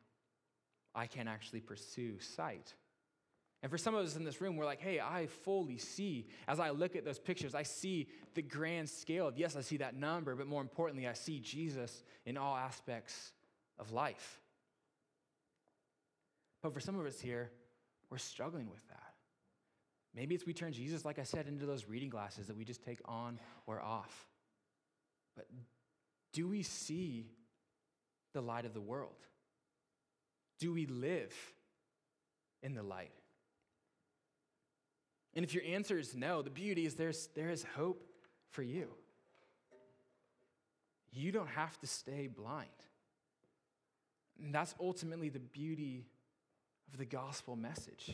I 0.93 1.07
can't 1.07 1.27
actually 1.27 1.61
pursue 1.61 2.19
sight. 2.19 2.73
And 3.66 3.72
for 3.72 3.80
some 3.80 3.95
of 3.95 4.05
us 4.05 4.16
in 4.16 4.24
this 4.24 4.41
room, 4.41 4.57
we're 4.57 4.66
like, 4.66 4.80
hey, 4.80 4.99
I 4.99 5.26
fully 5.26 5.80
see, 5.80 6.28
as 6.47 6.59
I 6.59 6.70
look 6.70 6.95
at 6.95 7.03
those 7.03 7.18
pictures, 7.18 7.55
I 7.55 7.63
see 7.63 8.07
the 8.36 8.43
grand 8.43 8.88
scale 8.88 9.28
of, 9.28 9.39
yes, 9.39 9.55
I 9.55 9.61
see 9.61 9.78
that 9.78 9.95
number, 9.95 10.36
but 10.36 10.45
more 10.45 10.61
importantly, 10.61 11.07
I 11.07 11.13
see 11.13 11.39
Jesus 11.39 12.03
in 12.28 12.38
all 12.38 12.55
aspects 12.55 13.34
of 13.80 13.91
life. 13.91 14.39
But 16.61 16.76
for 16.76 16.80
some 16.80 16.99
of 16.99 17.07
us 17.07 17.20
here, 17.20 17.49
we're 18.11 18.20
struggling 18.20 18.70
with 18.70 18.88
that. 18.89 19.16
Maybe 20.13 20.36
it's 20.36 20.45
we 20.45 20.53
turn 20.53 20.72
Jesus, 20.72 21.03
like 21.03 21.18
I 21.18 21.24
said, 21.24 21.47
into 21.47 21.66
those 21.66 21.88
reading 21.88 22.11
glasses 22.11 22.45
that 22.45 22.55
we 22.55 22.66
just 22.66 22.84
take 22.84 22.99
on 23.05 23.39
or 23.66 23.82
off. 23.82 24.28
But 25.36 25.47
do 26.34 26.47
we 26.47 26.61
see 26.61 27.32
the 28.32 28.41
light 28.41 28.66
of 28.66 28.76
the 28.76 28.82
world? 28.82 29.26
Do 30.59 30.72
we 30.72 30.86
live 30.86 31.34
in 32.61 32.76
the 32.76 32.84
light? 32.84 33.09
And 35.36 35.43
if 35.43 35.53
your 35.53 35.63
answer 35.63 35.97
is 35.97 36.15
no, 36.15 36.41
the 36.41 36.49
beauty 36.49 36.86
is 36.86 36.95
there's, 36.95 37.27
there 37.36 37.49
is 37.49 37.65
hope 37.75 38.01
for 38.51 38.63
you. 38.63 38.88
You 41.11 41.31
don't 41.31 41.49
have 41.49 41.77
to 41.79 41.88
stay 41.88 42.27
blind. 42.27 42.69
And 44.43 44.53
that's 44.53 44.73
ultimately 44.79 45.29
the 45.29 45.39
beauty 45.39 46.05
of 46.91 46.97
the 46.97 47.05
gospel 47.05 47.55
message. 47.55 48.13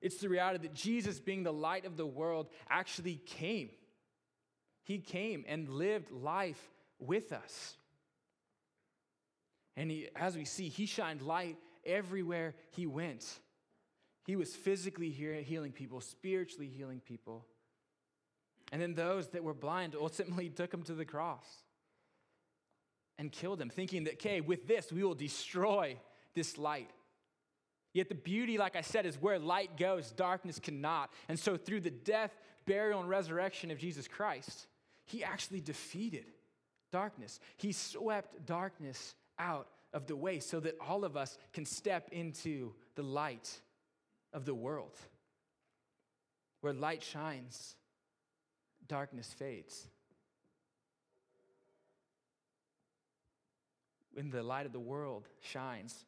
It's 0.00 0.18
the 0.18 0.28
reality 0.28 0.68
that 0.68 0.74
Jesus, 0.74 1.18
being 1.18 1.42
the 1.42 1.52
light 1.52 1.84
of 1.84 1.96
the 1.96 2.06
world, 2.06 2.48
actually 2.70 3.16
came. 3.26 3.70
He 4.84 4.98
came 4.98 5.44
and 5.48 5.68
lived 5.68 6.10
life 6.10 6.62
with 6.98 7.32
us. 7.32 7.76
And 9.76 9.90
he, 9.90 10.08
as 10.16 10.36
we 10.36 10.44
see, 10.44 10.68
he 10.68 10.86
shined 10.86 11.22
light 11.22 11.56
everywhere 11.84 12.54
he 12.70 12.86
went. 12.86 13.24
He 14.28 14.36
was 14.36 14.54
physically 14.54 15.08
healing 15.08 15.72
people, 15.72 16.02
spiritually 16.02 16.68
healing 16.68 17.00
people. 17.00 17.46
And 18.70 18.82
then 18.82 18.92
those 18.92 19.28
that 19.28 19.42
were 19.42 19.54
blind 19.54 19.96
ultimately 19.98 20.50
took 20.54 20.72
him 20.72 20.82
to 20.82 20.92
the 20.92 21.06
cross 21.06 21.46
and 23.16 23.32
killed 23.32 23.58
him, 23.58 23.70
thinking 23.70 24.04
that, 24.04 24.16
okay, 24.16 24.42
with 24.42 24.68
this, 24.68 24.92
we 24.92 25.02
will 25.02 25.14
destroy 25.14 25.96
this 26.34 26.58
light. 26.58 26.90
Yet 27.94 28.10
the 28.10 28.14
beauty, 28.16 28.58
like 28.58 28.76
I 28.76 28.82
said, 28.82 29.06
is 29.06 29.16
where 29.16 29.38
light 29.38 29.78
goes, 29.78 30.10
darkness 30.10 30.58
cannot. 30.58 31.10
And 31.30 31.38
so, 31.38 31.56
through 31.56 31.80
the 31.80 31.90
death, 31.90 32.38
burial, 32.66 33.00
and 33.00 33.08
resurrection 33.08 33.70
of 33.70 33.78
Jesus 33.78 34.06
Christ, 34.06 34.66
he 35.06 35.24
actually 35.24 35.62
defeated 35.62 36.26
darkness. 36.92 37.40
He 37.56 37.72
swept 37.72 38.44
darkness 38.44 39.14
out 39.38 39.68
of 39.94 40.06
the 40.06 40.16
way 40.16 40.38
so 40.38 40.60
that 40.60 40.76
all 40.86 41.06
of 41.06 41.16
us 41.16 41.38
can 41.54 41.64
step 41.64 42.10
into 42.12 42.74
the 42.94 43.02
light 43.02 43.62
of 44.32 44.44
the 44.44 44.54
world. 44.54 44.96
Where 46.60 46.72
light 46.72 47.02
shines, 47.02 47.76
darkness 48.86 49.32
fades. 49.38 49.86
When 54.12 54.30
the 54.30 54.42
light 54.42 54.66
of 54.66 54.72
the 54.72 54.80
world 54.80 55.28
shines, 55.40 56.04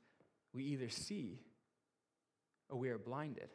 we 0.52 0.64
either 0.64 0.88
see 0.88 1.38
or 2.68 2.78
we 2.78 2.88
are 2.88 2.98
blinded. 2.98 3.50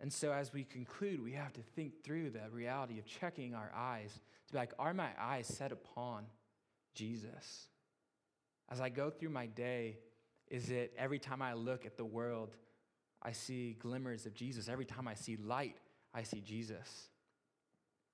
And 0.00 0.12
so, 0.12 0.32
as 0.32 0.52
we 0.52 0.62
conclude, 0.62 1.22
we 1.22 1.32
have 1.32 1.52
to 1.54 1.60
think 1.74 2.04
through 2.04 2.30
the 2.30 2.48
reality 2.52 3.00
of 3.00 3.06
checking 3.06 3.54
our 3.54 3.72
eyes 3.74 4.12
to 4.46 4.52
be 4.52 4.58
like, 4.58 4.72
are 4.78 4.94
my 4.94 5.08
eyes 5.18 5.48
set 5.48 5.72
upon 5.72 6.24
Jesus? 6.94 7.66
As 8.70 8.80
I 8.80 8.90
go 8.90 9.10
through 9.10 9.30
my 9.30 9.46
day, 9.46 9.98
is 10.48 10.70
it 10.70 10.94
every 10.96 11.18
time 11.18 11.42
I 11.42 11.54
look 11.54 11.84
at 11.84 11.96
the 11.96 12.04
world, 12.04 12.56
I 13.22 13.32
see 13.32 13.76
glimmers 13.78 14.26
of 14.26 14.34
Jesus? 14.34 14.68
Every 14.68 14.84
time 14.84 15.08
I 15.08 15.14
see 15.14 15.36
light, 15.36 15.76
I 16.14 16.22
see 16.22 16.40
Jesus? 16.40 17.08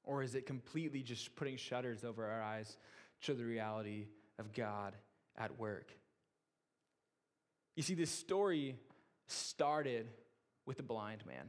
Or 0.03 0.23
is 0.23 0.35
it 0.35 0.47
completely 0.47 1.03
just 1.03 1.35
putting 1.37 1.57
shutters 1.57 2.05
over 2.05 2.27
our 2.27 2.43
eyes 2.43 2.77
to 3.23 3.35
the 3.35 3.45
reality 3.45 4.07
of 4.39 4.53
God 4.53 4.95
at 5.37 5.59
work? 5.59 5.93
You 7.77 7.83
see, 7.83 7.95
this 7.95 8.11
story 8.11 8.77
started 9.27 10.09
with 10.67 10.79
a 10.79 10.83
blind 10.83 11.27
man. 11.27 11.49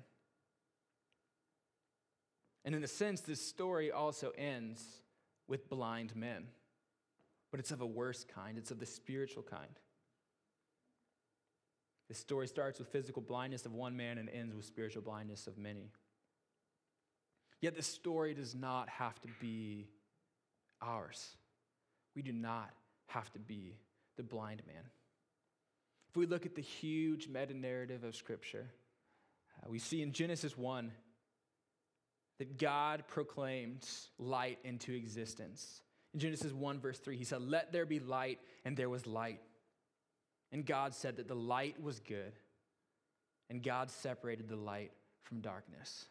And 2.63 2.73
in 2.73 2.83
a 2.83 2.87
sense, 2.87 3.21
this 3.21 3.41
story 3.41 3.91
also 3.91 4.31
ends 4.37 4.83
with 5.47 5.69
blind 5.69 6.15
men. 6.15 6.47
But 7.51 7.59
it's 7.59 7.71
of 7.71 7.81
a 7.81 7.85
worse 7.85 8.25
kind, 8.25 8.57
it's 8.57 8.71
of 8.71 8.79
the 8.79 8.85
spiritual 8.85 9.43
kind. 9.43 9.79
This 12.07 12.17
story 12.19 12.47
starts 12.47 12.79
with 12.79 12.87
physical 12.89 13.21
blindness 13.21 13.65
of 13.65 13.73
one 13.73 13.97
man 13.97 14.17
and 14.17 14.29
ends 14.29 14.55
with 14.55 14.65
spiritual 14.65 15.01
blindness 15.01 15.47
of 15.47 15.57
many. 15.57 15.91
Yet 17.61 17.75
this 17.75 17.87
story 17.87 18.33
does 18.33 18.53
not 18.53 18.89
have 18.89 19.19
to 19.21 19.27
be 19.39 19.87
ours. 20.81 21.35
We 22.15 22.21
do 22.21 22.31
not 22.31 22.69
have 23.07 23.31
to 23.33 23.39
be 23.39 23.75
the 24.17 24.23
blind 24.23 24.61
man. 24.67 24.83
If 26.09 26.17
we 26.17 26.27
look 26.27 26.45
at 26.45 26.55
the 26.55 26.61
huge 26.61 27.27
meta 27.27 27.53
narrative 27.53 28.03
of 28.03 28.15
Scripture, 28.15 28.67
uh, 29.61 29.69
we 29.69 29.79
see 29.79 30.01
in 30.01 30.11
Genesis 30.13 30.57
1 30.57 30.91
that 32.37 32.57
God 32.57 33.03
proclaimed 33.07 33.85
light 34.17 34.59
into 34.63 34.93
existence. 34.93 35.81
In 36.13 36.19
Genesis 36.19 36.53
1, 36.53 36.79
verse 36.79 36.99
3, 36.99 37.17
he 37.17 37.23
said, 37.23 37.41
Let 37.41 37.71
there 37.71 37.85
be 37.85 37.99
light, 37.99 38.39
and 38.63 38.77
there 38.77 38.89
was 38.89 39.07
light. 39.07 39.41
And 40.55 40.65
God 40.65 40.93
said 40.93 41.17
that 41.17 41.27
the 41.27 41.35
light 41.35 41.75
was 41.83 41.99
good, 41.99 42.31
and 43.49 43.61
God 43.61 43.91
separated 43.91 44.47
the 44.47 44.55
light 44.55 44.93
from 45.23 45.41
darkness. 45.41 46.05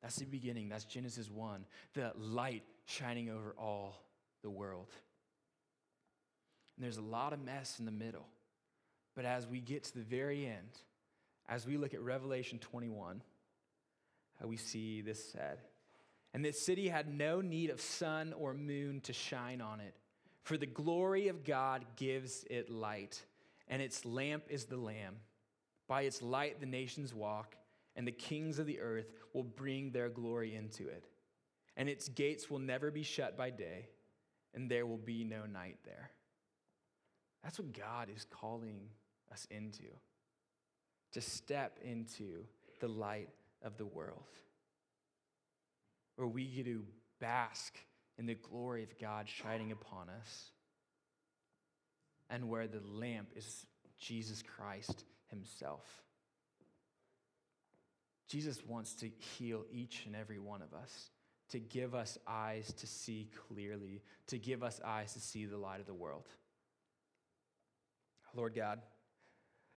That's 0.00 0.16
the 0.16 0.24
beginning. 0.24 0.70
That's 0.70 0.86
Genesis 0.86 1.28
1, 1.30 1.66
the 1.92 2.12
light 2.16 2.62
shining 2.86 3.28
over 3.28 3.54
all 3.58 4.02
the 4.40 4.48
world. 4.48 4.88
And 6.76 6.82
there's 6.82 6.96
a 6.96 7.02
lot 7.02 7.34
of 7.34 7.44
mess 7.44 7.78
in 7.78 7.84
the 7.84 7.92
middle. 7.92 8.26
But 9.14 9.26
as 9.26 9.46
we 9.46 9.60
get 9.60 9.84
to 9.84 9.98
the 9.98 10.02
very 10.02 10.46
end, 10.46 10.80
as 11.46 11.66
we 11.66 11.76
look 11.76 11.92
at 11.92 12.00
Revelation 12.00 12.58
21, 12.60 13.20
uh, 14.42 14.48
we 14.48 14.56
see 14.56 15.02
this 15.02 15.22
said. 15.30 15.58
And 16.32 16.42
this 16.42 16.64
city 16.64 16.88
had 16.88 17.06
no 17.06 17.42
need 17.42 17.68
of 17.68 17.82
sun 17.82 18.32
or 18.32 18.54
moon 18.54 19.02
to 19.02 19.12
shine 19.12 19.60
on 19.60 19.80
it, 19.80 19.92
for 20.42 20.56
the 20.56 20.64
glory 20.64 21.28
of 21.28 21.44
God 21.44 21.84
gives 21.96 22.46
it 22.48 22.70
light, 22.70 23.20
and 23.68 23.82
its 23.82 24.04
lamp 24.04 24.44
is 24.48 24.64
the 24.64 24.76
Lamb. 24.76 25.16
By 25.86 26.02
its 26.02 26.22
light 26.22 26.60
the 26.60 26.66
nations 26.66 27.14
walk, 27.14 27.56
and 27.96 28.06
the 28.06 28.12
kings 28.12 28.58
of 28.58 28.66
the 28.66 28.80
earth 28.80 29.10
will 29.32 29.44
bring 29.44 29.90
their 29.90 30.08
glory 30.08 30.54
into 30.54 30.88
it. 30.88 31.04
And 31.76 31.88
its 31.88 32.08
gates 32.08 32.50
will 32.50 32.58
never 32.58 32.90
be 32.90 33.02
shut 33.02 33.36
by 33.36 33.50
day, 33.50 33.88
and 34.54 34.70
there 34.70 34.86
will 34.86 34.98
be 34.98 35.24
no 35.24 35.46
night 35.46 35.78
there. 35.84 36.10
That's 37.42 37.58
what 37.58 37.72
God 37.72 38.08
is 38.14 38.26
calling 38.28 38.80
us 39.30 39.46
into 39.50 39.84
to 41.12 41.20
step 41.20 41.78
into 41.82 42.44
the 42.80 42.88
light 42.88 43.30
of 43.62 43.76
the 43.76 43.86
world, 43.86 44.26
where 46.16 46.28
we 46.28 46.44
get 46.44 46.66
to 46.66 46.84
bask 47.20 47.76
in 48.18 48.26
the 48.26 48.34
glory 48.34 48.82
of 48.82 48.98
God 48.98 49.28
shining 49.28 49.72
upon 49.72 50.08
us, 50.10 50.50
and 52.30 52.48
where 52.48 52.66
the 52.66 52.80
lamp 52.80 53.28
is 53.36 53.66
Jesus 53.98 54.42
Christ 54.42 55.04
Himself. 55.28 55.84
Jesus 58.28 58.62
wants 58.66 58.94
to 58.96 59.08
heal 59.08 59.64
each 59.72 60.04
and 60.06 60.14
every 60.14 60.38
one 60.38 60.60
of 60.60 60.74
us, 60.74 61.10
to 61.50 61.58
give 61.58 61.94
us 61.94 62.18
eyes 62.26 62.72
to 62.74 62.86
see 62.86 63.30
clearly, 63.48 64.02
to 64.26 64.38
give 64.38 64.62
us 64.62 64.80
eyes 64.84 65.14
to 65.14 65.20
see 65.20 65.46
the 65.46 65.56
light 65.56 65.80
of 65.80 65.86
the 65.86 65.94
world. 65.94 66.26
Lord 68.34 68.54
God, 68.54 68.80